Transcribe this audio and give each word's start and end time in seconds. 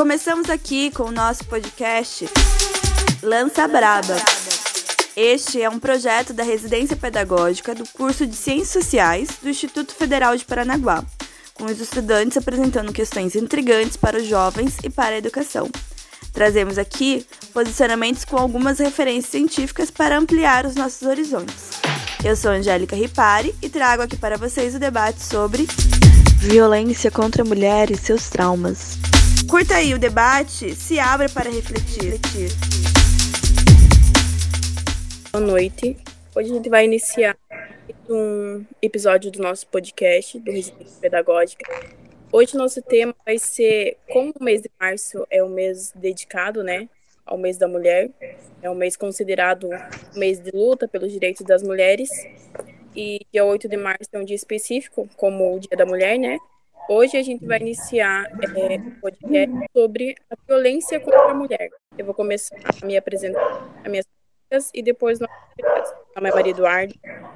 Começamos 0.00 0.48
aqui 0.48 0.90
com 0.90 1.02
o 1.02 1.12
nosso 1.12 1.44
podcast 1.44 2.26
Lança 3.22 3.68
Braba. 3.68 4.16
Este 5.14 5.60
é 5.60 5.68
um 5.68 5.78
projeto 5.78 6.32
da 6.32 6.42
residência 6.42 6.96
pedagógica 6.96 7.74
do 7.74 7.86
curso 7.86 8.26
de 8.26 8.34
Ciências 8.34 8.70
Sociais 8.70 9.28
do 9.42 9.50
Instituto 9.50 9.94
Federal 9.94 10.34
de 10.34 10.46
Paranaguá, 10.46 11.04
com 11.52 11.66
os 11.66 11.78
estudantes 11.78 12.38
apresentando 12.38 12.94
questões 12.94 13.36
intrigantes 13.36 13.98
para 13.98 14.16
os 14.16 14.26
jovens 14.26 14.78
e 14.82 14.88
para 14.88 15.16
a 15.16 15.18
educação. 15.18 15.68
Trazemos 16.32 16.78
aqui 16.78 17.26
posicionamentos 17.52 18.24
com 18.24 18.38
algumas 18.38 18.78
referências 18.78 19.30
científicas 19.30 19.90
para 19.90 20.16
ampliar 20.16 20.64
os 20.64 20.76
nossos 20.76 21.02
horizontes. 21.02 21.72
Eu 22.24 22.34
sou 22.36 22.52
Angélica 22.52 22.96
Ripari 22.96 23.54
e 23.60 23.68
trago 23.68 24.02
aqui 24.02 24.16
para 24.16 24.38
vocês 24.38 24.74
o 24.74 24.78
debate 24.78 25.22
sobre 25.22 25.68
violência 26.38 27.10
contra 27.10 27.42
a 27.42 27.46
mulher 27.46 27.90
e 27.90 27.98
seus 27.98 28.30
traumas. 28.30 28.98
Curta 29.50 29.74
aí 29.74 29.92
o 29.92 29.98
debate, 29.98 30.76
se 30.76 31.00
abra 31.00 31.28
para 31.28 31.50
refletir. 31.50 32.20
Boa 35.32 35.44
noite. 35.44 35.96
Hoje 36.36 36.52
a 36.52 36.54
gente 36.54 36.68
vai 36.68 36.84
iniciar 36.84 37.36
um 38.08 38.64
episódio 38.80 39.28
do 39.28 39.42
nosso 39.42 39.66
podcast 39.66 40.38
do 40.38 40.52
Residência 40.52 41.00
Pedagógica. 41.00 41.64
Hoje 42.30 42.56
nosso 42.56 42.80
tema 42.80 43.12
vai 43.26 43.38
ser 43.38 43.96
como 44.08 44.32
o 44.38 44.44
mês 44.44 44.62
de 44.62 44.70
março 44.78 45.26
é 45.28 45.42
o 45.42 45.48
mês 45.48 45.92
dedicado, 45.96 46.62
né, 46.62 46.88
ao 47.26 47.36
mês 47.36 47.58
da 47.58 47.66
mulher. 47.66 48.08
É 48.62 48.70
um 48.70 48.76
mês 48.76 48.96
considerado 48.96 49.68
um 50.14 50.18
mês 50.20 50.38
de 50.38 50.52
luta 50.52 50.86
pelos 50.86 51.10
direitos 51.10 51.44
das 51.44 51.60
mulheres. 51.60 52.08
E 52.94 53.26
dia 53.32 53.44
8 53.44 53.68
de 53.68 53.76
março 53.76 54.10
é 54.12 54.18
um 54.20 54.24
dia 54.24 54.36
específico, 54.36 55.08
como 55.16 55.56
o 55.56 55.58
Dia 55.58 55.76
da 55.76 55.84
Mulher, 55.84 56.20
né? 56.20 56.38
Hoje 56.88 57.16
a 57.16 57.22
gente 57.22 57.46
vai 57.46 57.60
iniciar 57.60 58.26
é, 58.56 58.76
um 58.78 58.90
podcast 59.00 59.66
sobre 59.72 60.14
a 60.30 60.36
violência 60.46 60.98
contra 60.98 61.30
a 61.30 61.34
mulher. 61.34 61.70
Eu 61.96 62.04
vou 62.04 62.14
começar 62.14 62.56
a 62.56 62.86
me 62.86 62.96
apresentar, 62.96 63.68
as 63.84 63.90
minhas 63.90 64.06
colegas 64.48 64.70
e 64.74 64.82
depois 64.82 65.20
nós 65.20 65.30
Meu 65.58 65.68
nome 66.16 66.28
é 66.28 66.34
Maria 66.34 66.50
Eduardo, 66.50 66.94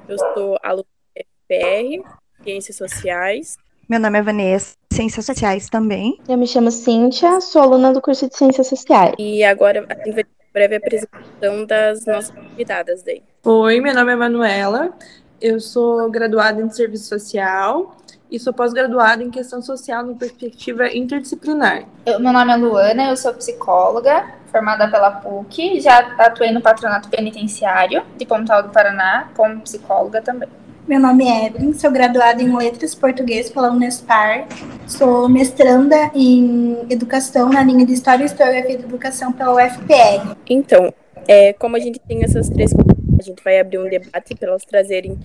eu 0.09 0.17
sou 0.33 0.57
aluna 0.61 0.85
FPR, 1.15 2.03
Ciências 2.43 2.75
Sociais. 2.75 3.57
Meu 3.87 3.99
nome 3.99 4.19
é 4.19 4.21
Vanessa, 4.21 4.75
Ciências 4.91 5.25
Sociais 5.25 5.69
também. 5.69 6.19
Eu 6.27 6.37
me 6.37 6.47
chamo 6.47 6.71
Cíntia, 6.71 7.39
sou 7.39 7.61
aluna 7.61 7.93
do 7.93 8.01
curso 8.01 8.27
de 8.27 8.35
Ciências 8.35 8.67
Sociais. 8.67 9.15
E 9.17 9.43
agora 9.43 9.85
a 9.87 9.95
gente 9.95 10.11
vai 10.11 10.23
ter 10.23 10.31
uma 10.41 10.53
breve 10.53 10.75
apresentação 10.75 11.65
das 11.65 12.05
nossas 12.05 12.31
convidadas 12.31 13.03
daí. 13.03 13.23
Oi, 13.43 13.79
meu 13.79 13.93
nome 13.93 14.11
é 14.11 14.15
Manuela, 14.15 14.97
eu 15.39 15.59
sou 15.59 16.09
graduada 16.09 16.61
em 16.61 16.69
Serviço 16.69 17.05
Social 17.05 17.95
e 18.29 18.39
sou 18.39 18.53
pós-graduada 18.53 19.23
em 19.23 19.29
Questão 19.29 19.61
Social 19.61 20.09
em 20.09 20.15
Perspectiva 20.15 20.87
Interdisciplinar. 20.87 21.85
Eu, 22.05 22.19
meu 22.19 22.33
nome 22.33 22.51
é 22.51 22.55
Luana, 22.55 23.09
eu 23.09 23.17
sou 23.17 23.33
psicóloga, 23.33 24.25
formada 24.51 24.87
pela 24.89 25.11
PUC, 25.11 25.79
já 25.79 25.99
atuei 26.17 26.51
no 26.51 26.61
Patronato 26.61 27.09
Penitenciário 27.09 28.03
de 28.17 28.25
Pontal 28.25 28.63
do 28.63 28.69
Paraná, 28.69 29.29
como 29.35 29.61
psicóloga 29.61 30.21
também. 30.21 30.49
Meu 30.87 30.99
nome 30.99 31.27
é 31.27 31.47
Evelyn, 31.47 31.73
sou 31.73 31.89
graduada 31.89 32.41
em 32.43 32.55
Letras 32.55 32.93
Português 32.93 33.49
pela 33.49 33.71
Unespar, 33.71 34.47
sou 34.87 35.27
mestranda 35.27 36.11
em 36.13 36.85
Educação 36.89 37.49
na 37.49 37.63
linha 37.63 37.85
de 37.85 37.93
História, 37.93 38.23
Historiografia 38.23 38.77
e 38.77 38.83
Educação 38.83 39.31
pela 39.31 39.55
UFPR. 39.55 40.35
Então, 40.47 40.93
é, 41.27 41.53
como 41.53 41.75
a 41.75 41.79
gente 41.79 41.99
tem 41.99 42.23
essas 42.23 42.49
três 42.49 42.71
a 43.17 43.23
gente 43.23 43.43
vai 43.43 43.59
abrir 43.59 43.79
um 43.79 43.89
debate 43.89 44.35
para 44.35 44.49
elas 44.49 44.63
trazerem 44.65 45.17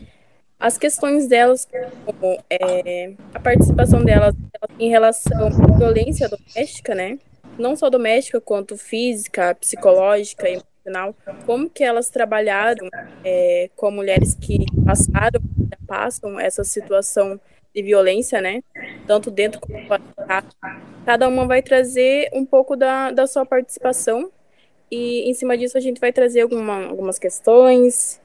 as 0.60 0.76
questões 0.76 1.26
delas, 1.26 1.66
como 2.04 2.38
é, 2.50 3.14
a 3.34 3.40
participação 3.40 4.04
delas 4.04 4.34
em 4.78 4.90
relação 4.90 5.46
à 5.46 5.78
violência 5.78 6.28
doméstica, 6.28 6.94
né? 6.94 7.18
Não 7.58 7.74
só 7.74 7.88
doméstica, 7.88 8.40
quanto 8.40 8.76
física, 8.76 9.54
psicológica, 9.54 10.46
emocional. 10.48 11.16
Como 11.46 11.68
que 11.68 11.82
elas 11.82 12.10
trabalharam 12.10 12.88
é, 13.24 13.70
com 13.74 13.90
mulheres 13.90 14.34
que 14.34 14.66
passaram, 14.84 15.40
passam 15.86 16.38
essa 16.38 16.62
situação 16.62 17.40
de 17.74 17.82
violência, 17.82 18.40
né? 18.40 18.62
Tanto 19.06 19.30
dentro 19.30 19.60
como 19.60 19.78
fora. 19.86 20.02
Cada 21.06 21.26
uma 21.26 21.46
vai 21.46 21.62
trazer 21.62 22.28
um 22.34 22.44
pouco 22.44 22.76
da, 22.76 23.10
da 23.10 23.26
sua 23.26 23.46
participação 23.46 24.30
e 24.90 25.30
em 25.30 25.34
cima 25.34 25.56
disso 25.56 25.78
a 25.78 25.80
gente 25.80 26.00
vai 26.00 26.12
trazer 26.12 26.42
alguma, 26.42 26.86
algumas 26.86 27.18
questões 27.18 28.20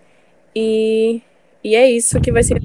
e, 0.56 1.22
e 1.66 1.76
é 1.76 1.90
isso 1.90 2.22
que 2.22 2.32
vai 2.32 2.44
ser 2.44 2.62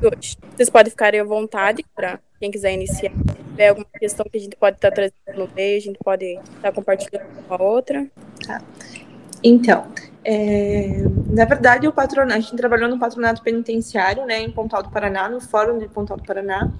hoje. 0.00 0.36
Vocês 0.54 0.70
podem 0.70 0.90
ficar 0.90 1.12
à 1.12 1.24
vontade 1.24 1.84
para 1.92 2.20
quem 2.38 2.52
quiser 2.52 2.72
iniciar. 2.72 3.10
Se 3.10 3.42
tiver 3.50 3.68
alguma 3.70 3.86
questão 3.98 4.24
que 4.30 4.38
a 4.38 4.40
gente 4.40 4.54
pode 4.54 4.76
estar 4.76 4.90
tá 4.90 4.94
trazendo 4.94 5.44
no 5.44 5.52
meio, 5.56 5.76
a 5.76 5.80
gente 5.80 5.98
pode 5.98 6.24
estar 6.24 6.62
tá 6.62 6.70
compartilhando 6.70 7.26
com 7.48 7.54
a 7.54 7.60
outra. 7.60 8.06
Tá. 8.46 8.62
Então, 9.42 9.88
é, 10.24 11.02
na 11.30 11.44
verdade, 11.46 11.88
o 11.88 11.92
patronato, 11.92 12.38
a 12.38 12.40
gente 12.40 12.56
trabalhou 12.56 12.88
no 12.88 12.96
patronato 12.96 13.42
penitenciário, 13.42 14.24
né, 14.24 14.40
em 14.40 14.52
Pontal 14.52 14.84
do 14.84 14.90
Paraná, 14.90 15.28
no 15.28 15.40
Fórum 15.40 15.76
de 15.80 15.88
Pontal 15.88 16.16
do 16.16 16.22
Paraná, 16.22 16.70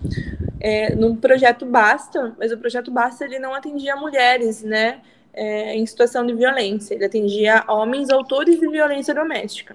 é, 0.60 0.94
no 0.94 1.16
projeto 1.16 1.66
Basta, 1.66 2.36
mas 2.38 2.52
o 2.52 2.58
projeto 2.58 2.88
Basta 2.88 3.24
ele 3.24 3.40
não 3.40 3.52
atendia 3.52 3.96
mulheres, 3.96 4.62
né, 4.62 5.00
é, 5.34 5.74
em 5.74 5.84
situação 5.84 6.24
de 6.24 6.34
violência. 6.34 6.94
Ele 6.94 7.04
atendia 7.04 7.64
homens 7.66 8.10
autores 8.10 8.60
de 8.60 8.68
violência 8.68 9.12
doméstica. 9.12 9.74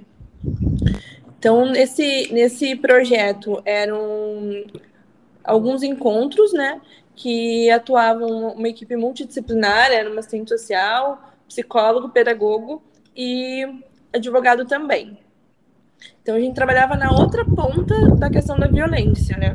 Então, 1.44 1.66
nesse, 1.66 2.32
nesse 2.32 2.74
projeto 2.74 3.62
eram 3.66 4.64
alguns 5.44 5.84
encontros, 5.84 6.54
né, 6.54 6.80
que 7.18 7.70
atuavam 7.70 8.54
uma 8.54 8.70
equipe 8.70 8.96
multidisciplinar, 8.96 9.92
era 9.92 10.10
uma 10.10 10.22
assistente 10.22 10.48
social, 10.48 11.22
psicólogo, 11.46 12.08
pedagogo 12.08 12.82
e 13.14 13.68
advogado 14.14 14.64
também. 14.64 15.18
Então, 16.22 16.36
a 16.36 16.40
gente 16.40 16.56
trabalhava 16.56 16.96
na 16.96 17.12
outra 17.12 17.44
ponta 17.44 17.94
da 18.16 18.30
questão 18.30 18.58
da 18.58 18.68
violência, 18.68 19.36
né. 19.36 19.54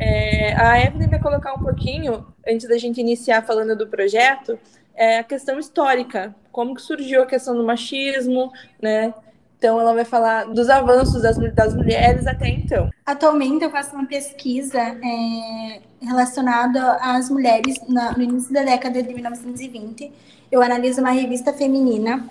É, 0.00 0.54
a 0.54 0.84
Evelyn 0.84 1.08
vai 1.08 1.20
colocar 1.20 1.54
um 1.54 1.62
pouquinho, 1.62 2.26
antes 2.44 2.68
da 2.68 2.76
gente 2.76 3.00
iniciar 3.00 3.42
falando 3.42 3.76
do 3.76 3.86
projeto, 3.86 4.58
é 4.92 5.18
a 5.20 5.22
questão 5.22 5.56
histórica, 5.56 6.34
como 6.50 6.74
que 6.74 6.82
surgiu 6.82 7.22
a 7.22 7.26
questão 7.26 7.56
do 7.56 7.62
machismo, 7.62 8.52
né? 8.80 9.14
Então, 9.62 9.80
ela 9.80 9.94
vai 9.94 10.04
falar 10.04 10.46
dos 10.46 10.68
avanços 10.68 11.22
das, 11.22 11.38
das 11.54 11.72
mulheres 11.72 12.26
até 12.26 12.48
então. 12.48 12.90
Atualmente, 13.06 13.62
eu 13.62 13.70
faço 13.70 13.94
uma 13.94 14.04
pesquisa 14.04 14.76
é, 14.80 15.80
relacionada 16.00 16.94
às 16.94 17.30
mulheres 17.30 17.76
na, 17.88 18.10
no 18.10 18.24
início 18.24 18.52
da 18.52 18.64
década 18.64 19.00
de 19.00 19.14
1920. 19.14 20.10
Eu 20.50 20.60
analiso 20.60 21.00
uma 21.00 21.12
revista 21.12 21.52
feminina 21.52 22.28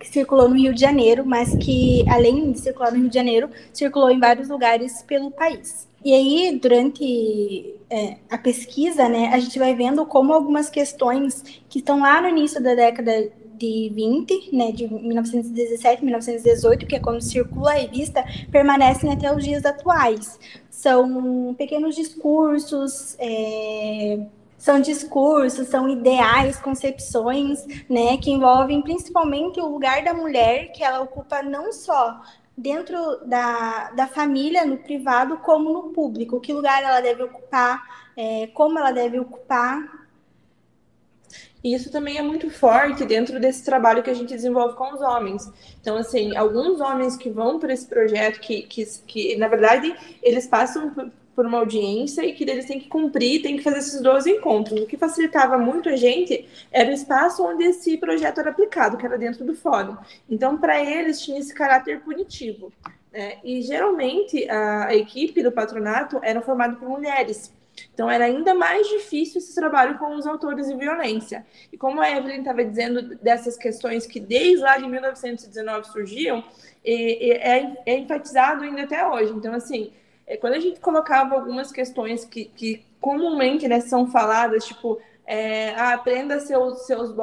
que 0.00 0.08
circulou 0.08 0.48
no 0.48 0.56
Rio 0.56 0.72
de 0.72 0.80
Janeiro, 0.80 1.26
mas 1.26 1.54
que, 1.56 2.06
além 2.08 2.52
de 2.52 2.60
circular 2.60 2.90
no 2.90 3.00
Rio 3.00 3.10
de 3.10 3.14
Janeiro, 3.16 3.50
circulou 3.70 4.10
em 4.10 4.18
vários 4.18 4.48
lugares 4.48 5.02
pelo 5.02 5.30
país. 5.30 5.86
E 6.02 6.14
aí, 6.14 6.58
durante 6.58 7.76
é, 7.90 8.16
a 8.30 8.38
pesquisa, 8.38 9.10
né, 9.10 9.28
a 9.30 9.38
gente 9.38 9.58
vai 9.58 9.74
vendo 9.74 10.06
como 10.06 10.32
algumas 10.32 10.70
questões 10.70 11.44
que 11.68 11.80
estão 11.80 12.00
lá 12.00 12.22
no 12.22 12.28
início 12.30 12.62
da 12.62 12.74
década 12.74 13.30
de 13.56 13.90
20, 13.94 14.54
né, 14.54 14.72
de 14.72 14.86
1917, 14.92 16.04
1918, 16.04 16.86
que 16.86 16.96
é 16.96 17.00
quando 17.00 17.20
circula 17.20 17.72
a 17.72 17.74
revista, 17.74 18.24
permanecem 18.50 19.12
até 19.12 19.34
os 19.34 19.44
dias 19.44 19.64
atuais. 19.64 20.38
São 20.70 21.54
pequenos 21.56 21.94
discursos, 21.94 23.16
é, 23.18 24.26
são 24.58 24.80
discursos, 24.80 25.68
são 25.68 25.88
ideais, 25.88 26.56
concepções, 26.58 27.66
né, 27.88 28.16
que 28.16 28.30
envolvem 28.30 28.80
principalmente 28.80 29.60
o 29.60 29.68
lugar 29.68 30.04
da 30.04 30.14
mulher, 30.14 30.72
que 30.72 30.84
ela 30.84 31.00
ocupa 31.00 31.42
não 31.42 31.72
só 31.72 32.20
dentro 32.56 33.26
da, 33.26 33.90
da 33.90 34.06
família, 34.06 34.64
no 34.64 34.76
privado, 34.76 35.38
como 35.38 35.72
no 35.72 35.82
público. 35.90 36.40
Que 36.40 36.52
lugar 36.52 36.82
ela 36.82 37.00
deve 37.00 37.24
ocupar, 37.24 37.82
é, 38.16 38.46
como 38.48 38.78
ela 38.78 38.92
deve 38.92 39.18
ocupar. 39.18 40.01
E 41.62 41.74
isso 41.74 41.90
também 41.90 42.18
é 42.18 42.22
muito 42.22 42.50
forte 42.50 43.04
dentro 43.04 43.38
desse 43.38 43.64
trabalho 43.64 44.02
que 44.02 44.10
a 44.10 44.14
gente 44.14 44.34
desenvolve 44.34 44.74
com 44.76 44.92
os 44.92 45.00
homens. 45.00 45.50
Então, 45.80 45.96
assim, 45.96 46.36
alguns 46.36 46.80
homens 46.80 47.16
que 47.16 47.30
vão 47.30 47.58
para 47.58 47.72
esse 47.72 47.86
projeto, 47.86 48.40
que, 48.40 48.62
que, 48.62 48.84
que, 49.06 49.36
na 49.36 49.48
verdade, 49.48 49.94
eles 50.22 50.46
passam 50.46 50.92
por 51.34 51.46
uma 51.46 51.58
audiência 51.58 52.24
e 52.24 52.32
que 52.32 52.44
eles 52.44 52.66
têm 52.66 52.78
que 52.78 52.88
cumprir, 52.88 53.42
têm 53.42 53.56
que 53.56 53.62
fazer 53.62 53.78
esses 53.78 54.00
12 54.00 54.30
encontros. 54.30 54.80
O 54.80 54.86
que 54.86 54.96
facilitava 54.96 55.56
muito 55.56 55.88
a 55.88 55.96
gente 55.96 56.46
era 56.70 56.90
o 56.90 56.92
espaço 56.92 57.44
onde 57.44 57.64
esse 57.64 57.96
projeto 57.96 58.40
era 58.40 58.50
aplicado, 58.50 58.96
que 58.96 59.06
era 59.06 59.16
dentro 59.16 59.44
do 59.44 59.54
fórum. 59.54 59.96
Então, 60.28 60.58
para 60.58 60.82
eles, 60.82 61.20
tinha 61.20 61.38
esse 61.38 61.54
caráter 61.54 62.00
punitivo. 62.00 62.72
Né? 63.12 63.38
E, 63.44 63.62
geralmente, 63.62 64.48
a, 64.50 64.86
a 64.88 64.96
equipe 64.96 65.42
do 65.42 65.52
patronato 65.52 66.18
era 66.22 66.42
formada 66.42 66.76
por 66.76 66.88
mulheres. 66.88 67.52
Então, 67.92 68.10
era 68.10 68.24
ainda 68.24 68.54
mais 68.54 68.86
difícil 68.88 69.38
esse 69.38 69.54
trabalho 69.54 69.98
com 69.98 70.14
os 70.16 70.26
autores 70.26 70.68
de 70.68 70.76
violência. 70.76 71.46
E 71.72 71.76
como 71.76 72.00
a 72.00 72.10
Evelyn 72.10 72.40
estava 72.40 72.64
dizendo 72.64 73.16
dessas 73.16 73.56
questões 73.56 74.06
que 74.06 74.20
desde 74.20 74.62
lá 74.62 74.78
de 74.78 74.86
1919 74.86 75.86
surgiam, 75.88 76.44
e 76.84 77.32
é, 77.32 77.76
é 77.86 77.98
enfatizado 77.98 78.64
ainda 78.64 78.82
até 78.82 79.06
hoje. 79.06 79.32
Então, 79.32 79.54
assim, 79.54 79.92
é, 80.26 80.36
quando 80.36 80.54
a 80.54 80.60
gente 80.60 80.80
colocava 80.80 81.34
algumas 81.34 81.70
questões 81.70 82.24
que, 82.24 82.46
que 82.46 82.84
comumente 83.00 83.68
né, 83.68 83.80
são 83.80 84.06
faladas, 84.06 84.64
tipo 84.64 85.00
é, 85.26 85.74
ah, 85.76 85.96
prenda 85.98 86.40
seus, 86.40 86.86
seus, 86.86 87.14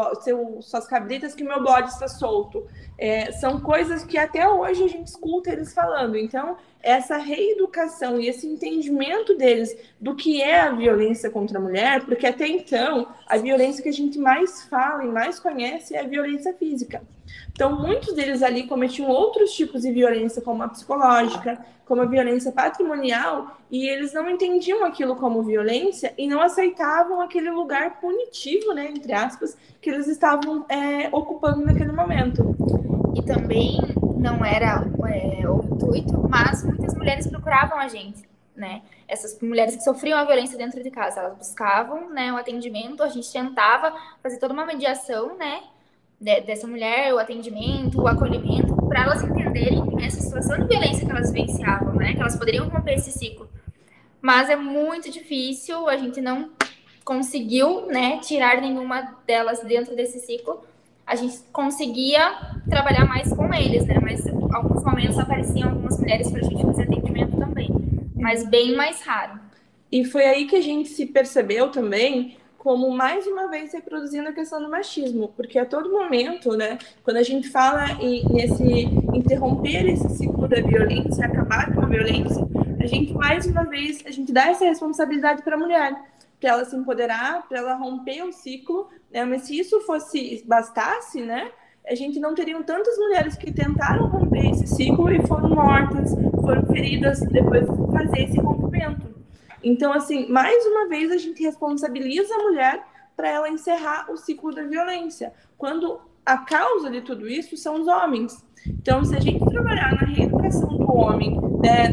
suas 0.65 0.87
cabritas 0.87 1.35
que 1.35 1.43
meu 1.43 1.61
bode 1.61 1.89
está 1.89 2.07
solto. 2.07 2.65
É, 2.97 3.31
são 3.33 3.59
coisas 3.59 4.03
que 4.03 4.17
até 4.17 4.47
hoje 4.47 4.83
a 4.83 4.87
gente 4.87 5.07
escuta 5.07 5.51
eles 5.51 5.73
falando. 5.73 6.17
Então, 6.17 6.57
essa 6.81 7.17
reeducação 7.17 8.19
e 8.19 8.27
esse 8.27 8.47
entendimento 8.47 9.35
deles 9.35 9.75
do 9.99 10.15
que 10.15 10.41
é 10.41 10.61
a 10.61 10.71
violência 10.71 11.29
contra 11.29 11.59
a 11.59 11.61
mulher, 11.61 12.05
porque 12.05 12.25
até 12.25 12.47
então 12.47 13.07
a 13.27 13.37
violência 13.37 13.83
que 13.83 13.89
a 13.89 13.93
gente 13.93 14.17
mais 14.17 14.63
fala 14.63 15.03
e 15.03 15.07
mais 15.07 15.39
conhece 15.39 15.95
é 15.95 16.01
a 16.01 16.07
violência 16.07 16.53
física. 16.53 17.01
Então, 17.51 17.77
muitos 17.79 18.13
deles 18.13 18.41
ali 18.41 18.63
cometiam 18.67 19.09
outros 19.09 19.51
tipos 19.51 19.81
de 19.81 19.91
violência, 19.91 20.41
como 20.41 20.63
a 20.63 20.67
psicológica, 20.67 21.63
como 21.85 22.01
a 22.01 22.05
violência 22.05 22.51
patrimonial, 22.51 23.57
e 23.69 23.87
eles 23.87 24.13
não 24.13 24.29
entendiam 24.29 24.85
aquilo 24.85 25.15
como 25.15 25.43
violência 25.43 26.13
e 26.17 26.27
não 26.27 26.41
aceitavam 26.41 27.21
aquele 27.21 27.49
lugar 27.51 27.99
punitivo, 27.99 28.73
né, 28.73 28.89
entre 28.89 29.11
aspas, 29.13 29.57
que 29.81 29.89
eles 29.89 30.07
estavam 30.07 30.65
é, 30.69 31.09
ocupando 31.11 31.65
naquele 31.65 31.91
momento. 31.91 32.55
E 33.15 33.21
também 33.23 33.77
não 34.19 34.43
era 34.43 34.85
é, 35.07 35.47
o 35.47 35.63
intuito, 35.63 36.27
mas 36.29 36.63
muitas 36.63 36.93
mulheres 36.93 37.25
procuravam 37.27 37.79
a 37.79 37.87
gente, 37.87 38.27
né? 38.55 38.81
Essas 39.07 39.39
mulheres 39.41 39.75
que 39.75 39.83
sofriam 39.83 40.19
a 40.19 40.25
violência 40.25 40.57
dentro 40.57 40.83
de 40.83 40.91
casa, 40.91 41.21
elas 41.21 41.37
buscavam, 41.37 42.09
né, 42.09 42.31
o 42.31 42.37
atendimento, 42.37 43.01
a 43.01 43.07
gente 43.07 43.31
tentava 43.31 43.95
fazer 44.21 44.37
toda 44.37 44.53
uma 44.53 44.65
mediação, 44.65 45.35
né, 45.37 45.61
dessa 46.45 46.67
mulher, 46.67 47.13
o 47.13 47.17
atendimento, 47.17 48.01
o 48.01 48.07
acolhimento, 48.07 48.75
para 48.87 49.03
elas 49.03 49.23
entenderem 49.23 49.81
essa 50.03 50.19
situação 50.19 50.59
de 50.59 50.67
violência 50.67 51.05
que 51.05 51.11
elas 51.11 51.31
vivenciavam, 51.31 51.95
né, 51.95 52.13
que 52.13 52.19
elas 52.19 52.35
poderiam 52.35 52.67
romper 52.67 52.95
esse 52.95 53.11
ciclo. 53.11 53.49
Mas 54.21 54.49
é 54.49 54.55
muito 54.55 55.09
difícil, 55.09 55.87
a 55.87 55.95
gente 55.95 56.19
não 56.19 56.51
conseguiu, 57.05 57.87
né, 57.87 58.19
tirar 58.19 58.61
nenhuma 58.61 59.17
delas 59.25 59.61
dentro 59.61 59.95
desse 59.95 60.19
ciclo, 60.19 60.61
a 61.09 61.15
gente 61.15 61.39
conseguia 61.51 62.37
trabalhar 62.69 63.03
mais 63.05 63.33
com 63.33 63.51
eles, 63.51 63.83
né? 63.85 63.95
Mas 63.99 64.25
alguns 64.53 64.83
momentos 64.83 65.17
apareciam 65.17 65.69
algumas 65.69 65.99
mulheres 65.99 66.29
para 66.29 66.39
a 66.39 66.43
gente 66.43 66.61
fazer 66.61 66.83
atendimento 66.83 67.35
também, 67.35 67.69
mas 68.15 68.47
bem 68.47 68.75
mais 68.75 69.01
raro. 69.01 69.39
E 69.91 70.05
foi 70.05 70.23
aí 70.25 70.45
que 70.45 70.55
a 70.55 70.61
gente 70.61 70.89
se 70.89 71.07
percebeu 71.07 71.71
também 71.71 72.37
como 72.59 72.91
mais 72.91 73.25
uma 73.25 73.47
vez 73.47 73.73
reproduzindo 73.73 74.29
a 74.29 74.33
questão 74.33 74.61
do 74.61 74.69
machismo, 74.69 75.29
porque 75.35 75.57
a 75.57 75.65
todo 75.65 75.89
momento, 75.89 76.55
né, 76.55 76.77
quando 77.03 77.17
a 77.17 77.23
gente 77.23 77.49
fala 77.49 77.85
em, 77.99 78.23
nesse 78.31 78.83
interromper 79.15 79.89
esse 79.89 80.09
ciclo 80.09 80.47
da 80.47 80.61
violência, 80.61 81.25
acabar 81.25 81.73
com 81.73 81.81
a 81.81 81.85
violência, 81.87 82.47
a 82.79 82.85
gente 82.85 83.13
mais 83.13 83.47
uma 83.47 83.63
vez 83.63 84.03
a 84.05 84.11
gente 84.11 84.31
dá 84.31 84.49
essa 84.49 84.65
responsabilidade 84.65 85.41
para 85.41 85.55
a 85.55 85.59
mulher 85.59 85.95
para 86.39 86.49
ela 86.51 86.65
se 86.65 86.75
empoderar, 86.75 87.47
para 87.47 87.59
ela 87.59 87.75
romper 87.75 88.23
o 88.23 88.31
ciclo, 88.31 88.89
né? 89.11 89.25
Mas 89.25 89.43
se 89.43 89.57
isso 89.57 89.79
fosse 89.81 90.43
bastasse, 90.45 91.21
né? 91.21 91.51
A 91.87 91.95
gente 91.95 92.19
não 92.19 92.35
teriam 92.35 92.61
tantas 92.61 92.97
mulheres 92.97 93.35
que 93.35 93.51
tentaram 93.51 94.07
romper 94.07 94.51
esse 94.51 94.67
ciclo 94.67 95.11
e 95.11 95.25
foram 95.25 95.49
mortas, 95.49 96.13
foram 96.41 96.65
feridas 96.67 97.19
depois 97.21 97.61
de 97.61 97.91
fazer 97.91 98.23
esse 98.23 98.39
rompimento. 98.39 99.07
Então, 99.63 99.91
assim, 99.91 100.29
mais 100.29 100.65
uma 100.65 100.87
vez 100.87 101.11
a 101.11 101.17
gente 101.17 101.41
responsabiliza 101.43 102.33
a 102.33 102.43
mulher 102.43 102.85
para 103.15 103.29
ela 103.29 103.49
encerrar 103.49 104.09
o 104.09 104.17
ciclo 104.17 104.53
da 104.53 104.63
violência, 104.63 105.33
quando 105.57 105.99
a 106.25 106.37
causa 106.37 106.89
de 106.89 107.01
tudo 107.01 107.27
isso 107.27 107.57
são 107.57 107.81
os 107.81 107.87
homens. 107.87 108.45
Então, 108.67 109.03
se 109.03 109.15
a 109.15 109.19
gente 109.19 109.43
trabalhar 109.45 109.95
na 109.95 110.07
reeducação 110.07 110.69
do 110.69 110.93
homem, 110.95 111.37
né, 111.61 111.89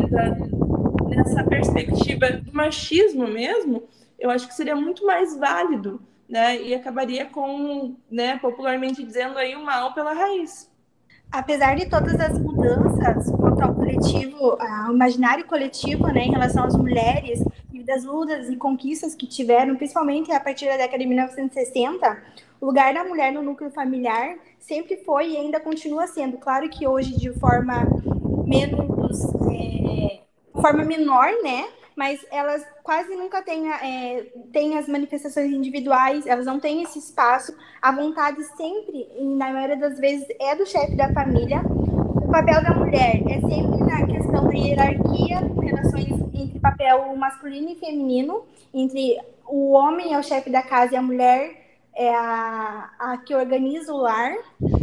nessa 1.09 1.43
perspectiva 1.43 2.31
do 2.31 2.53
machismo 2.53 3.27
mesmo, 3.27 3.85
eu 4.19 4.31
acho 4.31 4.47
que 4.47 4.55
seria 4.55 4.77
muito 4.77 5.05
mais 5.07 5.37
válido, 5.37 6.01
né? 6.29 6.61
E 6.61 6.75
acabaria 6.75 7.27
com, 7.27 7.97
né, 8.11 8.39
popularmente 8.39 9.03
dizendo 9.03 9.39
aí, 9.39 9.55
o 9.55 9.65
mal 9.65 9.95
pela 9.95 10.13
raiz. 10.13 10.71
Apesar 11.31 11.75
de 11.77 11.87
todas 11.87 12.21
as 12.21 12.39
mudanças 12.39 13.31
quanto 13.33 13.61
ao 13.61 13.75
coletivo, 13.75 14.57
ao 14.61 14.93
imaginário 14.93 15.45
coletivo, 15.47 16.07
né, 16.09 16.25
em 16.25 16.31
relação 16.31 16.65
às 16.65 16.77
mulheres 16.77 17.43
e 17.73 17.83
das 17.83 18.05
lutas 18.05 18.49
e 18.49 18.57
conquistas 18.57 19.15
que 19.15 19.27
tiveram, 19.27 19.77
principalmente 19.77 20.33
a 20.33 20.41
partir 20.41 20.67
da 20.67 20.77
década 20.77 20.99
de 20.99 21.07
1960, 21.07 22.23
o 22.61 22.67
lugar 22.67 22.95
da 22.95 23.05
mulher 23.05 23.33
no 23.33 23.43
núcleo 23.43 23.71
familiar 23.71 24.37
sempre 24.59 24.97
foi 24.99 25.33
e 25.33 25.37
ainda 25.37 25.61
continua 25.61 26.07
sendo. 26.07 26.39
Claro 26.39 26.69
que 26.69 26.87
hoje 26.87 27.17
de 27.17 27.33
forma 27.39 27.87
menos, 28.47 29.25
é, 29.51 30.21
forma 30.61 30.85
menor, 30.85 31.31
né? 31.43 31.67
mas 31.97 32.25
elas 32.31 32.63
quase 32.83 33.17
nunca 33.17 33.43
têm, 33.43 33.73
é, 33.73 34.27
têm 34.53 34.77
as 34.77 34.87
manifestações 34.87 35.51
individuais, 35.51 36.27
elas 36.27 36.45
não 36.45 36.61
têm 36.61 36.83
esse 36.83 36.99
espaço. 36.99 37.57
A 37.81 37.91
vontade 37.91 38.45
sempre, 38.55 39.09
na 39.19 39.51
maioria 39.51 39.79
das 39.79 39.99
vezes, 39.99 40.27
é 40.39 40.55
do 40.55 40.67
chefe 40.67 40.95
da 40.95 41.11
família. 41.15 41.63
O 41.65 42.29
papel 42.31 42.63
da 42.63 42.75
mulher 42.75 43.23
é 43.31 43.41
sempre 43.41 43.83
na 43.83 44.07
questão 44.07 44.47
da 44.47 44.53
hierarquia, 44.53 45.41
relações 45.63 46.11
entre 46.35 46.61
papel 46.61 47.17
masculino 47.17 47.71
e 47.71 47.77
feminino, 47.77 48.45
entre 48.75 49.19
o 49.49 49.73
homem 49.73 50.13
é 50.13 50.19
o 50.19 50.23
chefe 50.23 50.51
da 50.51 50.63
casa 50.63 50.95
e 50.95 50.97
a 50.97 51.03
mulher 51.03 51.67
é 51.95 52.15
a, 52.15 52.91
a 52.99 53.17
que 53.17 53.35
organiza 53.35 53.91
o 53.95 53.97
lar. 53.97 54.35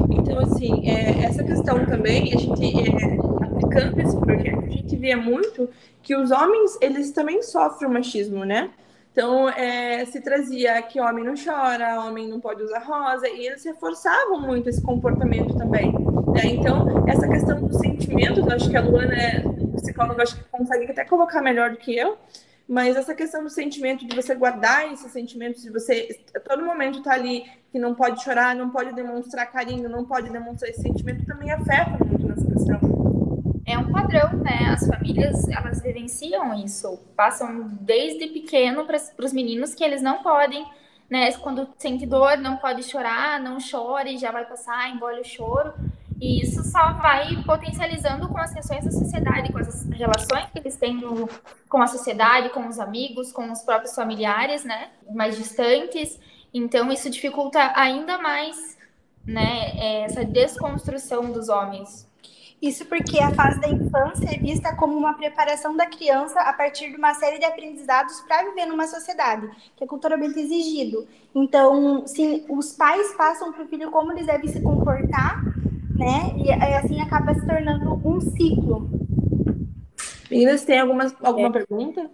Então, 0.09 0.39
assim, 0.39 0.89
é, 0.89 1.25
essa 1.25 1.43
questão 1.43 1.85
também, 1.85 2.33
a 2.33 2.37
gente, 2.37 2.89
é, 2.89 3.42
aplicando 3.73 3.99
esse 3.99 4.17
projeto, 4.17 4.65
a 4.65 4.69
gente 4.69 4.95
via 4.95 5.17
muito 5.17 5.69
que 6.01 6.15
os 6.15 6.31
homens, 6.31 6.77
eles 6.81 7.11
também 7.11 7.41
sofrem 7.41 7.89
machismo, 7.89 8.45
né? 8.45 8.69
Então, 9.11 9.47
é, 9.49 10.05
se 10.05 10.21
trazia 10.21 10.81
que 10.81 10.99
homem 10.99 11.23
não 11.23 11.35
chora, 11.35 12.01
homem 12.01 12.27
não 12.27 12.39
pode 12.39 12.63
usar 12.63 12.79
rosa, 12.79 13.27
e 13.27 13.45
eles 13.45 13.63
reforçavam 13.63 14.41
muito 14.41 14.69
esse 14.69 14.81
comportamento 14.81 15.55
também. 15.55 15.91
Né? 15.91 16.45
Então, 16.45 17.05
essa 17.07 17.27
questão 17.27 17.61
do 17.61 17.77
sentimento, 17.77 18.51
acho 18.51 18.69
que 18.69 18.77
a 18.77 18.81
Luana 18.81 19.13
é 19.13 19.43
psicóloga, 19.75 20.23
acho 20.23 20.35
que 20.35 20.43
consegue 20.45 20.91
até 20.91 21.05
colocar 21.05 21.41
melhor 21.41 21.71
do 21.71 21.77
que 21.77 21.95
eu, 21.95 22.17
mas 22.67 22.95
essa 22.95 23.13
questão 23.13 23.43
do 23.43 23.51
sentimento, 23.51 24.07
de 24.07 24.15
você 24.15 24.33
guardar 24.33 24.91
esses 24.91 25.11
sentimentos, 25.11 25.61
de 25.61 25.69
você 25.69 26.19
a 26.35 26.39
todo 26.39 26.65
momento 26.65 26.99
estar 26.99 27.11
tá 27.11 27.15
ali, 27.15 27.45
que 27.71 27.77
não 27.77 27.93
pode 27.93 28.23
chorar, 28.23 28.55
não 28.55 28.71
pode 28.71 28.95
demonstrar 28.95 29.51
carinho, 29.51 29.87
não 29.87 30.05
pode 30.05 30.31
demonstrar 30.31 30.71
esse 30.71 30.81
sentimento, 30.81 31.23
também 31.25 31.51
afeta 31.51 32.03
muito 32.03 32.25
nessa 32.25 32.45
questão 32.47 32.92
é 33.65 33.77
um 33.77 33.91
padrão, 33.91 34.33
né? 34.33 34.69
As 34.73 34.85
famílias, 34.85 35.47
elas 35.47 35.81
vivenciam 35.81 36.53
isso, 36.53 36.99
passam 37.15 37.69
desde 37.81 38.27
pequeno 38.27 38.85
para 38.85 38.97
os 39.23 39.33
meninos 39.33 39.73
que 39.73 39.83
eles 39.83 40.01
não 40.01 40.21
podem, 40.21 40.65
né? 41.09 41.31
Quando 41.33 41.67
sente 41.77 42.05
dor, 42.05 42.37
não 42.37 42.57
pode 42.57 42.83
chorar, 42.83 43.39
não 43.39 43.59
chore, 43.59 44.17
já 44.17 44.31
vai 44.31 44.45
passar, 44.45 44.89
engole 44.89 45.21
o 45.21 45.25
choro. 45.25 45.73
E 46.19 46.41
isso 46.41 46.63
só 46.63 46.93
vai 46.93 47.41
potencializando 47.45 48.27
com 48.29 48.37
as 48.37 48.53
questões 48.53 48.85
da 48.85 48.91
sociedade, 48.91 49.51
com 49.51 49.59
as 49.59 49.83
relações 49.89 50.45
que 50.51 50.59
eles 50.59 50.75
têm 50.75 50.95
no, 50.95 51.27
com 51.67 51.81
a 51.81 51.87
sociedade, 51.87 52.49
com 52.49 52.67
os 52.67 52.79
amigos, 52.79 53.31
com 53.31 53.51
os 53.51 53.61
próprios 53.61 53.95
familiares, 53.95 54.63
né? 54.63 54.89
Mais 55.13 55.37
distantes. 55.37 56.19
Então, 56.53 56.91
isso 56.91 57.09
dificulta 57.09 57.71
ainda 57.75 58.17
mais, 58.17 58.77
né? 59.25 60.03
Essa 60.03 60.23
desconstrução 60.23 61.31
dos 61.31 61.49
homens 61.49 62.11
isso 62.63 62.85
porque 62.85 63.19
a 63.19 63.29
fase 63.33 63.59
da 63.59 63.67
infância 63.67 64.25
é 64.25 64.39
vista 64.39 64.73
como 64.73 64.97
uma 64.97 65.13
preparação 65.15 65.75
da 65.75 65.85
criança 65.85 66.39
a 66.39 66.53
partir 66.53 66.89
de 66.89 66.95
uma 66.95 67.13
série 67.13 67.37
de 67.37 67.43
aprendizados 67.43 68.21
para 68.21 68.41
viver 68.45 68.65
numa 68.65 68.87
sociedade, 68.87 69.49
que 69.75 69.83
é 69.83 69.87
culturalmente 69.87 70.39
exigido. 70.39 71.05
Então, 71.35 72.07
sim, 72.07 72.45
os 72.49 72.71
pais 72.71 73.13
passam 73.15 73.51
para 73.51 73.65
o 73.65 73.67
filho 73.67 73.91
como 73.91 74.13
eles 74.13 74.27
devem 74.27 74.47
se 74.49 74.61
comportar, 74.61 75.43
né? 75.93 76.33
E 76.37 76.49
assim 76.53 77.01
acaba 77.01 77.33
se 77.33 77.45
tornando 77.45 78.01
um 78.07 78.21
ciclo. 78.21 78.89
Meninas, 80.31 80.63
tem 80.63 80.79
alguma, 80.79 81.13
alguma 81.21 81.49
é. 81.49 81.51
pergunta? 81.51 82.09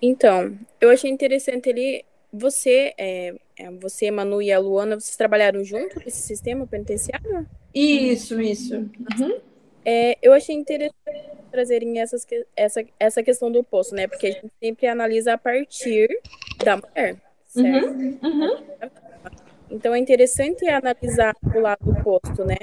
Então, 0.00 0.56
eu 0.80 0.88
achei 0.88 1.10
interessante 1.10 1.68
ele. 1.68 2.02
Você, 2.32 2.94
é, 2.96 3.34
é, 3.58 3.70
você, 3.72 4.10
Manu 4.10 4.40
e 4.40 4.50
a 4.50 4.58
Luana, 4.58 4.98
vocês 4.98 5.16
trabalharam 5.16 5.62
junto 5.62 5.98
nesse 5.98 6.22
sistema 6.22 6.66
penitenciário? 6.66 7.46
Isso, 7.74 8.40
isso. 8.40 8.76
Uhum. 8.76 9.51
É, 9.84 10.16
eu 10.22 10.32
achei 10.32 10.54
interessante 10.54 11.32
trazerem 11.50 12.00
essas, 12.00 12.26
essa, 12.56 12.84
essa 12.98 13.22
questão 13.22 13.52
do 13.52 13.60
oposto, 13.60 13.94
né? 13.94 14.06
Porque 14.06 14.26
a 14.26 14.30
gente 14.30 14.50
sempre 14.60 14.86
analisa 14.86 15.34
a 15.34 15.38
partir 15.38 16.08
da 16.64 16.76
mulher, 16.76 17.16
certo? 17.46 17.88
Uhum, 17.88 18.18
uhum. 18.22 18.58
Então 19.70 19.94
é 19.94 19.98
interessante 19.98 20.66
analisar 20.68 21.34
o 21.54 21.60
lado 21.60 21.90
oposto, 21.90 22.44
né? 22.44 22.56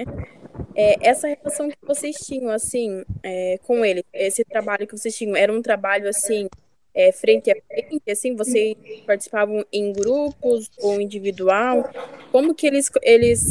É, 0.75 1.07
essa 1.07 1.27
relação 1.27 1.69
que 1.69 1.77
vocês 1.83 2.15
tinham, 2.17 2.49
assim, 2.49 3.03
é, 3.23 3.59
com 3.63 3.85
ele, 3.85 4.03
esse 4.13 4.43
trabalho 4.43 4.88
que 4.88 4.97
vocês 4.97 5.15
tinham, 5.15 5.35
era 5.35 5.51
um 5.51 5.61
trabalho, 5.61 6.07
assim, 6.07 6.47
é, 6.93 7.11
frente 7.11 7.51
a 7.51 7.55
frente, 7.67 8.09
assim, 8.09 8.35
vocês 8.35 8.75
participavam 9.05 9.65
em 9.71 9.93
grupos 9.93 10.69
ou 10.79 10.99
individual? 10.99 11.89
Como 12.31 12.53
que 12.53 12.67
eles, 12.67 12.89
eles 13.01 13.49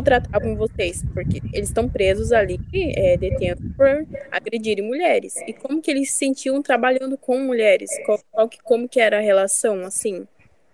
tratavam 0.00 0.54
vocês? 0.54 1.04
Porque 1.12 1.42
eles 1.52 1.68
estão 1.68 1.88
presos 1.88 2.30
ali, 2.30 2.60
é, 2.72 3.16
detentos 3.16 3.64
por 3.76 4.06
agredirem 4.30 4.86
mulheres. 4.86 5.34
E 5.44 5.52
como 5.52 5.82
que 5.82 5.90
eles 5.90 6.12
se 6.12 6.18
sentiam 6.18 6.62
trabalhando 6.62 7.18
com 7.18 7.40
mulheres? 7.40 7.90
Qual, 8.06 8.20
qual 8.30 8.48
que, 8.48 8.62
como 8.62 8.88
que 8.88 9.00
era 9.00 9.18
a 9.18 9.20
relação, 9.20 9.80
assim? 9.80 10.24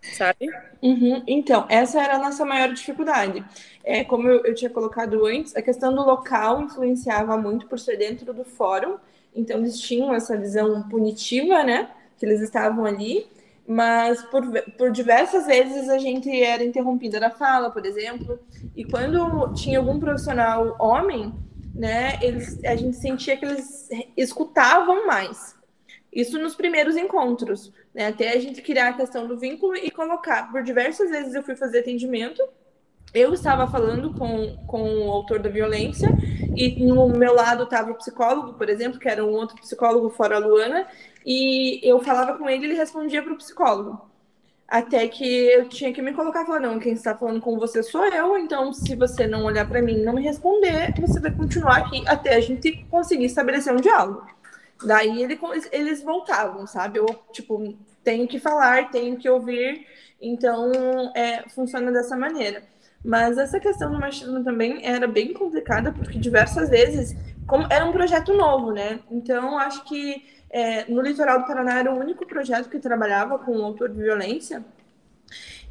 sabe? 0.02 0.48
Uhum. 0.82 1.22
Então, 1.26 1.66
essa 1.68 2.00
era 2.00 2.16
a 2.16 2.18
nossa 2.18 2.44
maior 2.44 2.72
dificuldade. 2.72 3.44
É, 3.84 4.04
como 4.04 4.28
eu, 4.28 4.44
eu, 4.44 4.54
tinha 4.54 4.70
colocado 4.70 5.26
antes, 5.26 5.56
a 5.56 5.62
questão 5.62 5.94
do 5.94 6.02
local 6.02 6.62
influenciava 6.62 7.36
muito 7.36 7.66
por 7.66 7.78
ser 7.78 7.96
dentro 7.96 8.32
do 8.32 8.44
fórum, 8.44 8.96
então 9.34 9.58
eles 9.58 9.78
tinham 9.80 10.14
essa 10.14 10.36
visão 10.36 10.82
punitiva, 10.88 11.62
né? 11.62 11.90
Que 12.16 12.26
eles 12.26 12.40
estavam 12.40 12.84
ali, 12.84 13.26
mas 13.68 14.22
por, 14.22 14.42
por 14.78 14.90
diversas 14.90 15.44
vezes 15.44 15.90
a 15.90 15.98
gente 15.98 16.30
era 16.42 16.64
interrompida 16.64 17.20
na 17.20 17.28
fala, 17.28 17.70
por 17.70 17.84
exemplo, 17.84 18.40
e 18.74 18.82
quando 18.82 19.52
tinha 19.52 19.78
algum 19.78 20.00
profissional 20.00 20.74
homem, 20.80 21.34
né, 21.74 22.18
eles, 22.22 22.64
a 22.64 22.74
gente 22.74 22.96
sentia 22.96 23.36
que 23.36 23.44
eles 23.44 23.86
escutavam 24.16 25.06
mais. 25.06 25.54
Isso 26.10 26.38
nos 26.38 26.54
primeiros 26.54 26.96
encontros, 26.96 27.70
né, 27.94 28.06
até 28.06 28.32
a 28.32 28.40
gente 28.40 28.62
criar 28.62 28.88
a 28.88 28.92
questão 28.94 29.28
do 29.28 29.38
vínculo 29.38 29.76
e 29.76 29.90
colocar. 29.90 30.50
Por 30.50 30.62
diversas 30.62 31.10
vezes 31.10 31.34
eu 31.34 31.42
fui 31.42 31.54
fazer 31.54 31.80
atendimento, 31.80 32.42
eu 33.14 33.32
estava 33.32 33.66
falando 33.66 34.12
com, 34.14 34.56
com 34.66 35.06
o 35.06 35.10
autor 35.10 35.38
da 35.38 35.48
violência 35.48 36.08
e 36.56 36.84
no 36.84 37.08
meu 37.08 37.34
lado 37.34 37.64
estava 37.64 37.90
o 37.90 37.94
psicólogo, 37.94 38.54
por 38.54 38.68
exemplo, 38.68 38.98
que 38.98 39.08
era 39.08 39.24
um 39.24 39.30
outro 39.30 39.56
psicólogo 39.56 40.10
fora 40.10 40.36
a 40.36 40.38
Luana, 40.38 40.86
e 41.24 41.80
eu 41.82 42.00
falava 42.00 42.36
com 42.36 42.48
ele 42.48 42.66
ele 42.66 42.74
respondia 42.74 43.22
para 43.22 43.32
o 43.32 43.36
psicólogo. 43.36 44.08
Até 44.66 45.08
que 45.08 45.24
eu 45.24 45.66
tinha 45.66 45.92
que 45.94 46.02
me 46.02 46.12
colocar 46.12 46.42
e 46.42 46.46
falar: 46.46 46.60
não, 46.60 46.78
quem 46.78 46.92
está 46.92 47.16
falando 47.16 47.40
com 47.40 47.58
você 47.58 47.82
sou 47.82 48.04
eu, 48.04 48.36
então 48.36 48.70
se 48.72 48.94
você 48.94 49.26
não 49.26 49.44
olhar 49.44 49.66
para 49.66 49.80
mim 49.80 49.94
e 49.94 50.04
não 50.04 50.12
me 50.12 50.22
responder, 50.22 50.92
você 51.00 51.18
vai 51.18 51.30
continuar 51.30 51.78
aqui 51.78 52.02
até 52.06 52.34
a 52.34 52.40
gente 52.40 52.84
conseguir 52.90 53.24
estabelecer 53.24 53.72
um 53.72 53.80
diálogo. 53.80 54.26
Daí 54.84 55.22
ele, 55.22 55.38
eles 55.72 56.02
voltavam, 56.02 56.66
sabe? 56.66 56.98
Eu, 56.98 57.06
tipo, 57.32 57.74
tenho 58.04 58.28
que 58.28 58.38
falar, 58.38 58.90
tenho 58.90 59.16
que 59.16 59.28
ouvir, 59.28 59.86
então 60.20 60.70
é, 61.14 61.48
funciona 61.48 61.90
dessa 61.90 62.16
maneira. 62.16 62.62
Mas 63.04 63.38
essa 63.38 63.60
questão 63.60 63.92
do 63.92 63.98
machismo 63.98 64.42
também 64.42 64.84
era 64.84 65.06
bem 65.06 65.32
complicada, 65.32 65.92
porque 65.92 66.18
diversas 66.18 66.68
vezes, 66.68 67.16
como 67.46 67.66
era 67.70 67.84
um 67.84 67.92
projeto 67.92 68.32
novo, 68.32 68.72
né? 68.72 69.00
Então, 69.10 69.56
acho 69.58 69.84
que 69.84 70.24
é, 70.50 70.84
no 70.90 71.00
litoral 71.00 71.40
do 71.40 71.46
Paraná 71.46 71.78
era 71.78 71.92
o 71.92 71.98
único 71.98 72.26
projeto 72.26 72.68
que 72.68 72.78
trabalhava 72.78 73.38
com 73.38 73.52
o 73.56 73.64
autor 73.64 73.90
de 73.90 74.00
violência. 74.00 74.64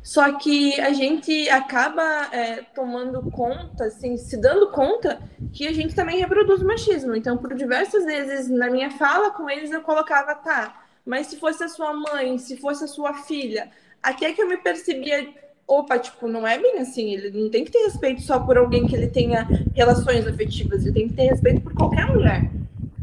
Só 0.01 0.38
que 0.38 0.79
a 0.79 0.93
gente 0.93 1.50
acaba 1.50 2.29
é, 2.31 2.62
tomando 2.74 3.29
conta, 3.29 3.86
assim, 3.86 4.15
se 4.15 4.38
dando 4.38 4.72
conta 4.72 5.19
que 5.51 5.67
a 5.67 5.74
gente 5.74 5.93
também 5.93 6.17
reproduz 6.17 6.63
machismo. 6.63 7.13
Então, 7.13 7.38
por 7.38 7.53
diversas 7.53 8.05
vezes 8.05 8.48
na 8.48 8.69
minha 8.69 8.89
fala 8.91 9.31
com 9.31 9.50
eles, 9.50 9.69
eu 9.69 9.81
colocava, 9.81 10.34
tá, 10.34 10.86
mas 11.05 11.27
se 11.27 11.38
fosse 11.38 11.62
a 11.63 11.67
sua 11.67 11.93
mãe, 11.93 12.38
se 12.38 12.55
fosse 12.55 12.86
a 12.86 12.88
sua 12.88 13.15
filha, 13.15 13.69
até 14.01 14.31
que 14.31 14.41
eu 14.41 14.48
me 14.48 14.55
percebia 14.55 15.27
opa, 15.67 16.00
tipo, 16.00 16.27
não 16.27 16.47
é 16.47 16.57
bem 16.57 16.79
assim. 16.79 17.13
Ele 17.13 17.31
não 17.38 17.50
tem 17.50 17.65
que 17.65 17.71
ter 17.71 17.83
respeito 17.86 18.21
só 18.21 18.39
por 18.39 18.57
alguém 18.57 18.88
que 18.88 18.95
ele 18.95 19.07
tenha 19.07 19.47
relações 19.75 20.25
afetivas, 20.25 20.86
ele 20.86 20.93
tem 20.93 21.07
que 21.09 21.13
ter 21.15 21.27
respeito 21.27 21.62
por 21.62 21.74
qualquer 21.74 22.07
mulher. 22.07 22.50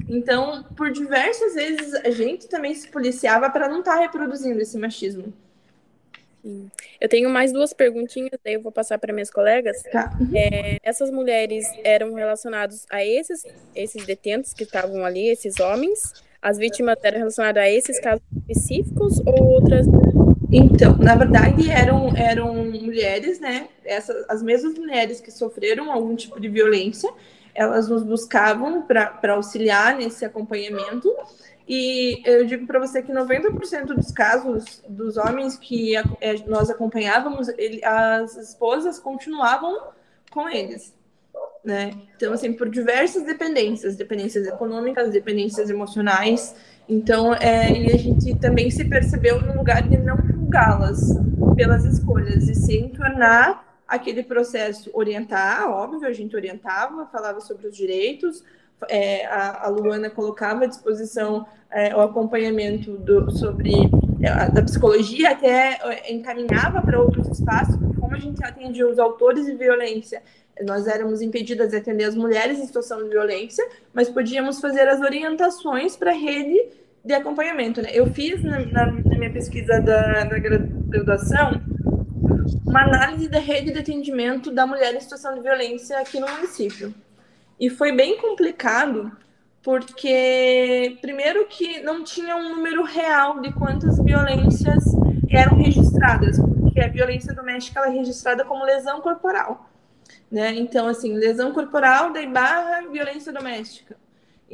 Então, 0.08 0.64
por 0.76 0.90
diversas 0.90 1.54
vezes, 1.54 1.94
a 1.94 2.10
gente 2.10 2.48
também 2.48 2.74
se 2.74 2.88
policiava 2.88 3.50
para 3.50 3.68
não 3.68 3.80
estar 3.80 3.96
tá 3.96 4.00
reproduzindo 4.00 4.60
esse 4.60 4.78
machismo. 4.78 5.32
Eu 7.00 7.08
tenho 7.08 7.30
mais 7.30 7.52
duas 7.52 7.72
perguntinhas, 7.72 8.38
daí 8.44 8.54
eu 8.54 8.60
vou 8.60 8.70
passar 8.70 8.98
para 8.98 9.14
minhas 9.14 9.30
colegas. 9.30 9.82
Tá. 9.90 10.12
É, 10.34 10.78
essas 10.82 11.10
mulheres 11.10 11.66
eram 11.82 12.12
relacionadas 12.12 12.84
a 12.90 13.02
esses, 13.02 13.44
esses 13.74 14.04
detentos 14.04 14.52
que 14.52 14.64
estavam 14.64 15.04
ali, 15.06 15.28
esses 15.28 15.58
homens? 15.58 16.12
As 16.42 16.58
vítimas 16.58 16.98
eram 17.02 17.18
relacionadas 17.18 17.62
a 17.62 17.70
esses 17.70 17.98
casos 17.98 18.22
específicos 18.36 19.20
ou 19.20 19.42
outras 19.52 19.86
então, 20.56 20.96
na 20.98 21.14
verdade, 21.14 21.70
eram, 21.70 22.14
eram 22.16 22.54
mulheres, 22.64 23.40
né? 23.40 23.68
Essas, 23.84 24.24
as 24.28 24.42
mesmas 24.42 24.78
mulheres 24.78 25.20
que 25.20 25.30
sofreram 25.30 25.90
algum 25.90 26.14
tipo 26.14 26.40
de 26.40 26.48
violência, 26.48 27.10
elas 27.54 27.88
nos 27.88 28.02
buscavam 28.02 28.82
para 28.82 29.34
auxiliar 29.34 29.96
nesse 29.96 30.24
acompanhamento. 30.24 31.14
E 31.66 32.20
eu 32.24 32.44
digo 32.44 32.66
para 32.66 32.78
você 32.78 33.02
que 33.02 33.12
90% 33.12 33.86
dos 33.86 34.12
casos 34.12 34.82
dos 34.88 35.16
homens 35.16 35.56
que 35.56 35.96
a, 35.96 36.04
é, 36.20 36.34
nós 36.46 36.68
acompanhávamos, 36.68 37.48
ele, 37.56 37.82
as 37.84 38.36
esposas 38.36 38.98
continuavam 38.98 39.88
com 40.30 40.48
eles. 40.48 40.94
Né? 41.64 41.92
Então, 42.14 42.34
assim, 42.34 42.52
por 42.52 42.68
diversas 42.68 43.24
dependências, 43.24 43.96
dependências 43.96 44.46
econômicas, 44.46 45.10
dependências 45.10 45.70
emocionais. 45.70 46.54
Então, 46.86 47.32
é, 47.34 47.72
e 47.72 47.90
a 47.90 47.96
gente 47.96 48.34
também 48.38 48.70
se 48.70 48.84
percebeu 48.84 49.40
no 49.40 49.56
lugar 49.56 49.88
de 49.88 49.96
não 49.96 50.18
julgá-las 50.54 51.00
pelas 51.56 51.84
escolhas, 51.84 52.48
e 52.48 52.54
sim 52.54 52.88
tornar 52.88 53.82
aquele 53.88 54.22
processo 54.22 54.88
orientar, 54.94 55.68
óbvio, 55.68 56.06
a 56.06 56.12
gente 56.12 56.36
orientava, 56.36 57.06
falava 57.06 57.40
sobre 57.40 57.66
os 57.66 57.76
direitos, 57.76 58.44
é, 58.88 59.26
a, 59.26 59.66
a, 59.66 59.68
Luana 59.68 60.10
colocava 60.10 60.64
à 60.64 60.66
disposição 60.66 61.46
é, 61.70 61.94
o 61.94 62.00
acompanhamento 62.00 62.96
do, 62.98 63.30
sobre 63.30 63.72
é, 64.22 64.50
da 64.50 64.62
psicologia, 64.62 65.32
até 65.32 65.78
é, 65.82 66.12
encaminhava 66.12 66.80
para 66.82 67.00
outros 67.00 67.26
espaços, 67.28 67.76
como 67.98 68.14
a 68.14 68.18
gente 68.18 68.44
atendia 68.44 68.86
os 68.88 68.98
autores 68.98 69.46
de 69.46 69.54
violência, 69.54 70.22
nós 70.62 70.86
éramos 70.86 71.20
impedidas 71.20 71.70
de 71.70 71.76
atender 71.76 72.04
as 72.04 72.14
mulheres 72.14 72.60
em 72.60 72.66
situação 72.66 73.02
de 73.02 73.08
violência, 73.08 73.66
mas 73.92 74.08
podíamos 74.08 74.60
fazer 74.60 74.86
as 74.88 75.00
orientações 75.00 75.96
para 75.96 76.12
a 76.12 76.14
rede 76.14 76.83
de 77.04 77.12
acompanhamento. 77.12 77.82
Né? 77.82 77.90
Eu 77.92 78.06
fiz 78.12 78.42
na, 78.42 78.60
na, 78.60 78.86
na 78.86 79.18
minha 79.18 79.32
pesquisa 79.32 79.80
da, 79.80 80.24
da, 80.24 80.38
graduação 80.38 81.60
uma 82.66 82.82
análise 82.82 83.28
da 83.28 83.38
rede 83.38 83.72
de 83.72 83.78
atendimento 83.78 84.50
da 84.50 84.66
mulher 84.66 84.94
em 84.94 85.00
situação 85.00 85.34
de 85.34 85.40
violência 85.40 85.98
aqui 85.98 86.18
no 86.18 86.28
município. 86.28 86.94
E 87.60 87.70
foi 87.70 87.92
bem 87.92 88.18
complicado, 88.18 89.12
porque, 89.62 90.98
primeiro, 91.00 91.46
que 91.46 91.80
não 91.80 92.02
tinha 92.02 92.36
um 92.36 92.56
número 92.56 92.82
real 92.82 93.40
de 93.40 93.52
quantas 93.52 94.02
violências 94.02 94.84
eram 95.30 95.56
registradas, 95.56 96.38
porque 96.38 96.80
a 96.80 96.88
violência 96.88 97.32
doméstica 97.32 97.80
é 97.80 97.90
registrada 97.90 98.44
como 98.44 98.64
lesão 98.64 99.00
corporal. 99.00 99.70
Né? 100.30 100.54
Então, 100.54 100.88
assim, 100.88 101.14
lesão 101.14 101.52
corporal, 101.52 102.12
daí 102.12 102.26
barra 102.26 102.88
violência 102.90 103.32
doméstica. 103.32 103.96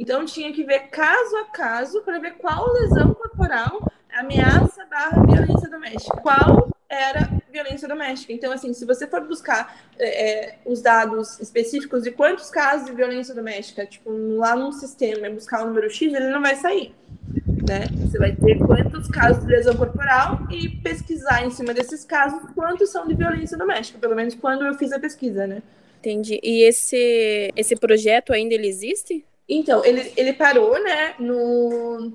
Então 0.01 0.25
tinha 0.25 0.51
que 0.51 0.63
ver 0.63 0.87
caso 0.87 1.37
a 1.37 1.45
caso 1.45 2.01
para 2.01 2.17
ver 2.17 2.31
qual 2.31 2.73
lesão 2.73 3.13
corporal 3.13 3.87
ameaça 4.11 4.83
barra 4.85 5.23
violência 5.23 5.69
doméstica. 5.69 6.17
Qual 6.17 6.71
era 6.89 7.29
violência 7.51 7.87
doméstica. 7.87 8.33
Então, 8.33 8.51
assim, 8.51 8.73
se 8.73 8.83
você 8.85 9.07
for 9.07 9.21
buscar 9.21 9.79
é, 9.97 10.49
é, 10.49 10.57
os 10.65 10.81
dados 10.81 11.39
específicos 11.39 12.03
de 12.03 12.11
quantos 12.11 12.49
casos 12.49 12.87
de 12.87 12.93
violência 12.93 13.35
doméstica, 13.35 13.85
tipo, 13.85 14.09
lá 14.37 14.55
num 14.55 14.71
sistema 14.71 15.29
buscar 15.29 15.63
o 15.63 15.67
número 15.67 15.89
X, 15.89 16.13
ele 16.13 16.29
não 16.29 16.41
vai 16.41 16.55
sair. 16.55 16.93
Né? 17.67 17.85
Você 18.01 18.17
vai 18.17 18.35
ter 18.35 18.57
quantos 18.57 19.07
casos 19.07 19.45
de 19.45 19.51
lesão 19.51 19.75
corporal 19.77 20.47
e 20.49 20.67
pesquisar 20.67 21.45
em 21.45 21.51
cima 21.51 21.73
desses 21.73 22.03
casos 22.03 22.41
quantos 22.53 22.89
são 22.89 23.07
de 23.07 23.13
violência 23.13 23.57
doméstica, 23.57 23.99
pelo 23.99 24.15
menos 24.15 24.35
quando 24.35 24.65
eu 24.65 24.73
fiz 24.73 24.91
a 24.91 24.99
pesquisa, 24.99 25.45
né? 25.45 25.61
Entendi. 25.99 26.39
E 26.41 26.63
esse, 26.63 27.53
esse 27.55 27.75
projeto 27.75 28.33
ainda 28.33 28.55
ele 28.55 28.67
existe? 28.67 29.23
Então, 29.53 29.83
ele, 29.83 30.13
ele 30.15 30.31
parou, 30.31 30.81
né? 30.81 31.13
No 31.19 32.13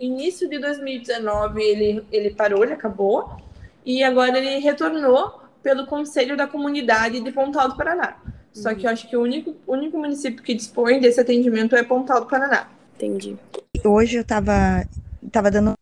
início 0.00 0.48
de 0.48 0.58
2019 0.58 1.62
ele, 1.62 2.02
ele 2.10 2.30
parou, 2.30 2.64
ele 2.64 2.72
acabou. 2.72 3.36
E 3.84 4.02
agora 4.02 4.38
ele 4.38 4.58
retornou 4.58 5.38
pelo 5.62 5.86
Conselho 5.86 6.34
da 6.34 6.46
Comunidade 6.46 7.20
de 7.20 7.30
Pontal 7.30 7.68
do 7.68 7.76
Paraná. 7.76 8.16
Só 8.54 8.74
que 8.74 8.86
eu 8.86 8.90
acho 8.90 9.06
que 9.06 9.14
o 9.14 9.20
único, 9.20 9.54
único 9.66 9.98
município 9.98 10.42
que 10.42 10.54
dispõe 10.54 10.98
desse 10.98 11.20
atendimento 11.20 11.76
é 11.76 11.82
Pontal 11.82 12.20
do 12.20 12.26
Paraná. 12.26 12.70
Entendi. 12.96 13.36
Hoje 13.84 14.16
eu 14.16 14.22
estava 14.22 14.82
tava 15.30 15.50
dando. 15.50 15.74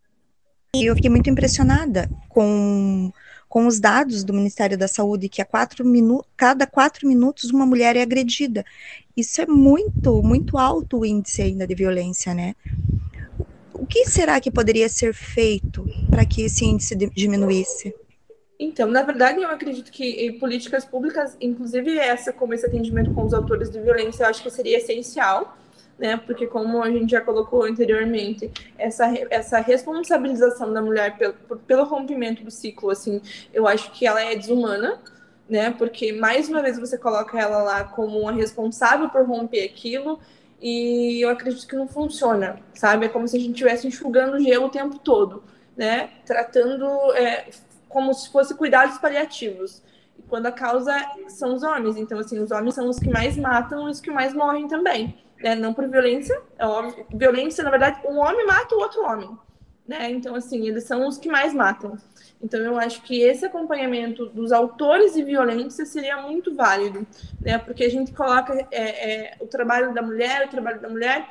E 0.75 0.87
eu 0.87 0.97
fiquei 0.97 1.09
muito 1.09 1.31
impressionada 1.31 2.11
com, 2.29 3.13
com 3.49 3.69
os 3.69 3.79
dados 3.79 4.25
do 4.25 4.35
Ministério 4.35 4.77
da 4.77 4.89
Saúde, 4.89 5.29
que 5.29 5.41
a 5.41 5.45
quatro 5.45 5.85
minu 5.85 6.25
cada 6.37 6.67
quatro 6.67 7.07
minutos 7.07 7.51
uma 7.51 7.65
mulher 7.65 7.97
é 7.97 8.03
agredida. 8.03 8.65
Isso 9.17 9.41
é 9.41 9.47
muito, 9.47 10.23
muito 10.23 10.59
alto 10.59 10.99
o 10.99 11.07
índice 11.07 11.41
ainda 11.41 11.67
de 11.67 11.75
violência, 11.75 12.35
né? 12.35 12.55
O 13.73 13.87
que 13.87 14.05
será 14.05 14.39
que 14.41 14.51
poderia 14.51 14.89
ser 14.89 15.15
feito 15.15 15.87
para 16.11 16.27
que 16.27 16.43
esse 16.43 16.65
índice 16.65 16.95
diminuísse? 16.95 17.95
Então, 18.59 18.89
na 18.89 19.03
verdade, 19.03 19.41
eu 19.41 19.49
acredito 19.49 19.91
que 19.91 20.33
políticas 20.33 20.85
públicas, 20.85 21.37
inclusive 21.41 21.99
essa, 21.99 22.33
como 22.33 22.55
esse 22.55 22.67
atendimento 22.67 23.13
com 23.15 23.25
os 23.25 23.33
autores 23.33 23.71
de 23.71 23.81
violência, 23.81 24.25
eu 24.25 24.29
acho 24.29 24.43
que 24.43 24.51
seria 24.51 24.79
essencial, 24.79 25.57
né? 25.99 26.17
Porque, 26.19 26.47
como 26.47 26.83
a 26.83 26.91
gente 26.91 27.11
já 27.11 27.21
colocou 27.21 27.65
anteriormente, 27.65 28.51
essa, 28.77 29.07
essa 29.31 29.61
responsabilização 29.61 30.73
da 30.73 30.83
mulher 30.83 31.17
pelo, 31.17 31.35
pelo 31.67 31.85
rompimento 31.85 32.45
do 32.45 32.51
ciclo, 32.51 32.91
assim, 32.91 33.21
eu 33.53 33.67
acho 33.67 33.91
que 33.93 34.07
ela 34.07 34.23
é 34.23 34.35
desumana, 34.35 35.01
né? 35.49 35.71
Porque 35.71 36.13
mais 36.13 36.49
uma 36.49 36.63
vez 36.63 36.79
você 36.79 36.99
coloca 36.99 37.39
ela 37.39 37.63
lá 37.63 37.85
como 37.85 38.19
uma 38.19 38.33
responsável 38.33 39.09
por 39.09 39.27
romper 39.27 39.65
aquilo 39.65 40.19
e 40.61 41.21
eu 41.23 41.29
acredito 41.31 41.67
que 41.67 41.77
não 41.77 41.87
funciona, 41.87 42.61
sabe? 42.75 43.07
É 43.07 43.09
como 43.09 43.29
se 43.29 43.37
a 43.37 43.41
gente 43.41 43.53
estivesse 43.53 43.87
enxugando 43.87 44.41
gelo 44.41 44.67
o 44.67 44.71
tempo 44.71 44.99
todo, 44.99 45.45
né? 45.77 46.11
Tratando, 46.25 46.87
é, 47.13 47.47
como 47.89 48.13
se 48.15 48.31
fosse 48.31 48.55
cuidados 48.55 48.99
paliativos. 48.99 49.83
E 50.19 50.23
quando 50.23 50.47
a 50.47 50.53
causa 50.53 50.95
são 51.29 51.55
os 51.55 51.63
homens. 51.63 51.97
Então, 51.97 52.19
assim, 52.19 52.39
os 52.39 52.51
homens 52.51 52.75
são 52.75 52.89
os 52.89 52.99
que 52.99 53.11
mais 53.11 53.37
matam 53.37 53.87
e 53.87 53.91
os 53.91 54.01
que 54.01 54.11
mais 54.11 54.33
morrem 54.33 54.67
também. 54.67 55.19
Né? 55.43 55.55
Não 55.55 55.75
por 55.75 55.87
violência, 55.89 56.41
é 56.59 56.67
óbvio. 56.67 57.07
Violência, 57.11 57.63
na 57.63 57.71
verdade, 57.71 58.01
um 58.07 58.19
homem 58.19 58.47
mata 58.47 58.75
o 58.75 58.79
outro 58.79 59.03
homem. 59.03 59.39
Né? 59.87 60.11
Então, 60.11 60.35
assim, 60.35 60.67
eles 60.67 60.85
são 60.85 61.07
os 61.07 61.19
que 61.19 61.29
mais 61.29 61.53
matam. 61.53 61.99
Então, 62.43 62.61
eu 62.61 62.79
acho 62.79 63.03
que 63.03 63.23
esse 63.23 63.47
acompanhamento 63.47 64.27
dos 64.27 64.53
autores 64.53 65.15
de 65.15 65.23
violência 65.23 65.87
seria 65.87 66.21
muito 66.23 66.55
válido, 66.55 67.07
né? 67.41 67.59
Porque 67.59 67.85
a 67.85 67.91
gente 67.91 68.13
coloca 68.13 68.53
é, 68.71 69.31
é, 69.31 69.37
o 69.41 69.47
trabalho 69.47 69.95
da 69.95 70.03
mulher, 70.03 70.47
o 70.47 70.51
trabalho 70.51 70.81
da 70.81 70.89
mulher, 70.89 71.27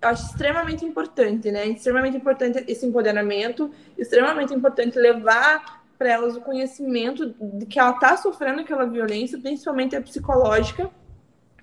eu 0.00 0.08
acho 0.08 0.26
extremamente 0.26 0.84
importante, 0.84 1.50
né? 1.50 1.66
Extremamente 1.66 2.16
importante 2.16 2.64
esse 2.68 2.86
empoderamento, 2.86 3.70
extremamente 3.98 4.54
importante 4.54 4.98
levar 4.98 5.82
para 5.98 6.10
elas 6.10 6.36
o 6.36 6.40
conhecimento 6.40 7.34
de 7.40 7.66
que 7.66 7.78
ela 7.78 7.92
está 7.92 8.16
sofrendo 8.16 8.60
aquela 8.60 8.84
violência, 8.84 9.38
principalmente 9.38 9.96
a 9.96 10.02
psicológica, 10.02 10.90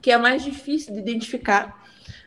que 0.02 0.12
é 0.12 0.18
mais 0.18 0.44
difícil 0.44 0.94
de 0.94 1.00
identificar 1.00 1.80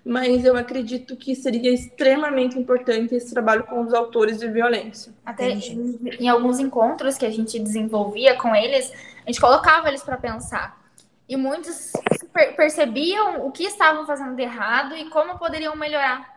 mas 0.05 0.45
eu 0.45 0.57
acredito 0.57 1.17
que 1.17 1.35
seria 1.35 1.73
extremamente 1.73 2.59
importante 2.59 3.15
esse 3.15 3.33
trabalho 3.33 3.65
com 3.65 3.81
os 3.81 3.95
autores 3.95 4.39
de 4.39 4.47
violência. 4.49 5.13
Até 5.25 5.51
em, 5.51 5.99
em, 6.21 6.29
alguns 6.29 6.59
encontros 6.59 7.17
que 7.17 7.25
a 7.25 7.31
gente 7.31 7.59
desenvolvia 7.59 8.37
com 8.37 8.55
eles, 8.55 8.93
a 9.25 9.31
gente 9.31 9.41
colocava 9.41 9.89
eles 9.89 10.03
para 10.03 10.19
pensar. 10.19 10.79
E 11.27 11.37
muitos 11.37 11.93
per 12.33 12.55
percebiam 12.55 13.47
o 13.47 13.51
que 13.51 13.65
estavam 13.65 14.07
fazendo 14.07 14.37
de 14.37 14.43
errado 14.43 14.95
e 14.95 15.09
como 15.09 15.39
poderiam 15.39 15.75
melhorar. 15.75 16.35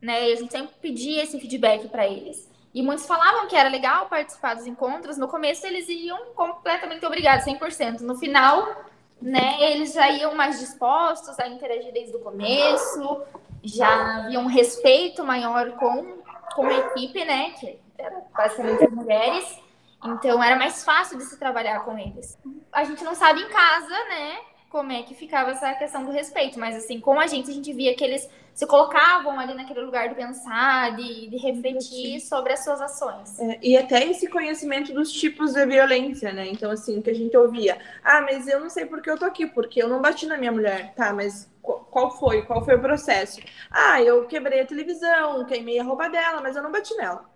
Né? 0.00 0.30
E 0.30 0.32
a 0.32 0.36
gente 0.36 0.50
sempre 0.50 0.74
pedia 0.80 1.22
esse 1.22 1.38
feedback 1.38 1.88
para 1.88 2.06
eles. 2.06 2.48
E 2.72 2.82
muitos 2.82 3.04
falavam 3.04 3.48
que 3.48 3.56
era 3.56 3.68
legal 3.68 4.06
participar 4.08 4.54
dos 4.54 4.66
encontros. 4.66 5.18
No 5.18 5.28
começo, 5.28 5.66
eles 5.66 5.88
iam 5.88 6.32
completamente 6.34 7.04
obrigados, 7.04 7.44
100%. 7.44 8.00
No 8.00 8.16
final, 8.16 8.84
né, 9.20 9.56
eles 9.72 9.92
já 9.92 10.10
iam 10.10 10.34
mais 10.34 10.58
dispostos 10.58 11.38
a 11.38 11.48
interagir 11.48 11.92
desde 11.92 12.16
o 12.16 12.20
começo, 12.20 13.22
já 13.62 14.18
havia 14.18 14.40
um 14.40 14.46
respeito 14.46 15.24
maior 15.24 15.72
com, 15.72 16.22
com 16.54 16.66
a 16.66 16.74
equipe, 16.74 17.24
né, 17.24 17.50
que 17.50 17.78
era 17.98 18.22
basicamente 18.34 18.88
mulheres, 18.88 19.58
então 20.02 20.42
era 20.42 20.56
mais 20.56 20.82
fácil 20.84 21.18
de 21.18 21.24
se 21.24 21.38
trabalhar 21.38 21.84
com 21.84 21.98
eles. 21.98 22.38
A 22.72 22.84
gente 22.84 23.04
não 23.04 23.14
sabe 23.14 23.40
em 23.40 23.48
casa, 23.48 24.04
né, 24.08 24.38
como 24.70 24.92
é 24.92 25.02
que 25.02 25.14
ficava 25.14 25.50
essa 25.50 25.74
questão 25.74 26.04
do 26.04 26.12
respeito, 26.12 26.58
mas 26.58 26.76
assim, 26.76 27.00
com 27.00 27.18
a 27.18 27.26
gente, 27.26 27.50
a 27.50 27.52
gente 27.52 27.72
via 27.72 27.92
que 27.94 28.04
eles 28.04 28.30
se 28.54 28.64
colocavam 28.66 29.38
ali 29.38 29.52
naquele 29.52 29.80
lugar 29.80 30.08
de 30.08 30.14
pensar, 30.14 30.94
de, 30.94 31.28
de 31.28 31.36
refletir 31.38 32.20
sobre 32.20 32.52
as 32.52 32.62
suas 32.62 32.80
ações. 32.80 33.38
É, 33.40 33.58
e 33.60 33.76
até 33.76 34.04
esse 34.08 34.28
conhecimento 34.28 34.92
dos 34.92 35.12
tipos 35.12 35.54
de 35.54 35.66
violência, 35.66 36.32
né? 36.32 36.46
Então, 36.46 36.70
assim, 36.70 37.02
que 37.02 37.10
a 37.10 37.14
gente 37.14 37.36
ouvia, 37.36 37.78
ah, 38.04 38.20
mas 38.20 38.46
eu 38.46 38.60
não 38.60 38.70
sei 38.70 38.86
por 38.86 39.02
que 39.02 39.10
eu 39.10 39.18
tô 39.18 39.24
aqui, 39.24 39.44
porque 39.44 39.82
eu 39.82 39.88
não 39.88 40.00
bati 40.00 40.24
na 40.26 40.38
minha 40.38 40.52
mulher, 40.52 40.94
tá, 40.94 41.12
mas 41.12 41.50
qual 41.62 42.16
foi? 42.16 42.42
Qual 42.42 42.64
foi 42.64 42.76
o 42.76 42.80
processo? 42.80 43.40
Ah, 43.70 44.00
eu 44.00 44.26
quebrei 44.26 44.60
a 44.60 44.66
televisão, 44.66 45.44
queimei 45.46 45.80
a 45.80 45.84
roupa 45.84 46.08
dela, 46.08 46.40
mas 46.40 46.54
eu 46.54 46.62
não 46.62 46.70
bati 46.70 46.94
nela. 46.96 47.28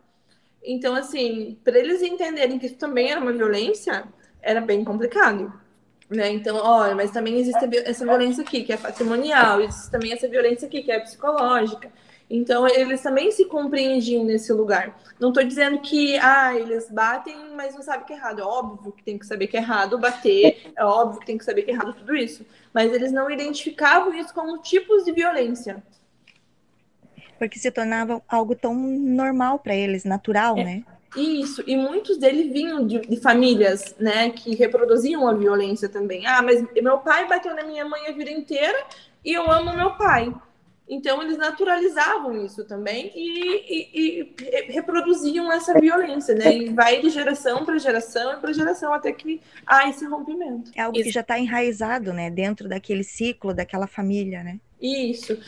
Então, 0.63 0.95
assim, 0.95 1.59
para 1.65 1.79
eles 1.79 2.01
entenderem 2.01 2.61
que 2.61 2.67
isso 2.67 2.77
também 2.77 3.11
era 3.11 3.21
uma 3.21 3.33
violência, 3.33 4.05
era 4.41 4.61
bem 4.61 4.85
complicado. 4.85 5.64
Né? 6.11 6.31
Então, 6.33 6.57
olha, 6.57 6.95
mas 6.95 7.11
também 7.11 7.39
existe 7.39 7.61
essa 7.85 8.05
violência 8.05 8.43
aqui, 8.43 8.63
que 8.63 8.73
é 8.73 8.77
patrimonial, 8.77 9.61
existe 9.61 9.91
também 9.91 10.13
essa 10.13 10.29
violência 10.29 10.67
aqui, 10.67 10.83
que 10.83 10.93
é 10.93 11.01
psicológica. 11.01 11.91
Então, 12.29 12.67
eles 12.67 13.03
também 13.03 13.31
se 13.31 13.45
compreendiam 13.47 14.25
nesse 14.25 14.53
lugar. 14.53 14.99
Não 15.21 15.29
estou 15.29 15.45
dizendo 15.45 15.79
que, 15.81 16.19
ah, 16.19 16.55
eles 16.55 16.91
batem, 16.91 17.37
mas 17.55 17.75
não 17.75 17.83
sabem 17.83 18.07
que 18.07 18.13
é 18.13 18.17
errado. 18.17 18.41
É 18.41 18.45
óbvio 18.45 18.93
que 18.93 19.03
tem 19.03 19.19
que 19.19 19.27
saber 19.27 19.47
que 19.47 19.57
é 19.57 19.61
errado 19.61 19.99
bater, 19.99 20.73
é 20.77 20.85
óbvio 20.85 21.21
que 21.21 21.27
tem 21.27 21.39
que 21.39 21.45
saber 21.45 21.63
que 21.63 21.71
é 21.71 21.75
errado 21.75 21.95
tudo 21.95 22.17
isso. 22.17 22.45
Mas 22.73 22.93
eles 22.93 23.13
não 23.13 23.31
identificavam 23.31 24.13
isso 24.15 24.33
como 24.33 24.59
tipos 24.59 25.05
de 25.05 25.13
violência. 25.13 25.83
Porque 27.39 27.59
se 27.59 27.71
tornava 27.71 28.23
algo 28.29 28.55
tão 28.55 28.75
normal 28.75 29.59
para 29.59 29.75
eles, 29.75 30.05
natural, 30.05 30.57
é. 30.59 30.65
né? 30.65 30.85
Isso, 31.17 31.63
e 31.67 31.77
muitos 31.77 32.19
deles 32.19 32.53
vinham 32.53 32.87
de, 32.87 32.99
de, 33.01 33.17
famílias, 33.17 33.95
né, 33.99 34.31
que 34.31 34.55
reproduziam 34.55 35.29
a 35.29 35.33
violência 35.33 35.89
também. 35.89 36.27
Ah, 36.27 36.43
mas 36.43 36.65
meu 36.75 36.99
pai 36.99 37.29
bateu 37.29 37.55
na 37.55 37.63
minha 37.63 37.85
mãe 37.85 38.09
a 38.09 38.13
vida 38.13 38.31
inteira 38.31 38.79
e 39.25 39.33
eu 39.33 39.51
amo 39.51 39.77
meu 39.77 39.93
pai. 39.97 40.35
Então 40.87 41.23
eles 41.23 41.39
naturalizavam 41.39 42.45
isso 42.45 42.63
também 42.65 43.11
e, 43.15 43.95
e, 43.95 44.35
e 44.39 44.73
reproduziam 44.73 45.51
essa 45.51 45.73
violência, 45.81 46.35
né? 46.35 46.55
E 46.55 46.69
vai 46.75 47.01
de 47.01 47.09
geração 47.09 47.65
para 47.65 47.79
geração 47.79 48.35
e 48.35 48.37
para 48.37 48.53
geração 48.53 48.93
até 48.93 49.11
que 49.11 49.41
há 49.67 49.89
esse 49.89 50.05
rompimento. 50.05 50.71
É 50.75 50.83
algo 50.83 50.99
isso. 50.99 51.07
que 51.07 51.11
já 51.11 51.23
está 51.23 51.39
enraizado, 51.39 52.13
né? 52.13 52.31
Dentro 52.31 52.69
daquele 52.69 53.03
ciclo, 53.03 53.55
daquela 53.55 53.87
família, 53.87 54.45
né? 54.45 54.61
Isso. 54.81 55.39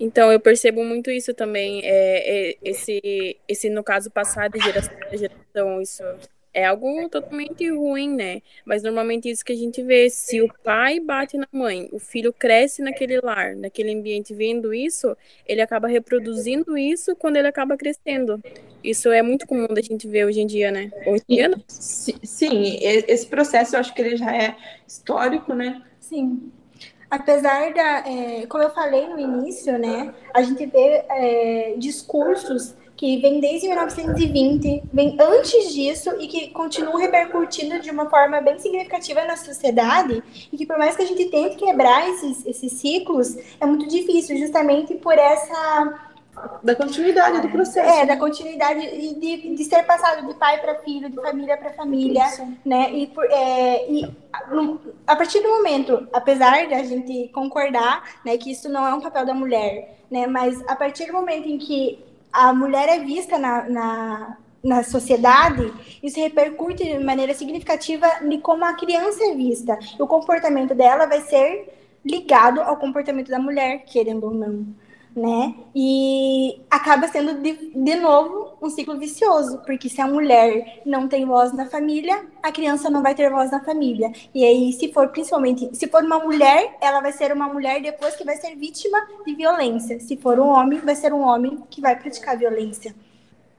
Então, 0.00 0.32
eu 0.32 0.38
percebo 0.38 0.84
muito 0.84 1.10
isso 1.10 1.34
também, 1.34 1.80
é, 1.84 2.50
é, 2.50 2.56
esse, 2.62 3.36
esse, 3.48 3.68
no 3.68 3.82
caso, 3.82 4.10
passar 4.10 4.48
de 4.48 4.58
geração 4.60 4.94
a 5.10 5.16
geração, 5.16 5.80
isso 5.80 6.02
é 6.58 6.64
algo 6.64 7.08
totalmente 7.08 7.68
ruim, 7.70 8.14
né? 8.14 8.42
Mas 8.64 8.82
normalmente 8.82 9.30
isso 9.30 9.44
que 9.44 9.52
a 9.52 9.56
gente 9.56 9.82
vê, 9.82 10.10
se 10.10 10.40
o 10.40 10.52
pai 10.64 10.98
bate 10.98 11.36
na 11.36 11.46
mãe, 11.52 11.88
o 11.92 11.98
filho 11.98 12.32
cresce 12.32 12.82
naquele 12.82 13.20
lar, 13.20 13.54
naquele 13.54 13.94
ambiente 13.94 14.34
vendo 14.34 14.74
isso, 14.74 15.16
ele 15.46 15.60
acaba 15.60 15.86
reproduzindo 15.86 16.76
isso 16.76 17.14
quando 17.14 17.36
ele 17.36 17.48
acaba 17.48 17.76
crescendo. 17.76 18.42
Isso 18.82 19.10
é 19.10 19.22
muito 19.22 19.46
comum 19.46 19.68
da 19.68 19.80
gente 19.80 20.08
ver 20.08 20.24
hoje 20.24 20.40
em 20.40 20.46
dia, 20.46 20.70
né? 20.70 20.90
Hoje 21.06 21.22
em 21.28 21.34
dia, 21.34 21.48
não. 21.48 21.62
Sim, 21.68 22.78
esse 22.82 23.26
processo 23.26 23.76
eu 23.76 23.80
acho 23.80 23.94
que 23.94 24.02
ele 24.02 24.16
já 24.16 24.34
é 24.34 24.56
histórico, 24.86 25.54
né? 25.54 25.82
Sim 26.00 26.50
apesar 27.10 27.72
da, 27.72 28.08
é, 28.08 28.46
como 28.46 28.62
eu 28.62 28.70
falei 28.70 29.08
no 29.08 29.18
início, 29.18 29.78
né, 29.78 30.14
a 30.34 30.42
gente 30.42 30.64
vê 30.66 31.04
é, 31.08 31.74
discursos 31.76 32.74
que 32.98 33.16
vêm 33.18 33.38
desde 33.38 33.68
1920, 33.68 34.82
vêm 34.92 35.16
antes 35.20 35.72
disso 35.72 36.10
e 36.18 36.26
que 36.26 36.48
continuam 36.48 36.96
repercutindo 36.96 37.78
de 37.78 37.92
uma 37.92 38.10
forma 38.10 38.40
bem 38.40 38.58
significativa 38.58 39.24
na 39.24 39.36
sociedade 39.36 40.20
e 40.52 40.56
que 40.56 40.66
por 40.66 40.76
mais 40.76 40.96
que 40.96 41.02
a 41.02 41.06
gente 41.06 41.26
tente 41.26 41.54
quebrar 41.54 42.10
esses, 42.10 42.44
esses 42.44 42.72
ciclos, 42.72 43.36
é 43.60 43.64
muito 43.64 43.86
difícil, 43.88 44.36
justamente 44.36 44.96
por 44.96 45.16
essa 45.16 46.07
da 46.62 46.74
continuidade 46.74 47.40
do 47.40 47.48
processo. 47.48 47.88
É, 47.88 48.06
da 48.06 48.16
continuidade 48.16 48.80
de, 49.14 49.54
de 49.54 49.64
ser 49.64 49.84
passado 49.84 50.26
de 50.26 50.34
pai 50.34 50.60
para 50.60 50.76
filho, 50.76 51.08
de 51.08 51.16
família 51.16 51.56
para 51.56 51.72
família, 51.72 52.26
Isso. 52.26 52.46
né? 52.64 52.90
E, 52.92 53.06
por, 53.06 53.24
é, 53.24 53.90
e 53.90 54.16
a 55.06 55.16
partir 55.16 55.40
do 55.40 55.48
momento, 55.48 56.06
apesar 56.12 56.66
de 56.66 56.74
a 56.74 56.84
gente 56.84 57.28
concordar, 57.28 58.02
né, 58.24 58.36
que 58.36 58.50
isso 58.50 58.68
não 58.68 58.86
é 58.86 58.94
um 58.94 59.00
papel 59.00 59.24
da 59.24 59.34
mulher, 59.34 59.98
né? 60.10 60.26
Mas 60.26 60.62
a 60.68 60.76
partir 60.76 61.06
do 61.06 61.12
momento 61.12 61.48
em 61.48 61.58
que 61.58 62.04
a 62.32 62.52
mulher 62.52 62.88
é 62.88 62.98
vista 63.00 63.38
na, 63.38 63.68
na 63.68 64.36
na 64.62 64.82
sociedade, 64.82 65.72
isso 66.02 66.18
repercute 66.18 66.82
de 66.82 66.98
maneira 66.98 67.32
significativa 67.32 68.06
de 68.28 68.38
como 68.38 68.64
a 68.64 68.74
criança 68.74 69.24
é 69.24 69.34
vista. 69.34 69.78
O 70.00 70.06
comportamento 70.06 70.74
dela 70.74 71.06
vai 71.06 71.20
ser 71.20 71.72
ligado 72.04 72.60
ao 72.60 72.76
comportamento 72.76 73.28
da 73.28 73.38
mulher, 73.38 73.84
querendo 73.86 74.24
ou 74.24 74.34
não 74.34 74.66
né? 75.18 75.54
E 75.74 76.60
acaba 76.70 77.08
sendo 77.08 77.34
de, 77.42 77.72
de 77.74 77.94
novo 77.96 78.56
um 78.62 78.70
ciclo 78.70 78.98
vicioso, 78.98 79.58
porque 79.66 79.88
se 79.88 80.00
a 80.00 80.06
mulher 80.06 80.80
não 80.86 81.08
tem 81.08 81.26
voz 81.26 81.52
na 81.52 81.66
família, 81.66 82.26
a 82.42 82.52
criança 82.52 82.88
não 82.88 83.02
vai 83.02 83.14
ter 83.14 83.30
voz 83.30 83.50
na 83.50 83.62
família. 83.62 84.12
E 84.34 84.44
aí, 84.44 84.72
se 84.72 84.92
for 84.92 85.08
principalmente, 85.08 85.68
se 85.76 85.86
for 85.88 86.02
uma 86.02 86.18
mulher, 86.18 86.76
ela 86.80 87.00
vai 87.00 87.12
ser 87.12 87.32
uma 87.32 87.48
mulher 87.48 87.82
depois 87.82 88.16
que 88.16 88.24
vai 88.24 88.36
ser 88.36 88.54
vítima 88.56 88.98
de 89.26 89.34
violência. 89.34 90.00
Se 90.00 90.16
for 90.16 90.38
um 90.38 90.48
homem, 90.48 90.78
vai 90.78 90.94
ser 90.94 91.12
um 91.12 91.20
homem 91.20 91.58
que 91.68 91.80
vai 91.80 91.96
praticar 91.96 92.36
violência. 92.36 92.94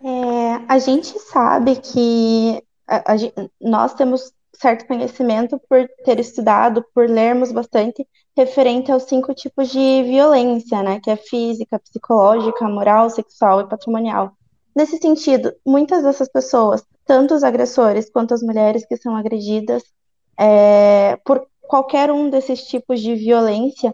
É, 0.01 0.61
a 0.67 0.79
gente 0.79 1.19
sabe 1.19 1.75
que 1.75 2.63
a, 2.87 3.13
a, 3.13 3.15
nós 3.59 3.93
temos 3.93 4.33
certo 4.53 4.87
conhecimento 4.87 5.59
por 5.69 5.87
ter 6.03 6.19
estudado, 6.19 6.83
por 6.93 7.09
lermos 7.09 7.51
bastante 7.51 8.07
referente 8.35 8.91
aos 8.91 9.03
cinco 9.03 9.33
tipos 9.33 9.69
de 9.69 10.03
violência, 10.03 10.81
né, 10.81 10.99
que 11.01 11.09
é 11.09 11.15
física, 11.15 11.79
psicológica, 11.79 12.67
moral, 12.67 13.09
sexual 13.09 13.61
e 13.61 13.69
patrimonial. 13.69 14.31
Nesse 14.75 14.97
sentido, 14.97 15.53
muitas 15.65 16.03
dessas 16.03 16.29
pessoas, 16.29 16.83
tanto 17.05 17.33
os 17.33 17.43
agressores 17.43 18.09
quanto 18.09 18.33
as 18.33 18.41
mulheres 18.41 18.85
que 18.85 18.95
são 18.97 19.15
agredidas 19.15 19.83
é, 20.37 21.17
por 21.25 21.45
qualquer 21.61 22.11
um 22.11 22.29
desses 22.29 22.63
tipos 22.63 23.01
de 23.01 23.15
violência, 23.15 23.93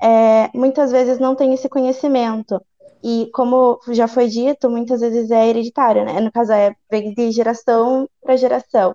é, 0.00 0.50
muitas 0.54 0.90
vezes 0.90 1.18
não 1.18 1.34
têm 1.34 1.52
esse 1.52 1.68
conhecimento. 1.68 2.60
E 3.04 3.28
como 3.34 3.80
já 3.88 4.06
foi 4.08 4.28
dito, 4.28 4.70
muitas 4.70 5.00
vezes 5.00 5.30
é 5.30 5.48
hereditário, 5.48 6.04
né? 6.04 6.20
No 6.20 6.30
caso, 6.32 6.52
é, 6.52 6.74
vem 6.90 7.12
de 7.12 7.30
geração 7.32 8.08
para 8.22 8.36
geração. 8.36 8.94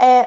É, 0.00 0.26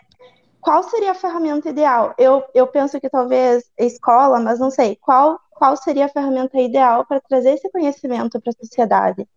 qual 0.70 0.84
seria 0.84 1.10
a 1.10 1.16
ferramenta 1.16 1.68
ideal? 1.68 2.14
Eu, 2.16 2.44
eu 2.54 2.68
penso 2.68 3.02
que 3.02 3.10
talvez 3.10 3.64
escola, 3.76 4.40
mas 4.40 4.60
não 4.60 4.70
sei. 4.70 4.96
Qual, 5.02 5.40
qual 5.50 5.76
seria 5.76 6.06
a 6.06 6.10
ferramenta 6.10 6.62
ideal 6.62 7.04
para 7.08 7.20
trazer 7.20 7.56
esse 7.56 7.68
conhecimento 7.72 8.40
para 8.40 8.52
a 8.52 8.64
sociedade? 8.64 9.28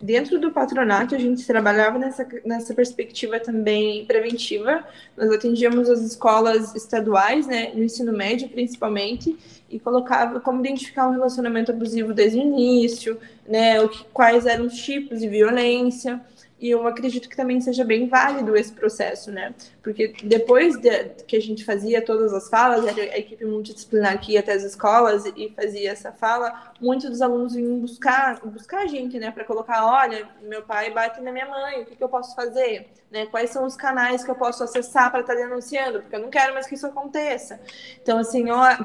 Dentro 0.00 0.38
do 0.38 0.52
patronato, 0.52 1.16
a 1.16 1.18
gente 1.18 1.44
trabalhava 1.44 1.98
nessa, 1.98 2.24
nessa 2.44 2.72
perspectiva 2.72 3.40
também 3.40 4.06
preventiva. 4.06 4.86
Nós 5.16 5.28
atendíamos 5.28 5.90
as 5.90 6.02
escolas 6.02 6.72
estaduais, 6.76 7.48
né, 7.48 7.72
no 7.74 7.82
ensino 7.82 8.12
médio 8.12 8.48
principalmente, 8.48 9.36
e 9.68 9.80
colocava 9.80 10.38
como 10.38 10.60
identificar 10.60 11.08
um 11.08 11.12
relacionamento 11.12 11.72
abusivo 11.72 12.14
desde 12.14 12.38
o 12.38 12.42
início, 12.42 13.18
né, 13.44 13.80
o 13.80 13.88
que, 13.88 14.04
quais 14.12 14.46
eram 14.46 14.66
os 14.66 14.74
tipos 14.74 15.18
de 15.18 15.28
violência 15.28 16.20
e 16.62 16.70
eu 16.70 16.86
acredito 16.86 17.28
que 17.28 17.36
também 17.36 17.60
seja 17.60 17.84
bem 17.84 18.06
válido 18.06 18.56
esse 18.56 18.72
processo, 18.72 19.32
né? 19.32 19.52
Porque 19.82 20.14
depois 20.22 20.76
de, 20.76 21.08
que 21.26 21.34
a 21.34 21.40
gente 21.40 21.64
fazia 21.64 22.00
todas 22.00 22.32
as 22.32 22.48
falas, 22.48 22.86
era 22.86 23.02
a 23.02 23.18
equipe 23.18 23.44
multidisciplinar 23.44 24.20
que 24.20 24.34
ia 24.34 24.40
até 24.40 24.52
as 24.52 24.62
escolas 24.62 25.26
e 25.36 25.52
fazia 25.56 25.90
essa 25.90 26.12
fala, 26.12 26.72
muitos 26.80 27.10
dos 27.10 27.20
alunos 27.20 27.56
vinham 27.56 27.80
buscar, 27.80 28.38
buscar 28.46 28.82
a 28.82 28.86
gente, 28.86 29.18
né? 29.18 29.32
Para 29.32 29.44
colocar, 29.44 29.84
olha, 29.84 30.28
meu 30.40 30.62
pai 30.62 30.92
bate 30.92 31.20
na 31.20 31.32
minha 31.32 31.48
mãe, 31.48 31.82
o 31.82 31.84
que, 31.84 31.96
que 31.96 32.04
eu 32.04 32.08
posso 32.08 32.32
fazer? 32.36 32.88
Né? 33.10 33.26
Quais 33.26 33.50
são 33.50 33.66
os 33.66 33.74
canais 33.74 34.22
que 34.22 34.30
eu 34.30 34.34
posso 34.36 34.62
acessar 34.62 35.10
para 35.10 35.20
estar 35.20 35.34
tá 35.34 35.40
denunciando? 35.40 36.00
Porque 36.00 36.14
eu 36.14 36.20
não 36.20 36.30
quero 36.30 36.54
mais 36.54 36.66
que 36.66 36.76
isso 36.76 36.86
aconteça. 36.86 37.60
Então, 38.00 38.18
assim, 38.18 38.50
ó, 38.50 38.76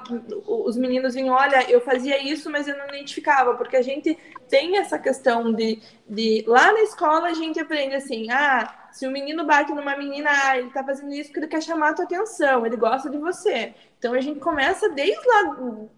os 0.48 0.76
meninos 0.76 1.14
vinham, 1.14 1.36
olha, 1.36 1.70
eu 1.72 1.80
fazia 1.80 2.22
isso, 2.22 2.50
mas 2.50 2.68
eu 2.68 2.76
não 2.76 2.88
identificava, 2.88 3.54
porque 3.54 3.78
a 3.78 3.84
gente 3.84 4.18
tem 4.50 4.78
essa 4.78 4.98
questão 4.98 5.54
de, 5.54 5.80
de 6.10 6.44
lá 6.48 6.72
na 6.72 6.82
escola 6.82 7.28
a 7.28 7.34
gente 7.34 7.60
aprende 7.60 7.96
assim, 7.96 8.32
ah, 8.32 8.88
se 8.92 9.06
o 9.06 9.10
um 9.10 9.12
menino 9.12 9.46
bate 9.46 9.74
numa 9.74 9.96
menina, 9.96 10.30
ah, 10.32 10.58
ele 10.58 10.70
tá 10.70 10.84
fazendo 10.84 11.14
isso 11.14 11.30
porque 11.30 11.40
ele 11.40 11.48
quer 11.48 11.62
chamar 11.62 11.90
a 11.90 11.94
tua 11.94 12.06
atenção, 12.06 12.66
ele 12.66 12.78
gosta 12.78 13.10
de 13.10 13.18
você. 13.18 13.74
Então 14.00 14.14
a 14.14 14.22
gente 14.22 14.40
começa 14.40 14.90
desde 14.90 15.28
lá 15.28 15.56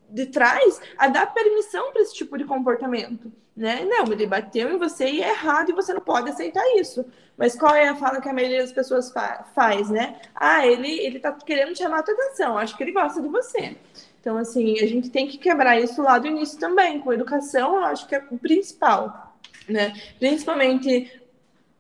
de 0.09 0.25
trás 0.25 0.81
a 0.97 1.07
dar 1.07 1.33
permissão 1.33 1.91
para 1.91 2.01
esse 2.01 2.15
tipo 2.15 2.37
de 2.37 2.45
comportamento, 2.45 3.31
né? 3.55 3.85
Não, 3.85 4.11
ele 4.11 4.25
bateu 4.25 4.71
em 4.71 4.77
você 4.77 5.09
e 5.09 5.21
é 5.21 5.29
errado 5.29 5.69
e 5.69 5.73
você 5.73 5.93
não 5.93 6.01
pode 6.01 6.29
aceitar 6.29 6.63
isso. 6.77 7.05
Mas 7.37 7.55
qual 7.55 7.75
é 7.75 7.87
a 7.87 7.95
fala 7.95 8.19
que 8.19 8.27
a 8.27 8.33
maioria 8.33 8.61
das 8.61 8.71
pessoas 8.71 9.11
fa 9.11 9.45
faz, 9.53 9.89
né? 9.89 10.19
Ah, 10.33 10.65
ele 10.65 10.89
ele 10.99 11.19
tá 11.19 11.31
querendo 11.31 11.77
chamar 11.77 11.99
a 11.99 12.03
tua 12.03 12.13
atenção, 12.13 12.57
acho 12.57 12.75
que 12.75 12.83
ele 12.83 12.91
gosta 12.91 13.21
de 13.21 13.27
você. 13.29 13.77
Então, 14.19 14.37
assim, 14.37 14.77
a 14.79 14.85
gente 14.85 15.09
tem 15.09 15.27
que 15.27 15.37
quebrar 15.37 15.79
isso 15.79 16.01
lá 16.01 16.19
do 16.19 16.27
início 16.27 16.59
também. 16.59 16.99
Com 16.99 17.13
educação, 17.13 17.75
eu 17.75 17.85
acho 17.85 18.05
que 18.05 18.15
é 18.15 18.23
o 18.29 18.37
principal, 18.37 19.28
né? 19.69 19.93
Principalmente 20.19 21.11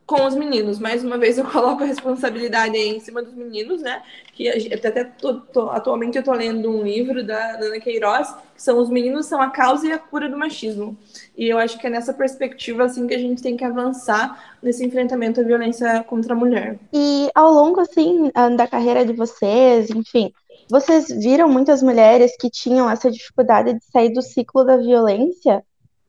com 0.09 0.25
os 0.25 0.33
meninos. 0.33 0.79
Mais 0.79 1.03
uma 1.03 1.19
vez, 1.19 1.37
eu 1.37 1.45
coloco 1.51 1.83
a 1.83 1.85
responsabilidade 1.85 2.75
aí 2.75 2.89
em 2.89 2.99
cima 2.99 3.21
dos 3.21 3.35
meninos, 3.35 3.79
né? 3.79 4.01
Que 4.33 4.49
até 4.73 5.03
tô, 5.03 5.35
tô, 5.35 5.69
atualmente 5.69 6.17
eu 6.17 6.23
tô 6.23 6.33
lendo 6.33 6.67
um 6.67 6.81
livro 6.81 7.23
da, 7.23 7.57
Ana 7.57 7.79
Queiroz, 7.79 8.33
que 8.55 8.63
são 8.63 8.79
Os 8.79 8.89
Meninos 8.89 9.27
são 9.27 9.39
a 9.39 9.51
Causa 9.51 9.87
e 9.87 9.91
a 9.91 9.99
Cura 9.99 10.27
do 10.27 10.35
Machismo. 10.35 10.97
E 11.37 11.47
eu 11.47 11.59
acho 11.59 11.77
que 11.77 11.85
é 11.85 11.89
nessa 11.91 12.11
perspectiva, 12.11 12.85
assim, 12.85 13.05
que 13.05 13.13
a 13.13 13.19
gente 13.19 13.43
tem 13.43 13.55
que 13.55 13.63
avançar 13.63 14.57
nesse 14.63 14.83
enfrentamento 14.83 15.41
à 15.41 15.43
violência 15.43 16.03
contra 16.05 16.33
a 16.33 16.37
mulher. 16.37 16.79
E 16.91 17.29
ao 17.35 17.53
longo, 17.53 17.79
assim, 17.79 18.31
da 18.57 18.65
carreira 18.65 19.05
de 19.05 19.13
vocês, 19.13 19.91
enfim, 19.91 20.33
vocês 20.67 21.07
viram 21.09 21.47
muitas 21.47 21.83
mulheres 21.83 22.35
que 22.35 22.49
tinham 22.49 22.89
essa 22.89 23.11
dificuldade 23.11 23.73
de 23.73 23.85
sair 23.85 24.11
do 24.11 24.23
ciclo 24.23 24.63
da 24.63 24.77
violência? 24.77 25.63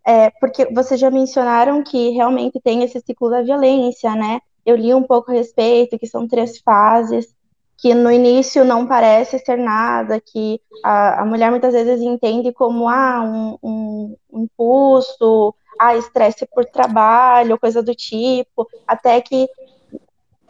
É, 0.06 0.30
porque 0.40 0.66
vocês 0.72 0.98
já 0.98 1.10
mencionaram 1.10 1.82
que 1.82 2.10
realmente 2.10 2.60
tem 2.60 2.82
esse 2.82 3.00
ciclo 3.00 3.30
da 3.30 3.42
violência, 3.42 4.14
né? 4.14 4.40
Eu 4.64 4.76
li 4.76 4.94
um 4.94 5.02
pouco 5.02 5.30
a 5.30 5.34
respeito, 5.34 5.98
que 5.98 6.06
são 6.06 6.26
três 6.26 6.58
fases, 6.58 7.34
que 7.76 7.94
no 7.94 8.10
início 8.10 8.64
não 8.64 8.86
parece 8.86 9.38
ser 9.38 9.56
nada, 9.56 10.20
que 10.20 10.60
a, 10.84 11.22
a 11.22 11.24
mulher 11.24 11.50
muitas 11.50 11.72
vezes 11.72 12.00
entende 12.00 12.52
como 12.52 12.88
ah, 12.88 13.22
um, 13.22 13.58
um, 13.62 14.16
um 14.30 14.42
impulso, 14.44 15.54
ah, 15.78 15.96
estresse 15.96 16.46
por 16.46 16.64
trabalho, 16.66 17.58
coisa 17.58 17.82
do 17.82 17.94
tipo, 17.94 18.68
até 18.86 19.20
que 19.20 19.48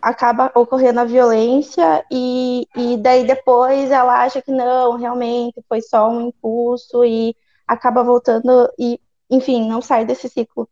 acaba 0.03 0.51
ocorrendo 0.55 1.01
a 1.01 1.05
violência 1.05 2.05
e, 2.11 2.67
e 2.75 2.97
daí 2.97 3.25
depois 3.25 3.91
ela 3.91 4.23
acha 4.23 4.41
que 4.43 4.51
não, 4.51 4.97
realmente 4.97 5.63
foi 5.69 5.83
só 5.83 6.09
um 6.09 6.29
impulso 6.29 7.05
e 7.05 7.37
acaba 7.67 8.03
voltando 8.03 8.69
e, 8.79 8.99
enfim, 9.31 9.69
não 9.69 9.81
sai 9.81 10.05
desse 10.05 10.29
ciclo. 10.29 10.69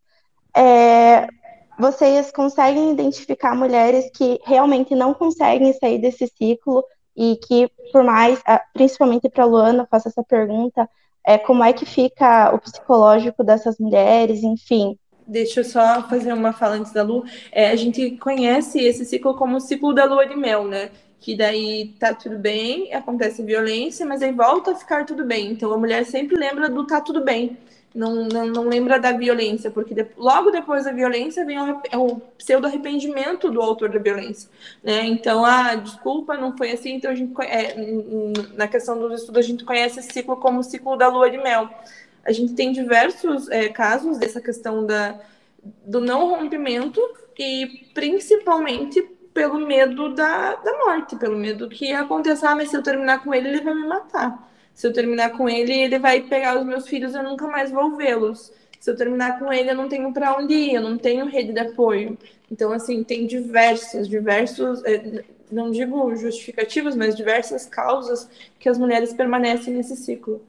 É, 0.57 1.27
vocês 1.79 2.33
conseguem 2.33 2.92
identificar 2.92 3.55
mulheres 3.55 4.11
que 4.14 4.40
realmente 4.44 4.94
não 4.94 5.14
conseguem 5.14 5.73
sair 5.75 5.99
desse 5.99 6.27
ciclo 6.27 6.85
e 7.16 7.37
que, 7.47 7.71
por 7.92 8.03
mais, 8.03 8.42
principalmente 8.73 9.29
para 9.29 9.44
a 9.44 9.47
Luana, 9.47 9.88
faço 9.90 10.09
essa 10.09 10.23
pergunta, 10.23 10.88
é, 11.25 11.38
como 11.38 11.62
é 11.62 11.73
que 11.73 11.85
fica 11.85 12.55
o 12.55 12.59
psicológico 12.59 13.44
dessas 13.44 13.79
mulheres, 13.79 14.42
enfim, 14.42 14.99
deixa 15.29 15.61
eu 15.61 15.64
só 15.64 16.09
fazer 16.09 16.33
uma 16.33 16.53
fala 16.53 16.77
antes 16.77 16.92
da 16.92 17.03
Lu. 17.03 17.25
É, 17.53 17.68
a 17.71 17.77
gente 17.77 18.12
conhece 18.12 18.81
esse 18.81 19.05
ciclo 19.05 19.35
como 19.35 19.59
o 19.59 19.61
ciclo 19.61 19.92
da 19.92 20.05
lua 20.05 20.27
de 20.27 20.35
mel, 20.35 20.66
né? 20.66 20.90
Que 21.21 21.37
daí 21.37 21.94
tá 21.99 22.14
tudo 22.14 22.38
bem, 22.38 22.94
acontece 22.94 23.42
violência, 23.42 24.07
mas 24.07 24.23
aí 24.23 24.33
volta 24.33 24.73
a 24.73 24.75
ficar 24.75 25.05
tudo 25.05 25.25
bem. 25.25 25.53
Então 25.53 25.73
a 25.73 25.77
mulher 25.77 26.05
sempre 26.07 26.37
lembra 26.37 26.68
do 26.68 26.87
tá 26.87 27.01
tudo 27.01 27.23
bem. 27.23 27.59
Não, 27.94 28.27
não, 28.27 28.46
não 28.46 28.68
lembra 28.68 28.98
da 29.01 29.12
violência, 29.12 29.70
porque 29.70 29.94
de, 29.94 30.07
logo 30.16 30.51
depois 30.51 30.85
da 30.85 30.92
violência 30.92 31.44
vem 31.44 31.59
o, 31.59 31.81
o 31.94 32.20
pseudo 32.37 32.66
arrependimento 32.66 33.51
do 33.51 33.62
autor 33.62 33.88
da 33.88 33.98
violência, 33.98 34.48
né? 34.85 35.05
Então, 35.07 35.44
ah, 35.44 35.74
desculpa, 35.74 36.37
não 36.37 36.57
foi 36.57 36.72
assim. 36.72 36.94
Então 36.94 37.11
a 37.11 37.14
gente 37.14 37.33
é, 37.42 37.74
na 38.55 38.68
questão 38.68 38.98
dos 38.98 39.20
estudos 39.20 39.44
a 39.44 39.48
gente 39.48 39.64
conhece 39.64 40.01
esse 40.01 40.12
ciclo 40.12 40.37
como 40.37 40.61
o 40.61 40.62
ciclo 40.62 40.96
da 40.96 41.09
lua 41.09 41.31
de 41.31 41.38
mel 41.38 41.68
a 42.29 42.33
gente 42.33 42.53
tem 42.53 42.72
diversos 42.72 43.48
é, 43.48 43.70
casos 43.70 44.18
dessa 44.18 44.38
questão 44.38 44.85
da, 44.85 45.18
do 45.87 45.98
não 45.98 46.29
rompimento 46.29 47.01
e 47.38 47.87
principalmente 47.94 49.01
pelo 49.33 49.66
medo 49.66 50.14
da, 50.14 50.57
da 50.57 50.79
morte, 50.85 51.16
pelo 51.16 51.38
medo 51.38 51.70
que 51.70 51.90
aconteça, 51.92 52.51
ah, 52.51 52.55
mas 52.55 52.68
se 52.68 52.77
eu 52.77 52.83
terminar 52.83 53.24
com 53.24 53.33
ele, 53.33 53.48
ele 53.48 53.61
vai 53.62 53.72
me 53.72 53.87
matar. 53.87 54.46
Se 54.79 54.87
eu 54.87 54.93
terminar 54.93 55.31
com 55.31 55.49
ele, 55.49 55.73
ele 55.73 55.99
vai 55.99 56.21
pegar 56.21 56.57
os 56.57 56.64
meus 56.64 56.87
filhos, 56.87 57.12
eu 57.12 57.23
nunca 57.25 57.49
mais 57.49 57.73
vou 57.73 57.97
vê-los. 57.97 58.53
Se 58.79 58.88
eu 58.88 58.97
terminar 58.97 59.37
com 59.41 59.53
ele, 59.53 59.73
eu 59.73 59.75
não 59.75 59.88
tenho 59.88 60.12
para 60.12 60.38
onde 60.38 60.55
ir, 60.55 60.75
eu 60.75 60.83
não 60.83 60.97
tenho 60.97 61.27
rede 61.27 61.53
de 61.53 61.59
apoio. 61.59 62.17
Então, 62.49 62.73
assim, 62.73 63.03
tem 63.03 63.27
diversos, 63.27 64.09
diversos, 64.09 64.85
é, 64.85 65.25
não 65.51 65.73
digo 65.73 66.14
justificativos, 66.14 66.95
mas 66.95 67.17
diversas 67.17 67.67
causas 67.67 68.31
que 68.61 68.69
as 68.69 68.79
mulheres 68.79 69.12
permanecem 69.12 69.75
nesse 69.75 69.97
ciclo 69.97 70.41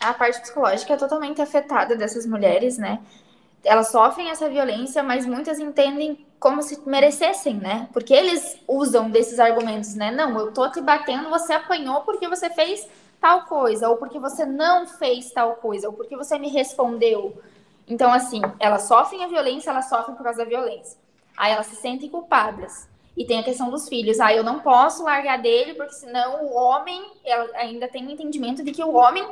a 0.00 0.12
parte 0.12 0.40
psicológica 0.40 0.94
é 0.94 0.96
totalmente 0.96 1.40
afetada 1.40 1.96
dessas 1.96 2.26
mulheres, 2.26 2.78
né? 2.78 3.00
Elas 3.64 3.88
sofrem 3.88 4.28
essa 4.30 4.48
violência, 4.48 5.02
mas 5.02 5.24
muitas 5.24 5.58
entendem 5.58 6.24
como 6.38 6.62
se 6.62 6.78
merecessem, 6.86 7.54
né? 7.54 7.88
Porque 7.92 8.12
eles 8.12 8.58
usam 8.68 9.10
desses 9.10 9.40
argumentos, 9.40 9.94
né? 9.94 10.10
Não, 10.10 10.38
eu 10.38 10.52
tô 10.52 10.70
te 10.70 10.80
batendo, 10.80 11.30
você 11.30 11.54
apanhou 11.54 12.02
porque 12.02 12.28
você 12.28 12.50
fez 12.50 12.86
tal 13.24 13.46
coisa, 13.46 13.88
ou 13.88 13.96
porque 13.96 14.18
você 14.18 14.44
não 14.44 14.86
fez 14.86 15.30
tal 15.30 15.54
coisa, 15.54 15.88
ou 15.88 15.94
porque 15.94 16.14
você 16.14 16.38
me 16.38 16.50
respondeu. 16.50 17.42
Então, 17.88 18.12
assim, 18.12 18.42
elas 18.60 18.82
sofrem 18.82 19.24
a 19.24 19.26
violência, 19.26 19.70
elas 19.70 19.88
sofrem 19.88 20.14
por 20.14 20.22
causa 20.22 20.40
da 20.40 20.44
violência. 20.44 20.98
Aí 21.34 21.50
elas 21.50 21.64
se 21.64 21.76
sentem 21.76 22.10
culpadas. 22.10 22.86
E 23.16 23.24
tem 23.24 23.38
a 23.40 23.42
questão 23.42 23.70
dos 23.70 23.88
filhos. 23.88 24.20
Ah, 24.20 24.34
eu 24.34 24.44
não 24.44 24.60
posso 24.60 25.04
largar 25.04 25.38
dele, 25.38 25.72
porque 25.72 25.94
senão 25.94 26.44
o 26.44 26.54
homem, 26.54 27.02
ela 27.24 27.48
ainda 27.54 27.88
tem 27.88 28.06
o 28.06 28.10
entendimento 28.10 28.62
de 28.62 28.72
que 28.72 28.84
o 28.84 28.92
homem 28.92 29.26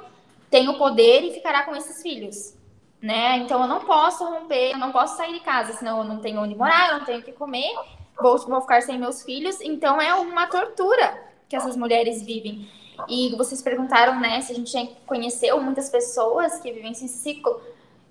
tem 0.50 0.70
o 0.70 0.78
poder 0.78 1.22
e 1.24 1.34
ficará 1.34 1.62
com 1.62 1.76
esses 1.76 2.00
filhos. 2.00 2.56
Né? 2.98 3.36
Então 3.38 3.60
eu 3.60 3.68
não 3.68 3.80
posso 3.80 4.24
romper, 4.24 4.70
eu 4.72 4.78
não 4.78 4.90
posso 4.90 5.18
sair 5.18 5.34
de 5.34 5.40
casa, 5.40 5.74
senão 5.74 5.98
eu 5.98 6.04
não 6.04 6.18
tenho 6.18 6.40
onde 6.40 6.54
morar, 6.54 6.92
eu 6.92 6.98
não 6.98 7.04
tenho 7.04 7.18
o 7.18 7.22
que 7.22 7.32
comer, 7.32 7.74
vou, 8.18 8.38
vou 8.38 8.60
ficar 8.62 8.80
sem 8.80 8.98
meus 8.98 9.22
filhos. 9.22 9.60
Então 9.60 10.00
é 10.00 10.14
uma 10.14 10.46
tortura 10.46 11.22
que 11.46 11.54
essas 11.54 11.76
mulheres 11.76 12.22
vivem. 12.22 12.66
E 13.08 13.34
vocês 13.36 13.62
perguntaram, 13.62 14.20
né, 14.20 14.40
se 14.40 14.52
a 14.52 14.54
gente 14.54 14.96
conheceu 15.06 15.60
muitas 15.60 15.88
pessoas 15.88 16.58
que 16.60 16.72
vivem 16.72 16.92
esse 16.92 17.08
ciclo 17.08 17.60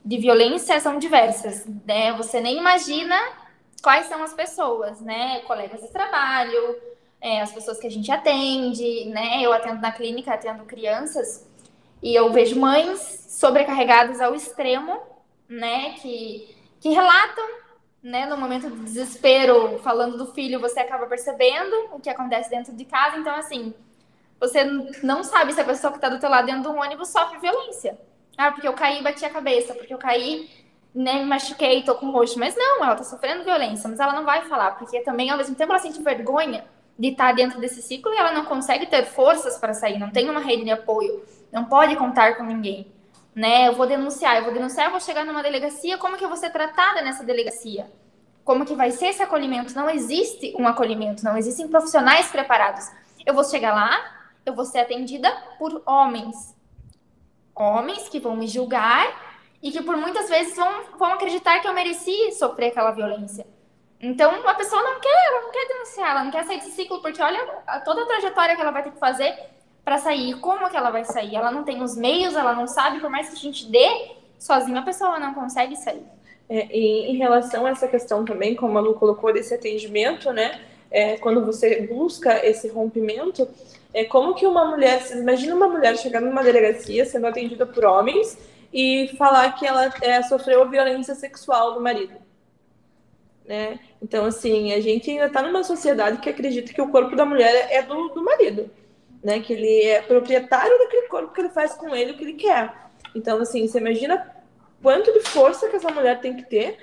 de 0.03 0.17
violência, 0.17 0.79
são 0.79 0.97
diversas, 0.97 1.65
né? 1.85 2.11
Você 2.13 2.39
nem 2.39 2.57
imagina 2.57 3.15
quais 3.83 4.07
são 4.07 4.23
as 4.23 4.33
pessoas, 4.33 4.99
né? 4.99 5.39
Colegas 5.41 5.81
de 5.81 5.87
trabalho, 5.89 6.75
é, 7.21 7.41
as 7.41 7.51
pessoas 7.51 7.79
que 7.79 7.85
a 7.85 7.91
gente 7.91 8.11
atende, 8.11 9.05
né? 9.05 9.41
Eu 9.41 9.53
atendo 9.53 9.79
na 9.79 9.91
clínica, 9.91 10.33
atendo 10.33 10.65
crianças 10.65 11.47
e 12.01 12.15
eu 12.15 12.31
vejo 12.31 12.59
mães 12.59 13.27
sobrecarregadas 13.29 14.19
ao 14.19 14.33
extremo, 14.33 14.99
né, 15.47 15.93
que, 16.01 16.55
que 16.79 16.89
relatam, 16.89 17.45
né, 18.01 18.25
no 18.25 18.37
momento 18.37 18.69
de 18.69 18.83
desespero, 18.83 19.77
falando 19.79 20.17
do 20.17 20.33
filho, 20.33 20.59
você 20.59 20.79
acaba 20.79 21.05
percebendo 21.05 21.75
o 21.91 21.99
que 21.99 22.09
acontece 22.09 22.49
dentro 22.49 22.73
de 22.73 22.85
casa. 22.85 23.17
Então, 23.17 23.35
assim, 23.35 23.73
você 24.41 24.63
não 25.03 25.23
sabe 25.23 25.53
se 25.53 25.61
a 25.61 25.63
pessoa 25.63 25.91
que 25.91 25.97
está 25.99 26.09
do 26.09 26.19
teu 26.19 26.29
lado 26.29 26.47
dentro 26.47 26.63
do 26.63 26.75
ônibus 26.75 27.09
sofre 27.09 27.37
violência. 27.39 27.97
Ah, 28.37 28.51
porque 28.51 28.67
eu 28.67 28.73
caí 28.73 28.99
e 28.99 29.03
bati 29.03 29.23
a 29.23 29.29
cabeça, 29.29 29.73
porque 29.75 29.93
eu 29.93 29.99
caí, 29.99 30.49
né, 30.93 31.19
me 31.19 31.25
machuquei, 31.25 31.83
tô 31.83 31.93
com 31.95 32.09
roxo. 32.09 32.39
Mas 32.39 32.55
não, 32.57 32.83
ela 32.83 32.95
tá 32.95 33.03
sofrendo 33.03 33.43
violência, 33.43 33.87
mas 33.87 33.99
ela 33.99 34.13
não 34.13 34.25
vai 34.25 34.41
falar, 34.49 34.71
porque 34.71 34.99
também, 35.01 35.29
ao 35.29 35.37
mesmo 35.37 35.55
tempo, 35.55 35.71
ela 35.71 35.79
sente 35.79 36.01
vergonha 36.01 36.65
de 36.97 37.09
estar 37.09 37.33
dentro 37.33 37.59
desse 37.59 37.81
ciclo 37.81 38.13
e 38.13 38.17
ela 38.17 38.31
não 38.31 38.45
consegue 38.45 38.85
ter 38.87 39.05
forças 39.05 39.57
para 39.57 39.73
sair, 39.73 39.97
não 39.99 40.09
tem 40.09 40.29
uma 40.29 40.39
rede 40.39 40.63
de 40.63 40.71
apoio, 40.71 41.23
não 41.51 41.65
pode 41.65 41.95
contar 41.95 42.35
com 42.35 42.43
ninguém. 42.43 42.91
né? 43.35 43.67
Eu 43.69 43.75
vou 43.75 43.87
denunciar, 43.87 44.37
eu 44.37 44.43
vou 44.43 44.53
denunciar, 44.53 44.87
eu 44.87 44.91
vou 44.91 44.99
chegar 44.99 45.23
numa 45.25 45.41
delegacia, 45.41 45.97
como 45.97 46.17
que 46.17 46.23
eu 46.25 46.27
vou 46.29 46.37
ser 46.37 46.49
tratada 46.49 47.01
nessa 47.01 47.23
delegacia? 47.23 47.89
Como 48.43 48.65
que 48.65 48.75
vai 48.75 48.91
ser 48.91 49.07
esse 49.07 49.21
acolhimento? 49.23 49.73
Não 49.75 49.89
existe 49.89 50.53
um 50.57 50.67
acolhimento, 50.67 51.23
não 51.23 51.37
existem 51.37 51.67
profissionais 51.67 52.27
preparados. 52.27 52.89
Eu 53.25 53.33
vou 53.33 53.43
chegar 53.43 53.73
lá, 53.73 54.20
eu 54.45 54.53
vou 54.53 54.65
ser 54.65 54.79
atendida 54.79 55.31
por 55.57 55.81
homens. 55.85 56.55
Homens 57.55 58.09
que 58.09 58.19
vão 58.19 58.35
me 58.35 58.47
julgar 58.47 59.31
e 59.61 59.71
que 59.71 59.81
por 59.83 59.95
muitas 59.95 60.29
vezes 60.29 60.55
vão, 60.55 60.83
vão 60.97 61.13
acreditar 61.13 61.59
que 61.59 61.67
eu 61.67 61.73
mereci 61.73 62.31
sofrer 62.31 62.67
aquela 62.67 62.91
violência. 62.91 63.45
Então, 63.99 64.31
a 64.47 64.53
pessoa 64.55 64.81
não 64.81 64.99
quer, 64.99 65.27
ela 65.27 65.41
não 65.41 65.51
quer 65.51 65.67
denunciar, 65.67 66.09
ela 66.09 66.23
não 66.23 66.31
quer 66.31 66.43
sair 66.43 66.57
desse 66.57 66.71
ciclo, 66.71 67.01
porque 67.01 67.21
olha 67.21 67.39
toda 67.85 68.01
a 68.01 68.05
trajetória 68.05 68.55
que 68.55 68.61
ela 68.61 68.71
vai 68.71 68.81
ter 68.81 68.91
que 68.91 68.97
fazer 68.97 69.37
para 69.85 69.99
sair, 69.99 70.39
como 70.39 70.69
que 70.69 70.77
ela 70.77 70.89
vai 70.89 71.03
sair? 71.03 71.35
Ela 71.35 71.51
não 71.51 71.63
tem 71.63 71.83
os 71.83 71.95
meios, 71.95 72.35
ela 72.35 72.53
não 72.53 72.65
sabe, 72.65 72.99
por 72.99 73.09
mais 73.09 73.29
que 73.29 73.35
a 73.35 73.39
gente 73.39 73.69
dê, 73.69 74.11
sozinha 74.39 74.79
a 74.79 74.83
pessoa 74.83 75.19
não 75.19 75.33
consegue 75.35 75.75
sair. 75.75 76.03
É, 76.49 76.67
e 76.75 77.11
em 77.11 77.17
relação 77.17 77.65
a 77.65 77.69
essa 77.69 77.87
questão 77.87 78.25
também, 78.25 78.55
como 78.55 78.77
a 78.77 78.81
Lu 78.81 78.95
colocou, 78.95 79.31
desse 79.31 79.53
atendimento, 79.53 80.33
né? 80.33 80.59
É, 80.89 81.17
quando 81.17 81.45
você 81.45 81.87
busca 81.87 82.45
esse 82.45 82.67
rompimento, 82.67 83.47
é 83.93 84.05
como 84.05 84.33
que 84.33 84.45
uma 84.45 84.65
mulher, 84.65 85.01
imagina 85.11 85.55
uma 85.55 85.67
mulher 85.67 85.97
chegando 85.97 86.25
numa 86.25 86.43
delegacia 86.43 87.05
sendo 87.05 87.27
atendida 87.27 87.65
por 87.65 87.85
homens 87.85 88.37
e 88.73 89.11
falar 89.17 89.51
que 89.53 89.65
ela 89.65 89.93
é, 90.01 90.21
sofreu 90.23 90.69
violência 90.69 91.15
sexual 91.15 91.73
do 91.73 91.81
marido. 91.81 92.13
Né? 93.45 93.79
Então, 94.01 94.25
assim, 94.25 94.71
a 94.73 94.79
gente 94.79 95.09
ainda 95.09 95.25
está 95.25 95.41
numa 95.41 95.63
sociedade 95.63 96.19
que 96.19 96.29
acredita 96.29 96.73
que 96.73 96.81
o 96.81 96.89
corpo 96.89 97.15
da 97.15 97.25
mulher 97.25 97.67
é 97.69 97.81
do, 97.81 98.09
do 98.09 98.23
marido 98.23 98.69
né? 99.23 99.39
Que 99.39 99.53
ele 99.53 99.83
é 99.83 100.01
proprietário 100.01 100.77
daquele 100.79 101.07
corpo 101.07 101.33
que 101.33 101.41
ele 101.41 101.49
faz 101.49 101.73
com 101.73 101.95
ele 101.95 102.11
o 102.11 102.17
que 102.17 102.23
ele 102.23 102.33
quer. 102.33 102.73
Então, 103.13 103.39
assim, 103.41 103.67
você 103.67 103.77
imagina 103.77 104.35
quanto 104.81 105.11
de 105.13 105.21
força 105.21 105.69
que 105.69 105.75
essa 105.75 105.91
mulher 105.91 106.19
tem 106.19 106.35
que 106.35 106.43
ter 106.43 106.77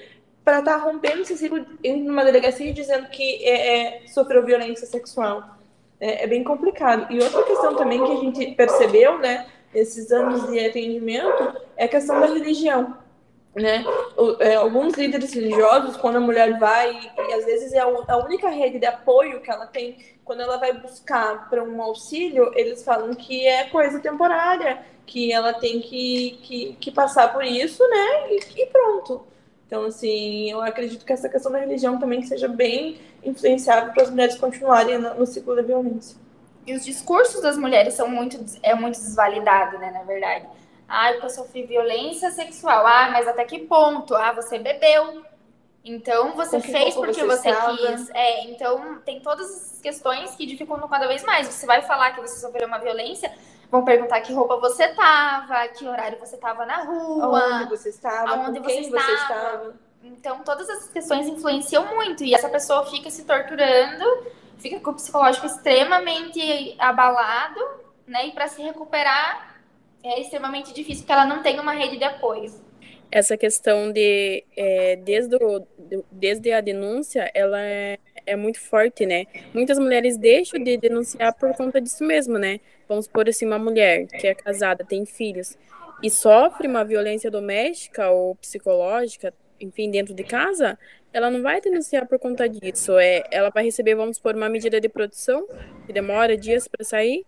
para 0.45 0.61
estar 0.61 0.79
tá 0.79 0.85
rompendo 0.85 1.23
esse 1.23 1.37
ciclo 1.37 1.65
em 1.83 2.09
uma 2.09 2.25
delegacia 2.25 2.73
dizendo 2.73 3.09
que 3.09 3.45
é, 3.45 4.03
é, 4.03 4.07
sofreu 4.07 4.45
violência 4.45 4.87
sexual. 4.87 5.58
É, 6.01 6.25
é, 6.25 6.27
bem 6.27 6.45
complicado. 6.45 7.13
E 7.13 7.21
outra 7.21 7.43
questão 7.43 7.75
também 7.75 8.05
que 8.05 8.13
a 8.13 8.17
gente 8.17 8.55
percebeu, 8.55 9.19
né, 9.19 9.47
nesses 9.75 10.13
anos 10.13 10.49
de 10.49 10.59
atendimento, 10.59 11.57
é 11.77 11.85
a 11.85 11.89
questão 11.89 12.21
da 12.21 12.27
religião. 12.27 12.97
Né? 13.55 13.85
É, 14.39 14.55
alguns 14.55 14.95
líderes 14.95 15.33
religiosos, 15.33 15.97
quando 15.97 16.17
a 16.17 16.21
mulher 16.21 16.59
vai, 16.59 16.93
e, 16.93 17.33
às 17.33 17.45
vezes 17.45 17.73
é 17.73 17.81
a, 17.81 17.87
a 17.87 18.25
única 18.25 18.49
rede 18.49 18.79
de 18.79 18.87
apoio 18.87 19.41
que 19.41 19.51
ela 19.51 19.67
tem 19.67 19.97
quando 20.29 20.43
ela 20.43 20.59
vai 20.59 20.75
buscar 20.75 21.49
para 21.49 21.65
um 21.65 21.81
auxílio, 21.81 22.53
eles 22.55 22.85
falam 22.85 23.15
que 23.15 23.47
é 23.47 23.65
coisa 23.65 23.99
temporária, 23.99 24.85
que 25.07 25.33
ela 25.33 25.55
tem 25.55 25.81
que, 25.81 26.39
que, 26.43 26.77
que 26.79 26.91
passar 26.91 27.33
por 27.33 27.43
isso, 27.43 27.83
né? 27.89 28.33
E, 28.33 28.63
e, 28.63 28.67
pronto. 28.67 29.27
Então, 29.69 29.85
assim, 29.85 30.51
eu 30.51 30.63
acredito 30.63 31.05
que 31.05 31.13
essa 31.13 31.29
questão 31.29 31.53
da 31.53 31.59
religião 31.59 31.99
também 31.99 32.23
seja 32.23 32.49
bem 32.49 32.99
influenciável 33.23 33.93
para 33.93 34.03
as 34.03 34.11
mulheres 34.11 34.35
continuarem 34.37 34.97
no, 34.97 35.27
ciclo 35.27 35.55
da 35.55 35.61
violência. 35.61 36.17
E 36.67 36.75
os 36.75 36.83
discursos 36.87 37.43
das 37.43 37.59
mulheres 37.59 37.93
são 37.93 38.09
muito, 38.09 38.43
é 38.63 38.75
muito 38.75 38.95
desvalidado, 38.95 39.79
né, 39.79 39.91
na 39.91 40.05
verdade. 40.05 40.47
Ah, 40.89 41.13
eu 41.13 41.29
sofri 41.29 41.65
violência 41.65 42.31
sexual. 42.31 42.87
Ah, 42.87 43.11
mas 43.13 43.29
até 43.29 43.45
que 43.45 43.59
ponto? 43.59 44.15
Ah, 44.15 44.33
você 44.33 44.59
bebeu. 44.59 45.23
Então 45.85 46.33
você 46.33 46.61
fez 46.61 46.95
porque 46.95 47.23
você, 47.25 47.53
você 47.53 47.77
quis. 47.77 48.11
É, 48.11 48.45
então 48.45 48.99
tem 49.05 49.21
todas 49.21 49.51
as 49.51 49.81
questões 49.83 50.35
que 50.35 50.47
dificultam 50.47 50.89
cada 50.89 51.07
vez 51.07 51.23
mais. 51.25 51.47
Você 51.47 51.67
vai 51.67 51.83
falar 51.83 52.13
que 52.13 52.23
você 52.23 52.41
sofreu 52.41 52.67
uma 52.67 52.79
violência, 52.79 53.31
vão 53.71 53.85
perguntar 53.85 54.21
que 54.21 54.33
roupa 54.33 54.57
você 54.57 54.89
tava, 54.89 55.69
que 55.69 55.87
horário 55.87 56.19
você 56.19 56.37
tava 56.37 56.65
na 56.65 56.85
rua, 56.85 57.39
aonde 57.39 57.71
você 57.71 57.91
estava, 57.91 58.31
aonde 58.31 58.61
você 58.61 58.81
estava. 58.81 59.03
você 59.03 59.13
estava. 59.13 59.75
Então 60.03 60.39
todas 60.41 60.69
essas 60.69 60.91
questões 60.91 61.27
influenciam 61.27 61.95
muito 61.95 62.25
e 62.25 62.35
essa 62.35 62.49
pessoa 62.49 62.87
fica 62.87 63.11
se 63.11 63.25
torturando, 63.25 64.05
fica 64.59 64.81
com 64.81 64.91
o 64.91 64.95
psicológico 64.95 65.47
extremamente 65.47 66.75
abalado, 66.79 67.61
né? 68.07 68.27
E 68.27 68.33
para 68.33 68.49
se 68.49 68.63
recuperar 68.63 69.57
é 70.03 70.21
extremamente 70.21 70.73
difícil 70.73 71.03
porque 71.03 71.13
ela 71.13 71.27
não 71.27 71.43
tem 71.43 71.59
uma 71.59 71.73
rede 71.73 71.99
de 71.99 72.05
apoio 72.05 72.69
essa 73.11 73.37
questão 73.37 73.91
de 73.91 74.45
é, 74.57 74.97
desde, 74.97 75.37
o, 75.37 75.67
desde 76.11 76.53
a 76.53 76.61
denúncia 76.61 77.31
ela 77.35 77.61
é, 77.61 77.99
é, 78.33 78.37
muito 78.37 78.61
forte, 78.61 79.07
né? 79.07 79.27
Muitas 79.55 79.79
mulheres 79.79 80.17
deixam 80.17 80.63
de 80.63 80.77
denunciar 80.77 81.33
por 81.35 81.55
conta 81.55 81.81
disso 81.81 82.05
mesmo, 82.05 82.39
né? 82.39 82.61
Vamos 82.89 83.07
por 83.09 83.29
assim 83.29 83.47
uma 83.47 83.59
mulher 83.59 84.07
que 84.07 84.27
é 84.27 84.35
casada, 84.35 84.85
tem 84.85 85.05
filhos 85.05 85.57
e 86.03 86.11
sofre 86.11 86.69
uma 86.69 86.85
violência 86.85 87.31
doméstica 87.31 88.11
ou 88.11 88.35
psicológica, 88.37 89.35
enfim, 89.61 89.91
dentro 89.91 90.15
de 90.15 90.23
casa, 90.23 90.79
ela 91.13 91.31
não 91.31 91.43
vai 91.43 91.61
denunciar 91.61 92.07
por 92.07 92.19
conta 92.19 92.49
disso. 92.49 92.99
É, 92.99 93.25
ela 93.31 93.51
vai 93.51 93.65
receber, 93.65 93.95
vamos 93.95 94.19
por 94.19 94.35
uma 94.35 94.49
medida 94.49 94.81
de 94.81 94.89
produção 94.89 95.47
que 95.87 95.93
demora 95.93 96.37
dias 96.37 96.69
para 96.69 96.85
sair, 96.85 97.25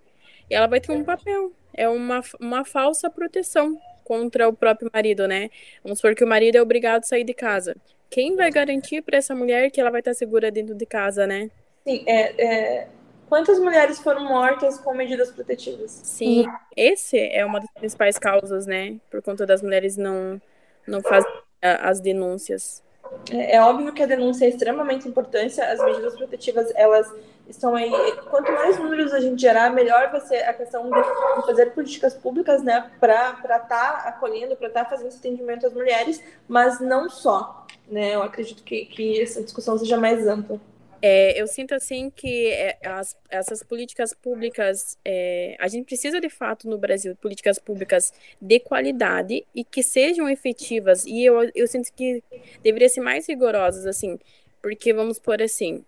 e 0.48 0.54
ela 0.54 0.66
vai 0.66 0.80
ter 0.80 0.92
um 0.92 1.04
papel. 1.04 1.52
É 1.74 1.88
uma, 1.88 2.20
uma 2.40 2.64
falsa 2.64 3.10
proteção 3.10 3.78
contra 4.04 4.48
o 4.48 4.52
próprio 4.52 4.90
marido, 4.92 5.26
né? 5.26 5.50
Vamos 5.82 5.98
supor 5.98 6.14
que 6.14 6.24
o 6.24 6.28
marido 6.28 6.56
é 6.56 6.62
obrigado 6.62 7.00
a 7.00 7.06
sair 7.06 7.24
de 7.24 7.34
casa. 7.34 7.76
Quem 8.10 8.34
vai 8.34 8.50
garantir 8.50 9.02
para 9.02 9.18
essa 9.18 9.34
mulher 9.34 9.70
que 9.70 9.80
ela 9.80 9.90
vai 9.90 10.00
estar 10.00 10.14
segura 10.14 10.50
dentro 10.50 10.74
de 10.74 10.84
casa, 10.84 11.26
né? 11.26 11.50
Sim, 11.86 12.02
é, 12.06 12.44
é... 12.44 12.88
Quantas 13.28 13.60
mulheres 13.60 14.00
foram 14.00 14.24
mortas 14.24 14.78
com 14.80 14.92
medidas 14.92 15.30
protetivas? 15.30 15.92
Sim, 16.02 16.46
esse 16.76 17.16
é 17.16 17.46
uma 17.46 17.60
das 17.60 17.70
principais 17.70 18.18
causas, 18.18 18.66
né? 18.66 18.96
Por 19.08 19.22
conta 19.22 19.46
das 19.46 19.62
mulheres 19.62 19.96
não, 19.96 20.42
não 20.84 21.00
fazem 21.00 21.30
as 21.62 22.00
denúncias. 22.00 22.82
É, 23.30 23.56
é 23.56 23.62
óbvio 23.62 23.92
que 23.92 24.02
a 24.02 24.06
denúncia 24.06 24.46
é 24.46 24.48
extremamente 24.48 25.06
importante, 25.06 25.60
as 25.60 25.80
medidas 25.84 26.16
protetivas, 26.16 26.72
elas 26.74 27.08
estão 27.48 27.74
aí. 27.74 27.90
Quanto 28.28 28.50
mais 28.52 28.78
números 28.78 29.12
a 29.12 29.20
gente 29.20 29.40
gerar, 29.40 29.70
melhor 29.70 30.10
vai 30.10 30.20
ser 30.20 30.42
a 30.44 30.52
questão 30.52 30.90
de, 30.90 31.46
fazer 31.46 31.66
políticas 31.66 32.14
públicas, 32.14 32.62
né, 32.62 32.90
para 32.98 33.30
estar 33.40 33.60
tá 33.68 34.08
acolhendo, 34.08 34.56
para 34.56 34.68
estar 34.68 34.84
tá 34.84 34.90
fazendo 34.90 35.08
esse 35.08 35.18
atendimento 35.18 35.66
às 35.66 35.72
mulheres, 35.72 36.22
mas 36.48 36.80
não 36.80 37.08
só. 37.08 37.66
Né? 37.90 38.14
Eu 38.14 38.22
acredito 38.22 38.62
que, 38.62 38.84
que 38.86 39.20
essa 39.20 39.42
discussão 39.42 39.76
seja 39.76 39.96
mais 39.96 40.26
ampla. 40.26 40.60
É, 41.02 41.40
eu 41.40 41.46
sinto 41.46 41.74
assim 41.74 42.10
que 42.10 42.48
é, 42.48 42.78
as, 42.84 43.16
essas 43.30 43.62
políticas 43.62 44.12
públicas, 44.12 44.98
é, 45.02 45.56
a 45.58 45.66
gente 45.66 45.86
precisa 45.86 46.20
de 46.20 46.28
fato 46.28 46.68
no 46.68 46.76
Brasil 46.76 47.16
políticas 47.16 47.58
públicas 47.58 48.12
de 48.40 48.60
qualidade 48.60 49.46
e 49.54 49.64
que 49.64 49.82
sejam 49.82 50.28
efetivas. 50.28 51.04
E 51.06 51.24
eu, 51.24 51.50
eu 51.54 51.66
sinto 51.66 51.90
que 51.92 52.22
deveria 52.62 52.88
ser 52.88 53.00
mais 53.00 53.26
rigorosas, 53.26 53.86
assim, 53.86 54.18
porque 54.60 54.92
vamos 54.92 55.18
por 55.18 55.40
assim, 55.40 55.84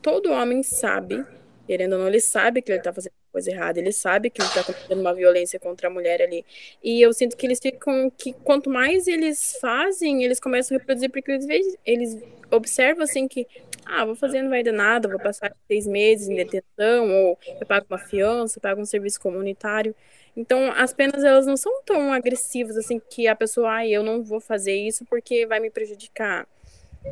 todo 0.00 0.30
homem 0.30 0.62
sabe, 0.62 1.26
querendo 1.66 1.94
ou 1.94 1.98
não, 1.98 2.08
ele 2.08 2.20
sabe 2.20 2.62
que 2.62 2.70
ele 2.70 2.78
está 2.78 2.92
fazendo 2.92 3.12
coisa 3.38 3.50
errada, 3.52 3.78
ele 3.78 3.92
sabe 3.92 4.30
que 4.30 4.42
está 4.42 4.64
cometendo 4.64 5.00
uma 5.00 5.14
violência 5.14 5.60
contra 5.60 5.86
a 5.86 5.90
mulher 5.90 6.20
ali. 6.20 6.44
E 6.82 7.00
eu 7.00 7.12
sinto 7.12 7.36
que 7.36 7.46
eles 7.46 7.60
ficam, 7.60 8.10
que 8.10 8.32
quanto 8.32 8.68
mais 8.68 9.06
eles 9.06 9.56
fazem, 9.60 10.24
eles 10.24 10.40
começam 10.40 10.76
a 10.76 10.80
reproduzir, 10.80 11.10
porque 11.10 11.30
eles, 11.30 11.78
eles 11.86 12.18
observam 12.50 13.04
assim 13.04 13.28
que, 13.28 13.46
ah, 13.86 14.04
vou 14.04 14.16
fazer, 14.16 14.42
não 14.42 14.50
vai 14.50 14.62
dar 14.62 14.72
nada, 14.72 15.08
vou 15.08 15.20
passar 15.20 15.54
seis 15.68 15.86
meses 15.86 16.28
em 16.28 16.34
detenção, 16.34 17.10
ou 17.10 17.38
eu 17.60 17.66
pago 17.66 17.86
uma 17.88 17.98
fiança, 17.98 18.60
pago 18.60 18.80
um 18.80 18.84
serviço 18.84 19.20
comunitário. 19.20 19.94
Então, 20.36 20.70
as 20.72 20.92
penas, 20.92 21.22
elas 21.22 21.46
não 21.46 21.56
são 21.56 21.82
tão 21.84 22.12
agressivas, 22.12 22.76
assim, 22.76 23.00
que 23.10 23.28
a 23.28 23.36
pessoa, 23.36 23.76
ah, 23.76 23.86
eu 23.86 24.02
não 24.02 24.22
vou 24.22 24.40
fazer 24.40 24.74
isso 24.74 25.04
porque 25.04 25.46
vai 25.46 25.60
me 25.60 25.70
prejudicar. 25.70 26.46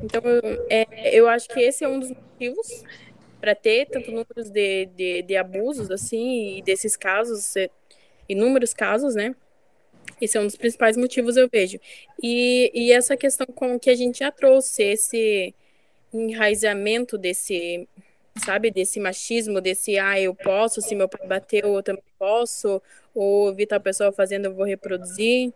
Então, 0.03 0.23
é, 0.69 1.17
eu 1.17 1.29
acho 1.29 1.49
que 1.49 1.61
esse 1.61 1.85
é 1.85 1.89
um 1.89 2.01
dos 2.01 2.11
motivos 2.11 2.85
para 3.47 3.55
ter 3.55 3.87
tanto 3.87 4.11
números 4.11 4.51
de, 4.51 4.87
de, 4.87 5.23
de, 5.23 5.37
abusos, 5.37 5.89
assim, 5.89 6.57
e 6.59 6.63
desses 6.63 6.97
casos, 6.97 7.55
inúmeros 8.29 8.75
casos, 8.75 9.15
né? 9.15 9.37
Esse 10.21 10.37
é 10.37 10.41
um 10.41 10.47
dos 10.47 10.57
principais 10.57 10.97
motivos, 10.97 11.37
eu 11.37 11.49
vejo. 11.49 11.79
E, 12.21 12.73
e 12.75 12.91
essa 12.91 13.17
questão 13.17 13.47
com 13.47 13.79
que 13.79 13.89
a 13.89 13.95
gente 13.95 14.19
já 14.19 14.33
trouxe, 14.33 14.83
esse 14.83 15.55
enraizamento 16.13 17.17
desse, 17.17 17.89
sabe, 18.45 18.69
desse 18.73 18.99
machismo, 18.99 19.61
desse, 19.61 19.97
ah, 19.97 20.21
eu 20.21 20.35
posso, 20.35 20.83
se 20.83 20.97
meu 20.97 21.09
pai 21.09 21.25
bateu, 21.25 21.77
eu 21.77 21.83
também 21.85 22.03
posso, 22.19 22.83
ou 23.15 23.55
vi 23.55 23.65
tal 23.65 23.81
pessoa 23.81 24.11
fazendo, 24.11 24.47
eu 24.47 24.55
vou 24.55 24.67
reproduzir. 24.67 25.53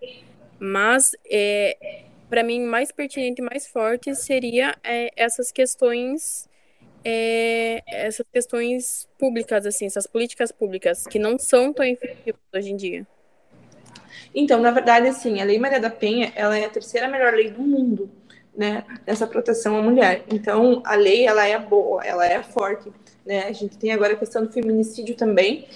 Mas 0.60 1.10
é, 1.28 2.04
para 2.28 2.44
mim, 2.44 2.60
mais 2.60 2.92
pertinente 2.92 3.42
mais 3.42 3.66
forte 3.66 4.14
seria 4.14 4.76
é, 4.84 5.10
essas 5.16 5.50
questões 5.50 6.48
é, 7.04 7.82
essas 7.86 8.26
questões 8.32 9.08
públicas, 9.18 9.66
assim, 9.66 9.86
essas 9.86 10.06
políticas 10.06 10.52
públicas 10.52 11.06
que 11.06 11.18
não 11.18 11.38
são 11.38 11.72
tão 11.72 11.84
efetivas 11.84 12.40
hoje 12.54 12.70
em 12.70 12.76
dia. 12.76 13.06
Então, 14.34 14.60
na 14.60 14.70
verdade, 14.70 15.08
assim, 15.08 15.40
a 15.40 15.44
Lei 15.44 15.58
Maria 15.58 15.80
da 15.80 15.90
Penha, 15.90 16.32
ela 16.36 16.56
é 16.56 16.64
a 16.64 16.70
terceira 16.70 17.08
melhor 17.08 17.32
lei 17.32 17.50
do 17.50 17.62
mundo, 17.62 18.10
né, 18.56 18.84
nessa 19.06 19.26
proteção 19.26 19.76
à 19.76 19.82
mulher. 19.82 20.24
Então, 20.30 20.82
a 20.84 20.94
lei, 20.94 21.26
ela 21.26 21.46
é 21.46 21.58
boa, 21.58 22.04
ela 22.04 22.26
é 22.26 22.42
forte, 22.42 22.92
né? 23.24 23.44
A 23.44 23.52
gente 23.52 23.76
tem 23.76 23.92
agora 23.92 24.12
a 24.12 24.16
questão 24.16 24.44
do 24.44 24.52
feminicídio 24.52 25.16
também, 25.16 25.66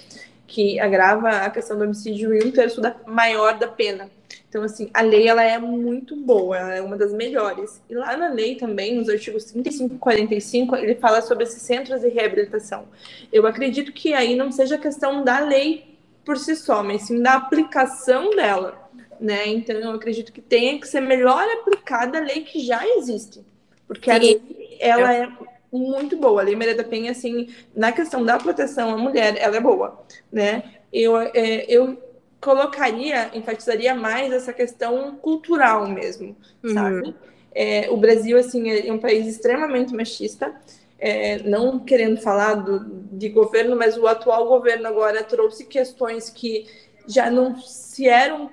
que 0.47 0.79
agrava 0.79 1.29
a 1.29 1.49
questão 1.49 1.77
do 1.77 1.83
homicídio 1.83 2.33
em 2.33 2.47
um 2.47 2.51
terço 2.51 2.79
da 2.79 2.95
maior 3.07 3.57
da 3.57 3.67
pena. 3.67 4.09
Então, 4.55 4.63
assim, 4.63 4.89
a 4.93 5.01
lei 5.01 5.27
ela 5.27 5.43
é 5.43 5.59
muito 5.59 6.15
boa, 6.15 6.57
ela 6.57 6.75
é 6.75 6.81
uma 6.81 6.95
das 6.95 7.11
melhores. 7.11 7.81
E 7.89 7.93
lá 7.93 8.15
na 8.15 8.29
lei 8.29 8.55
também, 8.55 8.95
nos 8.95 9.09
artigos 9.09 9.43
35 9.43 9.95
e 9.95 9.97
45, 9.97 10.75
ele 10.77 10.95
fala 10.95 11.21
sobre 11.21 11.43
esses 11.43 11.61
centros 11.61 11.99
de 11.99 12.07
reabilitação. 12.07 12.85
Eu 13.33 13.45
acredito 13.45 13.91
que 13.91 14.13
aí 14.13 14.33
não 14.33 14.53
seja 14.53 14.77
questão 14.77 15.25
da 15.25 15.39
lei 15.39 15.97
por 16.23 16.37
si 16.37 16.55
só, 16.55 16.81
mas 16.81 17.01
sim 17.01 17.21
da 17.21 17.33
aplicação 17.33 18.29
dela. 18.29 18.89
Né? 19.19 19.45
Então, 19.47 19.75
eu 19.75 19.91
acredito 19.91 20.31
que 20.31 20.39
tenha 20.39 20.79
que 20.79 20.87
ser 20.87 21.01
melhor 21.01 21.45
aplicada 21.59 22.19
a 22.19 22.21
lei 22.21 22.39
que 22.45 22.61
já 22.61 22.87
existe. 22.87 23.41
Porque 23.85 24.09
a 24.09 24.17
lei, 24.17 24.41
ela 24.79 25.13
é 25.13 25.29
muito 25.69 26.15
boa. 26.15 26.39
A 26.39 26.45
Lei 26.45 26.55
Maria 26.55 26.75
da 26.75 26.83
Penha, 26.85 27.11
assim, 27.11 27.49
na 27.75 27.91
questão 27.91 28.23
da 28.23 28.37
proteção 28.37 28.89
à 28.91 28.97
mulher, 28.97 29.35
ela 29.37 29.57
é 29.57 29.59
boa, 29.59 30.01
né? 30.31 30.63
Eu, 30.93 31.17
é, 31.17 31.65
eu 31.67 32.04
colocaria, 32.39 33.31
enfatizaria 33.33 33.93
mais 33.95 34.31
essa 34.31 34.53
questão 34.53 35.15
cultural 35.15 35.87
mesmo, 35.87 36.35
uhum. 36.63 36.73
sabe? 36.73 37.15
É, 37.53 37.89
o 37.89 37.97
Brasil, 37.97 38.37
assim, 38.37 38.69
é 38.69 38.91
um 38.91 38.99
país 38.99 39.25
extremamente 39.27 39.93
machista, 39.93 40.53
é, 40.99 41.39
não 41.39 41.79
querendo 41.79 42.21
falar 42.21 42.55
do, 42.55 42.85
de 43.11 43.29
governo, 43.29 43.75
mas 43.75 43.97
o 43.97 44.07
atual 44.07 44.47
governo 44.47 44.87
agora 44.87 45.23
trouxe 45.23 45.65
questões 45.65 46.29
que 46.29 46.67
já 47.07 47.29
não 47.29 47.55
se 47.59 48.07
eram 48.07 48.49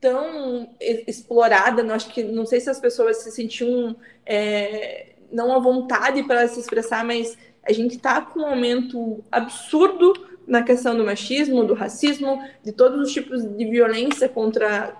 tão 0.00 0.68
exploradas, 0.80 1.84
não 1.84 1.94
acho 1.94 2.08
que 2.08 2.24
não 2.24 2.44
sei 2.44 2.60
se 2.60 2.68
as 2.68 2.80
pessoas 2.80 3.18
se 3.18 3.30
sentiam 3.30 3.94
é, 4.26 5.12
não 5.30 5.54
à 5.54 5.58
vontade 5.58 6.24
para 6.24 6.46
se 6.48 6.58
expressar, 6.58 7.04
mas 7.04 7.38
a 7.62 7.72
gente 7.72 7.96
está 7.96 8.20
com 8.20 8.40
um 8.40 8.46
aumento 8.46 9.24
absurdo 9.30 10.12
na 10.46 10.62
questão 10.62 10.96
do 10.96 11.04
machismo, 11.04 11.64
do 11.64 11.74
racismo, 11.74 12.42
de 12.62 12.72
todos 12.72 13.00
os 13.00 13.12
tipos 13.12 13.42
de 13.42 13.64
violência 13.64 14.28
contra 14.28 14.96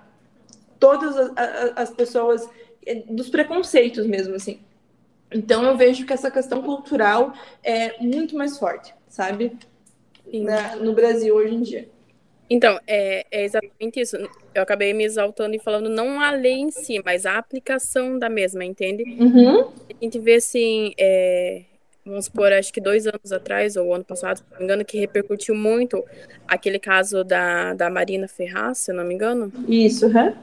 todas 0.79 1.15
as, 1.17 1.31
as 1.75 1.89
pessoas, 1.91 2.47
eh, 2.85 3.03
dos 3.07 3.29
preconceitos 3.29 4.05
mesmo, 4.05 4.35
assim. 4.35 4.59
Então 5.33 5.63
eu 5.63 5.75
vejo 5.75 6.05
que 6.05 6.13
essa 6.13 6.29
questão 6.29 6.61
cultural 6.61 7.33
é 7.63 7.97
muito 8.01 8.35
mais 8.35 8.57
forte, 8.57 8.93
sabe? 9.07 9.57
Na, 10.31 10.75
no 10.75 10.93
Brasil 10.93 11.35
hoje 11.35 11.55
em 11.55 11.61
dia. 11.61 11.89
Então, 12.49 12.79
é, 12.85 13.25
é, 13.31 13.45
exatamente 13.45 13.99
isso. 13.99 14.17
Eu 14.53 14.61
acabei 14.61 14.93
me 14.93 15.03
exaltando 15.03 15.55
e 15.55 15.59
falando 15.59 15.89
não 15.89 16.21
a 16.21 16.31
lei 16.31 16.53
em 16.53 16.69
si, 16.69 17.01
mas 17.03 17.25
a 17.25 17.37
aplicação 17.37 18.19
da 18.19 18.29
mesma, 18.29 18.63
entende? 18.63 19.03
Uhum. 19.19 19.71
A 19.89 20.03
gente 20.03 20.19
vê 20.19 20.35
assim, 20.35 20.93
é, 20.97 21.63
vamos 22.05 22.25
supor, 22.25 22.51
acho 22.51 22.71
que 22.71 22.81
dois 22.81 23.07
anos 23.07 23.31
atrás, 23.31 23.75
ou 23.75 23.93
ano 23.93 24.03
passado, 24.03 24.37
se 24.37 24.43
não 24.51 24.57
me 24.59 24.63
engano, 24.65 24.85
que 24.85 24.99
repercutiu 24.99 25.55
muito 25.55 26.03
aquele 26.47 26.79
caso 26.79 27.23
da, 27.23 27.73
da 27.73 27.89
Marina 27.89 28.27
Ferraz, 28.27 28.79
se 28.79 28.93
não 28.93 29.05
me 29.05 29.13
engano. 29.13 29.51
Isso, 29.67 30.07
uhum. 30.07 30.33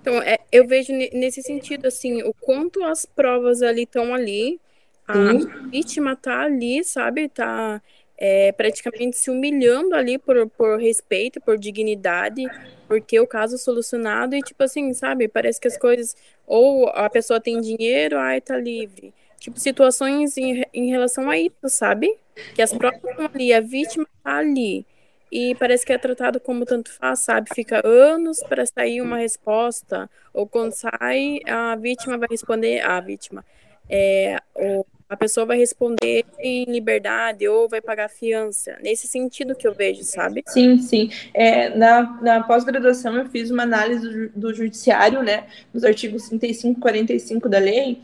Então, 0.00 0.20
é, 0.22 0.38
eu 0.52 0.66
vejo 0.66 0.92
nesse 0.92 1.42
sentido, 1.42 1.86
assim, 1.86 2.22
o 2.22 2.34
quanto 2.34 2.84
as 2.84 3.06
provas 3.06 3.62
ali 3.62 3.84
estão 3.84 4.14
ali, 4.14 4.60
a 5.06 5.14
Sim. 5.14 5.68
vítima 5.70 6.16
tá 6.16 6.42
ali, 6.42 6.82
sabe, 6.84 7.28
tá 7.28 7.80
é, 8.16 8.52
praticamente 8.52 9.16
se 9.16 9.30
humilhando 9.30 9.94
ali 9.94 10.18
por, 10.18 10.48
por 10.50 10.78
respeito, 10.78 11.40
por 11.40 11.58
dignidade, 11.58 12.42
por 12.86 13.00
ter 13.00 13.20
o 13.20 13.26
caso 13.26 13.58
solucionado 13.58 14.34
e, 14.36 14.42
tipo 14.42 14.62
assim, 14.62 14.92
sabe, 14.92 15.28
parece 15.28 15.60
que 15.60 15.68
as 15.68 15.76
coisas, 15.76 16.16
ou 16.46 16.88
a 16.88 17.08
pessoa 17.10 17.40
tem 17.40 17.60
dinheiro, 17.60 18.18
ai, 18.18 18.40
tá 18.40 18.56
livre, 18.56 19.12
tipo, 19.44 19.60
situações 19.60 20.38
em, 20.38 20.64
em 20.72 20.88
relação 20.88 21.28
a 21.28 21.38
isso, 21.38 21.68
sabe? 21.68 22.16
Que 22.54 22.62
as 22.62 22.72
provas 22.72 22.98
estão 23.04 23.26
ali, 23.26 23.52
a 23.52 23.60
vítima 23.60 24.06
tá 24.22 24.38
ali. 24.38 24.86
E 25.30 25.54
parece 25.56 25.84
que 25.84 25.92
é 25.92 25.98
tratado 25.98 26.40
como 26.40 26.64
tanto 26.64 26.90
faz, 26.90 27.20
sabe? 27.20 27.50
Fica 27.54 27.86
anos 27.86 28.40
para 28.48 28.64
sair 28.64 29.02
uma 29.02 29.18
resposta. 29.18 30.08
Ou 30.32 30.46
quando 30.46 30.72
sai, 30.72 31.40
a 31.46 31.76
vítima 31.76 32.16
vai 32.16 32.28
responder. 32.30 32.80
A 32.80 33.00
vítima. 33.00 33.44
É, 33.90 34.38
o, 34.54 34.86
a 35.08 35.16
pessoa 35.16 35.44
vai 35.44 35.58
responder 35.58 36.24
em 36.38 36.64
liberdade 36.64 37.46
ou 37.46 37.68
vai 37.68 37.82
pagar 37.82 38.08
fiança. 38.08 38.78
Nesse 38.82 39.06
sentido 39.06 39.54
que 39.54 39.66
eu 39.66 39.74
vejo, 39.74 40.04
sabe? 40.04 40.42
Sim, 40.46 40.78
sim. 40.78 41.10
É, 41.34 41.68
na 41.76 42.18
na 42.22 42.42
pós-graduação 42.44 43.16
eu 43.16 43.28
fiz 43.28 43.50
uma 43.50 43.64
análise 43.64 44.08
do, 44.08 44.28
do 44.40 44.54
judiciário, 44.54 45.22
né? 45.22 45.46
Nos 45.72 45.84
artigos 45.84 46.28
35 46.28 46.78
e 46.78 46.80
45 46.80 47.48
da 47.48 47.58
lei. 47.58 48.00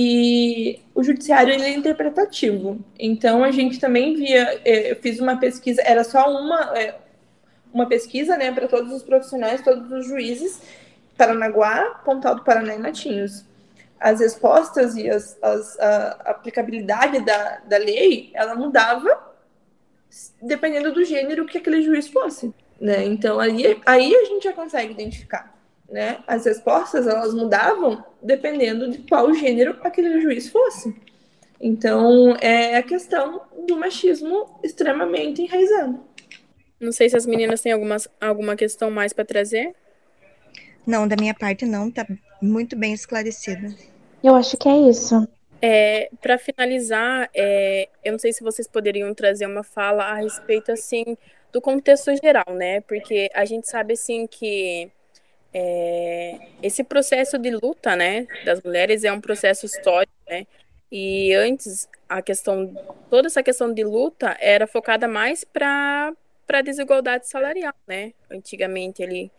E 0.00 0.80
o 0.94 1.02
judiciário 1.02 1.52
ele 1.52 1.64
é 1.64 1.72
interpretativo. 1.72 2.78
Então 2.96 3.42
a 3.42 3.50
gente 3.50 3.80
também 3.80 4.14
via, 4.14 4.60
é, 4.64 4.92
eu 4.92 4.94
fiz 4.94 5.18
uma 5.18 5.36
pesquisa, 5.38 5.82
era 5.82 6.04
só 6.04 6.30
uma, 6.30 6.78
é, 6.78 7.00
uma 7.74 7.84
pesquisa 7.84 8.36
né, 8.36 8.52
para 8.52 8.68
todos 8.68 8.92
os 8.92 9.02
profissionais, 9.02 9.60
todos 9.60 9.90
os 9.90 10.06
juízes, 10.06 10.62
Paranaguá, 11.16 12.00
Pontal 12.04 12.36
do 12.36 12.44
Paraná 12.44 12.76
e 12.76 12.78
Natinhos. 12.78 13.44
As 13.98 14.20
respostas 14.20 14.94
e 14.94 15.10
as, 15.10 15.36
as, 15.42 15.76
a 15.80 16.10
aplicabilidade 16.26 17.18
da, 17.24 17.58
da 17.66 17.78
lei, 17.78 18.30
ela 18.34 18.54
mudava 18.54 19.34
dependendo 20.40 20.92
do 20.92 21.04
gênero 21.04 21.44
que 21.44 21.58
aquele 21.58 21.82
juiz 21.82 22.06
fosse. 22.06 22.54
Né? 22.80 23.04
Então 23.04 23.40
aí, 23.40 23.76
aí 23.84 24.14
a 24.14 24.24
gente 24.26 24.44
já 24.44 24.52
consegue 24.52 24.92
identificar 24.92 25.57
né? 25.88 26.18
As 26.26 26.44
respostas 26.44 27.06
elas 27.06 27.32
mudavam 27.34 28.04
dependendo 28.22 28.90
de 28.90 28.98
qual 28.98 29.32
gênero 29.32 29.78
aquele 29.82 30.20
juiz 30.20 30.48
fosse. 30.48 30.94
Então 31.60 32.36
é 32.40 32.76
a 32.76 32.82
questão 32.82 33.42
do 33.66 33.76
machismo 33.76 34.58
extremamente 34.62 35.42
enraizado. 35.42 36.00
Não 36.80 36.92
sei 36.92 37.08
se 37.08 37.16
as 37.16 37.26
meninas 37.26 37.60
têm 37.60 37.72
algumas, 37.72 38.08
alguma 38.20 38.54
questão 38.54 38.90
mais 38.90 39.12
para 39.12 39.24
trazer. 39.24 39.74
Não, 40.86 41.08
da 41.08 41.16
minha 41.16 41.34
parte 41.34 41.66
não, 41.66 41.90
tá 41.90 42.06
muito 42.40 42.76
bem 42.76 42.92
esclarecida. 42.92 43.74
Eu 44.22 44.34
acho 44.34 44.56
que 44.56 44.68
é 44.68 44.88
isso. 44.88 45.26
É, 45.60 46.08
para 46.20 46.38
finalizar, 46.38 47.28
é, 47.34 47.88
eu 48.04 48.12
não 48.12 48.18
sei 48.18 48.32
se 48.32 48.44
vocês 48.44 48.68
poderiam 48.68 49.12
trazer 49.12 49.46
uma 49.46 49.64
fala 49.64 50.04
a 50.04 50.14
respeito 50.14 50.70
assim 50.70 51.16
do 51.52 51.60
contexto 51.60 52.14
geral, 52.22 52.54
né? 52.54 52.80
Porque 52.82 53.28
a 53.34 53.44
gente 53.44 53.68
sabe 53.68 53.94
assim 53.94 54.26
que 54.26 54.90
é, 55.52 56.38
esse 56.62 56.84
processo 56.84 57.38
de 57.38 57.50
luta, 57.50 57.96
né, 57.96 58.26
das 58.44 58.62
mulheres 58.62 59.04
é 59.04 59.12
um 59.12 59.20
processo 59.20 59.66
histórico, 59.66 60.12
né? 60.28 60.46
E 60.90 61.34
antes 61.34 61.88
a 62.08 62.22
questão, 62.22 62.74
toda 63.10 63.28
essa 63.28 63.42
questão 63.42 63.72
de 63.72 63.84
luta 63.84 64.36
era 64.40 64.66
focada 64.66 65.06
mais 65.06 65.44
para 65.44 66.12
para 66.46 66.62
desigualdade 66.62 67.28
salarial, 67.28 67.74
né? 67.86 68.14
Antigamente 68.30 69.02
ele, 69.02 69.30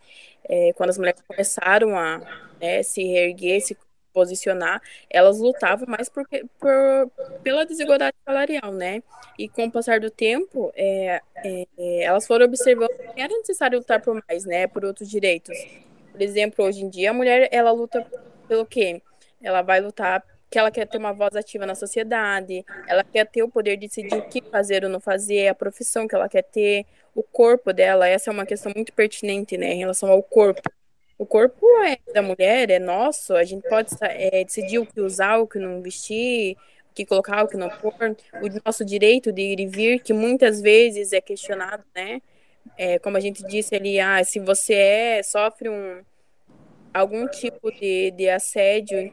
é, 0.48 0.72
quando 0.74 0.90
as 0.90 0.98
mulheres 0.98 1.20
começaram 1.26 1.98
a 1.98 2.18
né, 2.60 2.84
se 2.84 3.02
reerguer, 3.02 3.60
se 3.60 3.76
posicionar, 4.12 4.80
elas 5.08 5.40
lutavam 5.40 5.88
mais 5.88 6.08
por, 6.08 6.24
por, 6.60 7.10
pela 7.42 7.66
desigualdade 7.66 8.16
salarial, 8.24 8.72
né? 8.72 9.02
E 9.36 9.48
com 9.48 9.64
o 9.64 9.72
passar 9.72 9.98
do 9.98 10.08
tempo, 10.08 10.72
é, 10.76 11.20
é, 11.44 11.66
elas 12.04 12.28
foram 12.28 12.46
observando 12.46 12.96
que 12.96 13.20
era 13.20 13.36
necessário 13.38 13.78
lutar 13.78 14.00
por 14.00 14.22
mais, 14.28 14.44
né? 14.44 14.68
Por 14.68 14.84
outros 14.84 15.08
direitos. 15.10 15.58
Por 16.20 16.24
exemplo, 16.24 16.66
hoje 16.66 16.84
em 16.84 16.90
dia, 16.90 17.08
a 17.08 17.14
mulher, 17.14 17.48
ela 17.50 17.72
luta 17.72 18.06
pelo 18.46 18.66
quê? 18.66 19.00
Ela 19.42 19.62
vai 19.62 19.80
lutar 19.80 20.22
que 20.50 20.58
ela 20.58 20.70
quer 20.70 20.86
ter 20.86 20.98
uma 20.98 21.14
voz 21.14 21.34
ativa 21.34 21.64
na 21.64 21.74
sociedade, 21.74 22.62
ela 22.86 23.02
quer 23.02 23.24
ter 23.26 23.42
o 23.42 23.48
poder 23.48 23.78
de 23.78 23.86
decidir 23.86 24.18
o 24.18 24.28
que 24.28 24.42
fazer 24.42 24.84
ou 24.84 24.90
não 24.90 25.00
fazer, 25.00 25.48
a 25.48 25.54
profissão 25.54 26.06
que 26.06 26.14
ela 26.14 26.28
quer 26.28 26.42
ter, 26.42 26.84
o 27.14 27.22
corpo 27.22 27.72
dela, 27.72 28.06
essa 28.06 28.28
é 28.28 28.34
uma 28.34 28.44
questão 28.44 28.70
muito 28.76 28.92
pertinente, 28.92 29.56
né, 29.56 29.72
em 29.72 29.78
relação 29.78 30.10
ao 30.10 30.22
corpo. 30.22 30.70
O 31.16 31.24
corpo 31.24 31.66
é 31.84 31.96
da 32.12 32.20
mulher, 32.20 32.68
é 32.68 32.78
nosso, 32.78 33.34
a 33.34 33.42
gente 33.42 33.66
pode 33.66 33.88
é, 34.02 34.44
decidir 34.44 34.78
o 34.78 34.84
que 34.84 35.00
usar, 35.00 35.38
o 35.38 35.46
que 35.46 35.58
não 35.58 35.80
vestir, 35.80 36.54
o 36.90 36.94
que 36.94 37.06
colocar, 37.06 37.44
o 37.44 37.48
que 37.48 37.56
não 37.56 37.70
pôr, 37.70 37.94
o 37.94 38.62
nosso 38.62 38.84
direito 38.84 39.32
de 39.32 39.40
ir 39.40 39.60
e 39.60 39.66
vir, 39.66 40.00
que 40.00 40.12
muitas 40.12 40.60
vezes 40.60 41.14
é 41.14 41.20
questionado, 41.22 41.82
né, 41.94 42.20
é, 42.76 42.98
como 42.98 43.16
a 43.16 43.20
gente 43.20 43.42
disse 43.46 43.74
ali, 43.74 44.00
ah, 44.00 44.22
se 44.24 44.38
você 44.38 44.74
é, 44.74 45.22
sofre 45.22 45.68
um, 45.68 46.02
algum 46.92 47.26
tipo 47.28 47.70
de, 47.72 48.10
de 48.12 48.28
assédio 48.28 49.12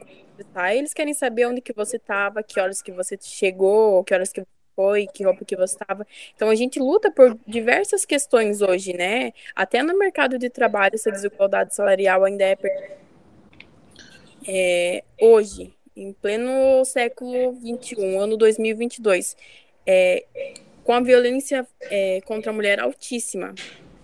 tá, 0.52 0.74
eles 0.74 0.94
querem 0.94 1.14
saber 1.14 1.46
onde 1.46 1.60
que 1.60 1.72
você 1.72 1.96
estava, 1.96 2.42
que 2.42 2.60
horas 2.60 2.82
que 2.82 2.92
você 2.92 3.18
chegou, 3.20 4.04
que 4.04 4.14
horas 4.14 4.32
que 4.32 4.42
foi, 4.74 5.06
que 5.08 5.24
roupa 5.24 5.44
que 5.44 5.56
você 5.56 5.74
estava. 5.74 6.06
Então 6.34 6.48
a 6.48 6.54
gente 6.54 6.78
luta 6.78 7.10
por 7.10 7.36
diversas 7.46 8.04
questões 8.04 8.62
hoje, 8.62 8.92
né? 8.92 9.32
Até 9.54 9.82
no 9.82 9.98
mercado 9.98 10.38
de 10.38 10.48
trabalho 10.48 10.94
essa 10.94 11.10
desigualdade 11.10 11.74
salarial 11.74 12.24
ainda 12.24 12.44
é, 12.44 12.56
é 14.46 15.04
hoje, 15.20 15.74
em 15.96 16.12
pleno 16.12 16.84
século 16.84 17.52
21, 17.54 18.20
ano 18.20 18.36
2022. 18.36 19.36
É, 19.84 20.24
com 20.84 20.92
a 20.92 21.00
violência 21.00 21.66
é, 21.82 22.20
contra 22.22 22.50
a 22.50 22.54
mulher 22.54 22.78
altíssima, 22.78 23.54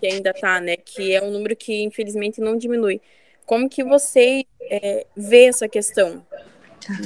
que 0.01 0.07
ainda 0.07 0.31
está, 0.31 0.61
né? 0.61 0.77
Que 0.77 1.15
é 1.15 1.23
um 1.23 1.31
número 1.31 1.55
que 1.55 1.83
infelizmente 1.83 2.41
não 2.41 2.57
diminui. 2.57 3.01
Como 3.47 3.69
que 3.69 3.85
você 3.85 4.45
é, 4.71 5.07
vê 5.17 5.47
essa 5.47 5.69
questão? 5.69 6.25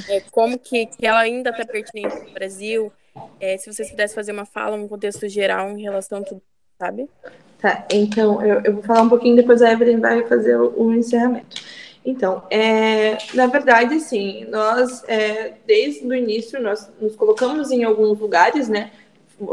É, 0.09 0.21
como 0.31 0.57
que, 0.57 0.85
que 0.85 1.05
ela 1.05 1.19
ainda 1.19 1.51
está 1.51 1.65
pertinente 1.65 2.15
no 2.25 2.31
Brasil? 2.31 2.91
É, 3.39 3.57
se 3.57 3.71
vocês 3.71 3.89
pudessem 3.89 4.15
fazer 4.15 4.31
uma 4.31 4.45
fala, 4.45 4.75
um 4.75 4.87
contexto 4.87 5.27
geral 5.27 5.69
em 5.69 5.81
relação 5.81 6.19
a 6.19 6.23
tudo. 6.23 6.41
sabe? 6.77 7.09
Tá, 7.59 7.85
então 7.91 8.41
eu, 8.45 8.61
eu 8.63 8.73
vou 8.73 8.83
falar 8.83 9.01
um 9.01 9.09
pouquinho, 9.09 9.35
depois 9.35 9.61
a 9.61 9.71
Evelyn 9.71 9.99
vai 9.99 10.25
fazer 10.25 10.55
o, 10.55 10.73
o 10.81 10.93
encerramento. 10.93 11.61
Então, 12.05 12.43
é, 12.49 13.17
na 13.33 13.47
verdade, 13.47 13.99
sim, 13.99 14.45
nós, 14.45 15.03
é, 15.07 15.53
desde 15.67 16.07
o 16.07 16.13
início, 16.13 16.61
nós 16.61 16.89
nos 16.99 17.15
colocamos 17.15 17.71
em 17.71 17.83
alguns 17.83 18.17
lugares, 18.17 18.69
né? 18.69 18.91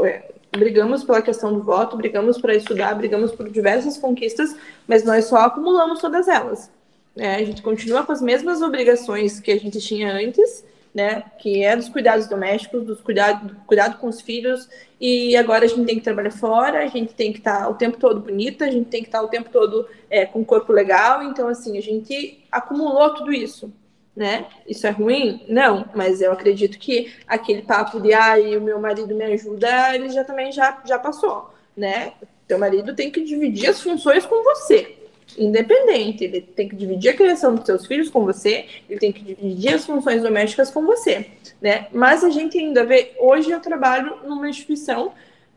É, 0.04 0.30
brigamos 0.52 1.04
pela 1.04 1.20
questão 1.20 1.52
do 1.52 1.62
voto, 1.62 1.96
brigamos 1.96 2.40
para 2.40 2.54
estudar, 2.54 2.94
brigamos 2.94 3.32
por 3.32 3.50
diversas 3.50 3.98
conquistas, 3.98 4.56
mas 4.86 5.04
nós 5.04 5.24
só 5.26 5.38
acumulamos 5.38 6.00
todas 6.00 6.28
elas. 6.28 6.70
Né? 7.16 7.36
A 7.36 7.44
gente 7.44 7.62
continua 7.62 8.04
com 8.04 8.12
as 8.12 8.20
mesmas 8.20 8.60
obrigações 8.60 9.40
que 9.40 9.50
a 9.50 9.58
gente 9.58 9.80
tinha 9.80 10.12
antes, 10.12 10.62
né? 10.94 11.24
Que 11.38 11.64
é 11.64 11.74
dos 11.74 11.88
cuidados 11.88 12.26
domésticos, 12.26 12.84
dos 12.84 13.00
cuidado, 13.00 13.48
do 13.48 13.54
cuidado 13.66 13.98
com 13.98 14.06
os 14.06 14.20
filhos, 14.20 14.68
e 15.00 15.34
agora 15.36 15.64
a 15.64 15.68
gente 15.68 15.86
tem 15.86 15.96
que 15.96 16.04
trabalhar 16.04 16.30
fora, 16.30 16.82
a 16.82 16.86
gente 16.86 17.14
tem 17.14 17.32
que 17.32 17.38
estar 17.38 17.60
tá 17.60 17.68
o 17.68 17.74
tempo 17.74 17.98
todo 17.98 18.20
bonita, 18.20 18.66
a 18.66 18.70
gente 18.70 18.88
tem 18.88 19.02
que 19.02 19.08
estar 19.08 19.18
tá 19.18 19.24
o 19.24 19.28
tempo 19.28 19.48
todo 19.50 19.86
é, 20.10 20.26
com 20.26 20.40
o 20.40 20.44
corpo 20.44 20.72
legal, 20.72 21.22
então 21.22 21.48
assim, 21.48 21.76
a 21.78 21.82
gente 21.82 22.44
acumulou 22.52 23.14
tudo 23.14 23.32
isso. 23.32 23.72
Né? 24.14 24.46
Isso 24.66 24.86
é 24.86 24.90
ruim? 24.90 25.44
Não, 25.46 25.90
mas 25.94 26.22
eu 26.22 26.32
acredito 26.32 26.78
que 26.78 27.12
aquele 27.26 27.60
papo 27.60 28.00
de 28.00 28.14
ai, 28.14 28.56
o 28.56 28.62
meu 28.62 28.80
marido 28.80 29.14
me 29.14 29.24
ajuda, 29.24 29.94
ele 29.94 30.08
já 30.08 30.24
também 30.24 30.50
já, 30.50 30.82
já 30.86 30.98
passou, 30.98 31.50
né? 31.76 32.14
Teu 32.48 32.58
marido 32.58 32.94
tem 32.94 33.10
que 33.10 33.22
dividir 33.22 33.68
as 33.68 33.82
funções 33.82 34.24
com 34.24 34.42
você 34.42 35.05
independente. 35.38 36.24
Ele 36.24 36.40
tem 36.40 36.68
que 36.68 36.76
dividir 36.76 37.10
a 37.10 37.16
criação 37.16 37.54
dos 37.54 37.64
seus 37.64 37.86
filhos 37.86 38.10
com 38.10 38.24
você, 38.24 38.66
ele 38.88 38.98
tem 38.98 39.12
que 39.12 39.22
dividir 39.22 39.74
as 39.74 39.84
funções 39.84 40.22
domésticas 40.22 40.70
com 40.70 40.84
você, 40.84 41.26
né? 41.60 41.88
Mas 41.92 42.24
a 42.24 42.30
gente 42.30 42.58
ainda 42.58 42.84
vê, 42.84 43.12
hoje 43.18 43.50
eu 43.50 43.60
trabalho 43.60 44.18
numa 44.24 44.48
instituição 44.48 45.12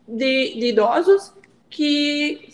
de, 0.08 0.56
de 0.56 0.68
idosos 0.68 1.34
que 1.70 2.50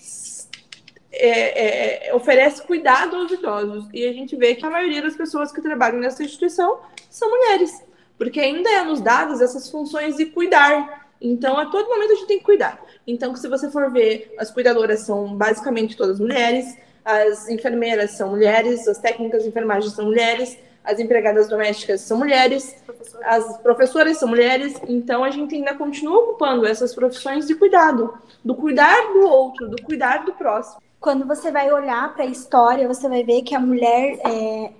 é, 1.11 2.07
é, 2.09 2.13
oferece 2.13 2.61
cuidado 2.61 3.15
aos 3.15 3.32
idosos. 3.32 3.88
E 3.93 4.05
a 4.05 4.13
gente 4.13 4.36
vê 4.36 4.55
que 4.55 4.65
a 4.65 4.69
maioria 4.69 5.01
das 5.01 5.15
pessoas 5.15 5.51
que 5.51 5.61
trabalham 5.61 5.99
nessa 5.99 6.23
instituição 6.23 6.80
são 7.09 7.30
mulheres, 7.30 7.84
porque 8.17 8.39
ainda 8.39 8.69
é 8.69 8.84
nos 8.84 9.01
dados 9.01 9.41
essas 9.41 9.69
funções 9.69 10.17
de 10.17 10.26
cuidar. 10.26 11.07
Então, 11.21 11.57
a 11.57 11.67
todo 11.67 11.89
momento 11.89 12.11
a 12.11 12.15
gente 12.15 12.28
tem 12.28 12.39
que 12.39 12.43
cuidar. 12.43 12.84
Então, 13.07 13.36
se 13.36 13.47
você 13.47 13.71
for 13.71 13.89
ver, 13.91 14.34
as 14.38 14.51
cuidadoras 14.51 15.01
são 15.01 15.36
basicamente 15.36 15.95
todas 15.95 16.19
mulheres, 16.19 16.78
as 17.06 17.47
enfermeiras 17.47 18.12
são 18.12 18.30
mulheres, 18.30 18.88
as 18.88 18.97
técnicas 18.97 19.43
de 19.43 19.49
enfermagem 19.49 19.91
são 19.91 20.06
mulheres, 20.06 20.58
as 20.84 20.99
empregadas 20.99 21.47
domésticas 21.47 22.01
são 22.01 22.18
mulheres, 22.18 22.76
as 23.24 23.58
professoras 23.58 24.18
são 24.18 24.28
mulheres, 24.28 24.76
então 24.88 25.24
a 25.24 25.30
gente 25.30 25.56
ainda 25.56 25.76
continua 25.76 26.20
ocupando 26.20 26.66
essas 26.66 26.93
profissões 26.93 27.47
de 27.47 27.56
cuidado, 27.56 28.14
do 28.43 28.56
cuidar 28.56 29.14
do 29.14 29.28
outro, 29.28 29.70
do 29.70 29.82
cuidar 29.84 30.26
do 30.26 30.34
próximo. 30.34 30.82
Quando 30.99 31.26
você 31.26 31.51
vai 31.51 31.72
olhar 31.72 32.14
para 32.14 32.24
a 32.24 32.28
história, 32.28 32.88
você 32.88 33.08
vai 33.08 33.24
ver 33.24 33.43
que 33.43 33.53
a 33.53 33.60
mulher 33.60 34.20
é, 34.26 34.72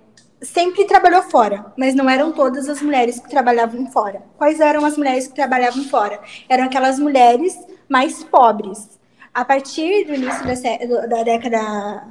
sempre 0.42 0.84
trabalhou 0.84 1.22
fora, 1.22 1.72
mas 1.76 1.94
não 1.94 2.10
eram 2.10 2.32
todas 2.32 2.68
as 2.68 2.82
mulheres 2.82 3.20
que 3.20 3.30
trabalhavam 3.30 3.86
fora. 3.90 4.22
Quais 4.36 4.60
eram 4.60 4.84
as 4.84 4.96
mulheres 4.96 5.28
que 5.28 5.34
trabalhavam 5.34 5.84
fora? 5.84 6.20
Eram 6.48 6.64
aquelas 6.64 6.98
mulheres 6.98 7.56
mais 7.88 8.22
pobres, 8.24 8.98
a 9.36 9.44
partir 9.44 10.06
do 10.06 10.14
início 10.14 10.42
da, 10.46 11.06
da 11.06 11.22
década 11.22 12.08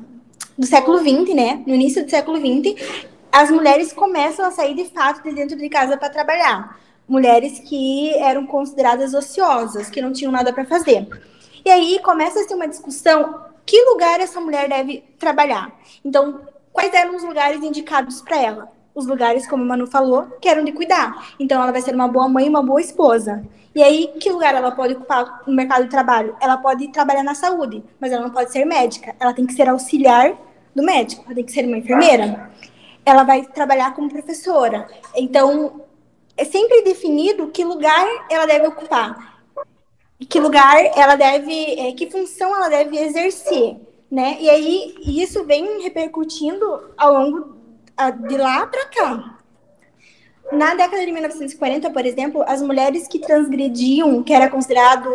do 0.55 0.63
século 0.63 0.99
XX, 0.99 1.34
né? 1.34 1.63
No 1.65 1.73
início 1.73 2.05
do 2.05 2.09
século 2.11 2.38
XX, 2.38 2.80
as 3.32 3.49
mulheres 3.49 3.91
começam 3.91 4.45
a 4.45 4.51
sair 4.51 4.76
de 4.76 4.86
fato 4.86 5.23
de 5.23 5.34
dentro 5.34 5.57
de 5.57 5.67
casa 5.67 5.97
para 5.97 6.07
trabalhar. 6.11 6.80
Mulheres 7.07 7.57
que 7.67 8.13
eram 8.19 8.45
consideradas 8.45 9.15
ociosas, 9.15 9.89
que 9.89 10.03
não 10.03 10.13
tinham 10.13 10.32
nada 10.32 10.53
para 10.53 10.65
fazer. 10.65 11.07
E 11.65 11.69
aí 11.71 11.99
começa 12.03 12.39
a 12.39 12.45
ter 12.45 12.53
uma 12.53 12.67
discussão: 12.67 13.41
que 13.65 13.84
lugar 13.86 14.19
essa 14.19 14.39
mulher 14.39 14.69
deve 14.69 15.03
trabalhar? 15.17 15.73
Então, 16.05 16.41
quais 16.71 16.93
eram 16.93 17.15
os 17.15 17.23
lugares 17.23 17.63
indicados 17.63 18.21
para 18.21 18.39
ela? 18.39 18.71
Os 18.95 19.05
lugares, 19.05 19.45
como 19.45 19.63
a 19.63 19.65
Manu 19.65 19.85
falou, 19.85 20.25
que 20.41 20.47
eram 20.47 20.63
de 20.63 20.71
cuidar. 20.71 21.33
Então, 21.37 21.61
ela 21.61 21.71
vai 21.71 21.81
ser 21.81 21.93
uma 21.93 22.07
boa 22.07 22.29
mãe, 22.29 22.47
uma 22.47 22.63
boa 22.63 22.79
esposa. 22.79 23.45
E 23.75 23.83
aí, 23.83 24.13
que 24.21 24.31
lugar 24.31 24.55
ela 24.55 24.71
pode 24.71 24.93
ocupar 24.93 25.41
no 25.45 25.53
mercado 25.53 25.83
de 25.83 25.89
trabalho? 25.89 26.33
Ela 26.39 26.55
pode 26.55 26.87
trabalhar 26.87 27.23
na 27.23 27.35
saúde, 27.35 27.83
mas 27.99 28.09
ela 28.13 28.23
não 28.23 28.29
pode 28.29 28.53
ser 28.53 28.63
médica. 28.63 29.13
Ela 29.19 29.33
tem 29.33 29.45
que 29.45 29.53
ser 29.53 29.67
auxiliar 29.67 30.33
do 30.73 30.81
médico, 30.81 31.23
ela 31.25 31.35
tem 31.35 31.43
que 31.43 31.51
ser 31.51 31.65
uma 31.65 31.77
enfermeira. 31.77 32.51
Ela 33.05 33.23
vai 33.23 33.43
trabalhar 33.43 33.93
como 33.93 34.09
professora. 34.09 34.87
Então, 35.13 35.81
é 36.37 36.45
sempre 36.45 36.83
definido 36.83 37.47
que 37.47 37.65
lugar 37.65 38.07
ela 38.29 38.45
deve 38.45 38.67
ocupar. 38.67 39.41
Que 40.29 40.39
lugar 40.39 40.77
ela 40.95 41.15
deve, 41.15 41.79
é, 41.79 41.91
que 41.91 42.09
função 42.09 42.55
ela 42.55 42.69
deve 42.69 42.97
exercer, 42.97 43.75
né? 44.09 44.37
E 44.39 44.49
aí, 44.49 44.95
isso 45.05 45.43
vem 45.43 45.81
repercutindo 45.81 46.93
ao 46.97 47.13
longo 47.13 47.54
de 48.27 48.37
lá 48.37 48.67
para 48.67 48.85
cá. 48.87 49.37
Na 50.51 50.75
década 50.75 51.03
de 51.03 51.11
1940, 51.11 51.89
por 51.89 52.05
exemplo, 52.05 52.43
as 52.45 52.61
mulheres 52.61 53.07
que 53.07 53.19
transgrediam, 53.19 54.21
que 54.21 54.33
era 54.33 54.49
considerado 54.49 55.09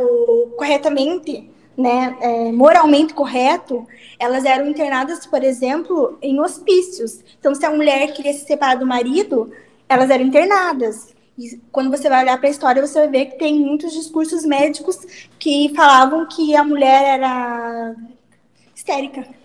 corretamente, 0.57 1.49
né, 1.76 2.16
é, 2.20 2.53
moralmente 2.53 3.14
correto, 3.14 3.87
elas 4.18 4.45
eram 4.45 4.68
internadas, 4.68 5.26
por 5.26 5.45
exemplo, 5.45 6.18
em 6.20 6.41
hospícios. 6.41 7.20
Então, 7.39 7.55
se 7.55 7.64
a 7.64 7.70
mulher 7.70 8.12
queria 8.12 8.33
se 8.33 8.45
separar 8.45 8.76
do 8.76 8.87
marido, 8.87 9.53
elas 9.89 10.11
eram 10.11 10.24
internadas. 10.24 11.14
E 11.39 11.59
quando 11.70 11.91
você 11.91 12.09
vai 12.09 12.22
olhar 12.22 12.39
para 12.39 12.49
a 12.49 12.51
história, 12.51 12.87
você 12.87 12.99
vai 12.99 13.09
ver 13.09 13.26
que 13.26 13.39
tem 13.39 13.55
muitos 13.55 13.93
discursos 13.93 14.45
médicos 14.45 14.99
que 15.39 15.72
falavam 15.74 16.26
que 16.26 16.57
a 16.57 16.64
mulher 16.64 17.18
era 17.18 17.95
histérica 18.74 19.39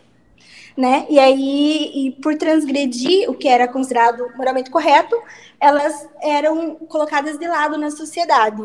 né? 0.76 1.06
E 1.10 1.18
aí, 1.20 1.92
e 1.94 2.12
por 2.22 2.36
transgredir 2.38 3.30
o 3.30 3.34
que 3.34 3.48
era 3.48 3.68
considerado 3.68 4.30
moralmente 4.36 4.70
correto, 4.70 5.16
elas 5.60 6.08
eram 6.22 6.76
colocadas 6.76 7.38
de 7.38 7.48
lado 7.48 7.78
na 7.78 7.92
sociedade. 7.92 8.64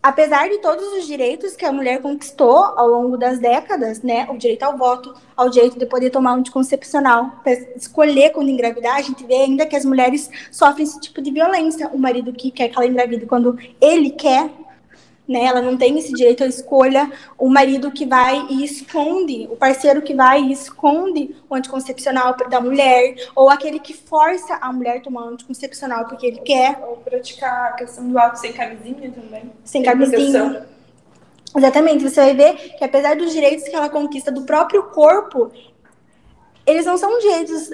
Apesar 0.00 0.48
de 0.48 0.58
todos 0.58 0.86
os 0.92 1.06
direitos 1.06 1.56
que 1.56 1.64
a 1.64 1.72
mulher 1.72 2.00
conquistou 2.00 2.56
ao 2.56 2.86
longo 2.86 3.16
das 3.16 3.40
décadas, 3.40 4.00
né, 4.00 4.28
o 4.30 4.38
direito 4.38 4.62
ao 4.62 4.78
voto, 4.78 5.12
ao 5.36 5.50
direito 5.50 5.76
de 5.76 5.84
poder 5.86 6.10
tomar 6.10 6.34
um 6.34 6.36
anticoncepcional, 6.36 7.32
escolher 7.76 8.30
quando 8.30 8.48
engravidar, 8.48 8.94
a 8.94 9.02
gente 9.02 9.26
vê 9.26 9.34
ainda 9.34 9.66
que 9.66 9.74
as 9.74 9.84
mulheres 9.84 10.30
sofrem 10.52 10.84
esse 10.84 11.00
tipo 11.00 11.20
de 11.20 11.32
violência. 11.32 11.88
O 11.88 11.98
marido 11.98 12.32
que 12.32 12.52
quer 12.52 12.68
que 12.68 12.76
ela 12.76 12.86
engravide 12.86 13.26
quando 13.26 13.58
ele 13.80 14.10
quer, 14.10 14.48
né? 15.28 15.44
Ela 15.44 15.60
não 15.60 15.76
tem 15.76 15.98
esse 15.98 16.12
direito 16.12 16.42
à 16.42 16.46
escolha. 16.46 17.12
O 17.36 17.50
marido 17.50 17.90
que 17.90 18.06
vai 18.06 18.46
e 18.48 18.64
esconde, 18.64 19.46
o 19.50 19.56
parceiro 19.56 20.00
que 20.00 20.14
vai 20.14 20.40
e 20.40 20.52
esconde 20.52 21.36
o 21.48 21.54
anticoncepcional 21.54 22.34
da 22.48 22.60
mulher, 22.60 23.14
ou 23.36 23.50
aquele 23.50 23.78
que 23.78 23.92
força 23.92 24.54
a 24.60 24.72
mulher 24.72 24.96
a 24.96 25.00
tomar 25.00 25.26
o 25.26 25.28
anticoncepcional 25.28 26.06
porque 26.06 26.26
ele 26.26 26.38
quer. 26.38 26.82
Ou 26.82 26.96
praticar 26.96 27.68
a 27.68 27.72
questão 27.72 28.08
do 28.08 28.18
ato 28.18 28.38
sem 28.40 28.52
camisinha 28.52 29.10
também. 29.10 29.52
Sem, 29.64 29.82
camisinha. 29.82 30.66
Exatamente, 31.56 32.08
você 32.08 32.20
vai 32.20 32.34
ver 32.34 32.54
que 32.76 32.84
apesar 32.84 33.16
dos 33.16 33.32
direitos 33.32 33.68
que 33.68 33.74
ela 33.74 33.88
conquista 33.88 34.30
do 34.30 34.42
próprio 34.42 34.84
corpo, 34.84 35.50
eles 36.66 36.86
não 36.86 36.96
são 36.96 37.18
direitos 37.18 37.70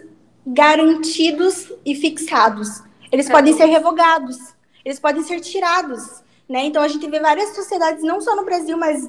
garantidos 0.47 1.73
e 1.85 1.95
fixados. 1.95 2.83
Eles 3.11 3.29
é 3.29 3.33
podem 3.33 3.55
ser 3.57 3.67
revogados, 3.67 4.39
eles 4.85 4.99
podem 4.99 5.23
ser 5.23 5.41
tirados. 5.41 6.23
Né? 6.49 6.65
Então 6.67 6.83
a 6.83 6.89
gente 6.89 7.09
vê 7.09 7.21
várias 7.21 7.55
sociedades, 7.55 8.03
não 8.03 8.21
só 8.21 8.37
no 8.37 8.45
Brasil, 8.45 8.77
mas 8.77 9.09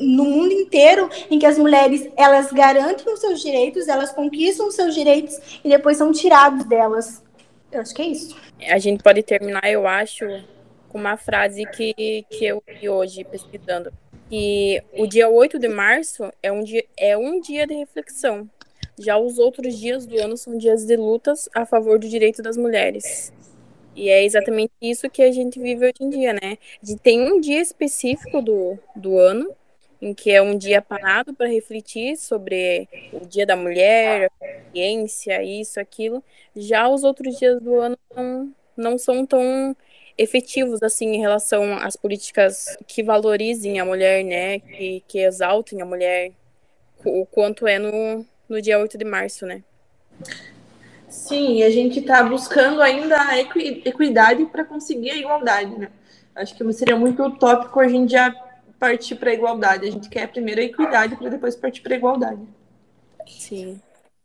no 0.00 0.24
mundo 0.24 0.52
inteiro, 0.52 1.08
em 1.30 1.38
que 1.38 1.46
as 1.46 1.58
mulheres 1.58 2.08
elas 2.16 2.52
garantem 2.52 3.12
os 3.12 3.20
seus 3.20 3.40
direitos, 3.40 3.88
elas 3.88 4.12
conquistam 4.12 4.68
os 4.68 4.74
seus 4.74 4.94
direitos 4.94 5.38
e 5.64 5.68
depois 5.68 5.96
são 5.96 6.12
tirados 6.12 6.64
delas. 6.64 7.22
Eu 7.72 7.80
acho 7.80 7.94
que 7.94 8.02
é 8.02 8.06
isso. 8.06 8.36
A 8.68 8.78
gente 8.78 9.02
pode 9.02 9.22
terminar, 9.22 9.68
eu 9.70 9.86
acho, 9.86 10.24
com 10.88 10.98
uma 10.98 11.16
frase 11.16 11.64
que, 11.66 12.24
que 12.30 12.44
eu 12.44 12.62
vi 12.66 12.88
hoje 12.88 13.24
pesquisando. 13.24 13.92
Que 14.28 14.82
o 14.94 15.06
dia 15.06 15.28
8 15.28 15.58
de 15.58 15.68
março 15.68 16.30
é 16.42 16.50
um 16.50 16.62
dia, 16.62 16.84
é 16.96 17.16
um 17.16 17.40
dia 17.40 17.66
de 17.66 17.74
reflexão. 17.74 18.48
Já 18.98 19.18
os 19.18 19.38
outros 19.38 19.78
dias 19.78 20.06
do 20.06 20.18
ano 20.18 20.36
são 20.36 20.56
dias 20.56 20.84
de 20.84 20.96
lutas 20.96 21.48
a 21.54 21.66
favor 21.66 21.98
do 21.98 22.08
direito 22.08 22.42
das 22.42 22.56
mulheres. 22.56 23.32
E 23.96 24.10
é 24.10 24.22
exatamente 24.22 24.72
isso 24.80 25.08
que 25.08 25.22
a 25.22 25.32
gente 25.32 25.58
vive 25.58 25.86
hoje 25.86 25.94
em 26.02 26.10
dia, 26.10 26.34
né? 26.34 26.58
Gente 26.82 27.00
tem 27.00 27.32
um 27.32 27.40
dia 27.40 27.62
específico 27.62 28.42
do, 28.42 28.78
do 28.94 29.18
ano, 29.18 29.50
em 30.02 30.12
que 30.12 30.30
é 30.30 30.42
um 30.42 30.56
dia 30.56 30.82
parado 30.82 31.32
para 31.32 31.48
refletir 31.48 32.18
sobre 32.18 32.86
o 33.10 33.24
Dia 33.26 33.46
da 33.46 33.56
Mulher, 33.56 34.30
a 34.42 34.70
ciência, 34.70 35.42
isso, 35.42 35.80
aquilo. 35.80 36.22
Já 36.54 36.86
os 36.88 37.04
outros 37.04 37.38
dias 37.38 37.58
do 37.58 37.80
ano 37.80 37.98
não, 38.14 38.54
não 38.76 38.98
são 38.98 39.24
tão 39.24 39.74
efetivos 40.18 40.82
assim 40.82 41.14
em 41.14 41.20
relação 41.20 41.74
às 41.78 41.96
políticas 41.96 42.76
que 42.86 43.02
valorizem 43.02 43.80
a 43.80 43.84
mulher, 43.84 44.22
né? 44.22 44.58
Que, 44.60 45.02
que 45.08 45.20
exaltem 45.20 45.80
a 45.80 45.86
mulher, 45.86 46.32
o 47.02 47.24
quanto 47.24 47.66
é 47.66 47.78
no, 47.78 48.26
no 48.46 48.60
dia 48.60 48.78
8 48.78 48.98
de 48.98 49.04
março, 49.06 49.46
né? 49.46 49.64
Sim, 51.08 51.62
a 51.62 51.70
gente 51.70 52.00
está 52.00 52.22
buscando 52.22 52.82
ainda 52.82 53.20
a 53.20 53.38
equi 53.38 53.82
equidade 53.84 54.44
para 54.46 54.64
conseguir 54.64 55.10
a 55.10 55.16
igualdade, 55.16 55.78
né? 55.78 55.88
Acho 56.34 56.54
que 56.54 56.72
seria 56.72 56.96
muito 56.96 57.22
utópico 57.22 57.80
a 57.80 57.88
gente 57.88 58.12
já 58.12 58.34
partir 58.78 59.14
para 59.16 59.30
a 59.30 59.34
igualdade. 59.34 59.86
A 59.86 59.90
gente 59.90 60.08
quer 60.08 60.26
primeiro 60.28 60.60
a 60.60 60.64
equidade 60.64 61.16
para 61.16 61.30
depois 61.30 61.56
partir 61.56 61.80
para 61.80 61.94
a 61.94 61.96
igualdade. 61.96 62.42
Sim. 63.26 63.80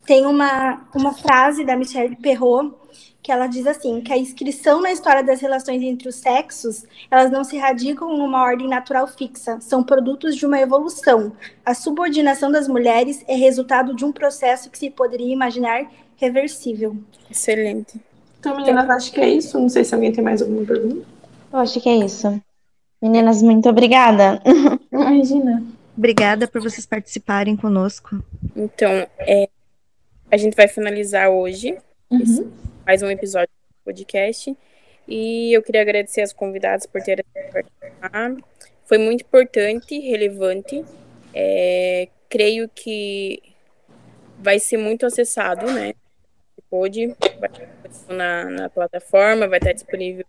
Tem 0.06 0.26
uma, 0.26 0.88
uma 0.96 1.14
frase 1.14 1.64
da 1.64 1.76
Michelle 1.76 2.16
Perrault 2.16 2.76
que 3.22 3.32
ela 3.32 3.46
diz 3.46 3.68
assim, 3.68 4.02
que 4.02 4.12
a 4.12 4.18
inscrição 4.18 4.82
na 4.82 4.92
história 4.92 5.24
das 5.24 5.40
relações 5.40 5.82
entre 5.84 6.10
os 6.10 6.16
sexos, 6.16 6.84
elas 7.10 7.30
não 7.30 7.44
se 7.44 7.56
radicam 7.58 8.18
numa 8.18 8.42
ordem 8.42 8.68
natural 8.68 9.08
fixa, 9.08 9.60
são 9.62 9.84
produtos 9.84 10.36
de 10.36 10.46
uma 10.46 10.60
evolução. 10.60 11.32
A 11.64 11.76
subordinação 11.76 12.52
das 12.52 12.68
mulheres 12.68 13.24
é 13.28 13.36
resultado 13.36 13.96
de 13.96 14.04
um 14.04 14.12
processo 14.12 14.72
que 14.72 14.78
se 14.78 14.90
poderia 14.90 15.32
imaginar 15.32 15.86
reversível. 16.22 16.96
Excelente. 17.30 18.00
Então, 18.40 18.56
meninas, 18.56 18.90
acho 18.90 19.12
que 19.12 19.20
é 19.20 19.30
isso. 19.30 19.60
Não 19.60 19.68
sei 19.70 19.84
se 19.84 19.94
alguém 19.94 20.12
tem 20.14 20.24
mais 20.24 20.42
alguma 20.42 20.66
pergunta. 20.66 21.06
Eu 21.52 21.60
acho 21.60 21.82
que 21.82 21.90
é 21.90 21.98
isso. 21.98 22.42
Meninas, 23.02 23.42
muito 23.42 23.68
obrigada. 23.68 24.42
Imagina. 24.92 25.64
Obrigada 25.98 26.48
por 26.48 26.62
vocês 26.62 26.86
participarem 26.86 27.56
conosco. 27.58 28.24
Então, 28.56 28.90
é, 29.20 29.50
a 30.32 30.38
gente 30.38 30.56
vai 30.56 30.68
finalizar 30.68 31.30
hoje 31.30 31.78
esse- 32.12 32.48
mais 32.86 33.02
um 33.04 33.10
episódio 33.10 33.50
do 33.50 33.84
podcast. 33.84 34.56
E 35.08 35.52
eu 35.56 35.62
queria 35.62 35.82
agradecer 35.82 36.22
as 36.22 36.32
convidadas 36.32 36.86
por 36.86 37.02
terem 37.02 37.26
participado. 37.52 38.44
Foi 38.86 38.98
muito 38.98 39.22
importante, 39.22 40.00
relevante. 40.00 40.84
É, 41.34 42.08
creio 42.30 42.70
que 42.74 43.42
vai 44.40 44.58
ser 44.60 44.78
muito 44.78 45.06
acessado, 45.06 45.66
né? 45.72 45.94
Pode, 46.72 47.08
vai 47.38 47.50
estar 47.90 48.14
na, 48.14 48.46
na 48.46 48.70
plataforma, 48.70 49.46
vai 49.46 49.60
estar 49.60 49.74
disponível 49.74 50.24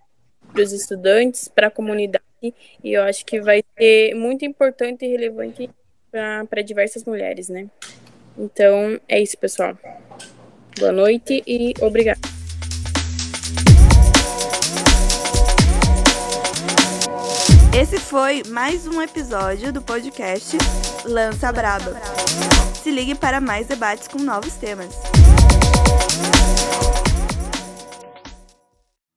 para 0.53 0.61
os 0.61 0.72
estudantes, 0.72 1.47
para 1.47 1.68
a 1.68 1.70
comunidade. 1.70 2.24
E 2.43 2.93
eu 2.93 3.05
acho 3.05 3.24
que 3.24 3.40
vai 3.40 3.62
ser 3.78 4.12
muito 4.16 4.45
importante 4.45 5.05
e 5.05 5.09
relevante 5.09 5.70
para 6.11 6.61
diversas 6.61 7.05
mulheres, 7.05 7.49
né? 7.49 7.70
Então, 8.36 9.01
é 9.09 9.20
isso, 9.20 9.38
pessoal. 9.38 9.78
Boa 10.80 10.90
noite 10.90 11.45
e 11.47 11.74
obrigada. 11.80 12.18
Esse 17.80 18.01
foi 18.01 18.43
mais 18.49 18.88
um 18.88 19.01
episódio 19.01 19.72
do 19.72 19.80
podcast 19.80 20.59
Lança 21.05 21.53
Braba. 21.53 21.95
Se 22.82 22.90
ligue 22.90 23.14
para 23.14 23.40
mais 23.40 23.68
debates 23.68 24.09
com 24.09 24.18
novos 24.18 24.57
temas. 24.57 24.93
Yeah. 26.14 26.72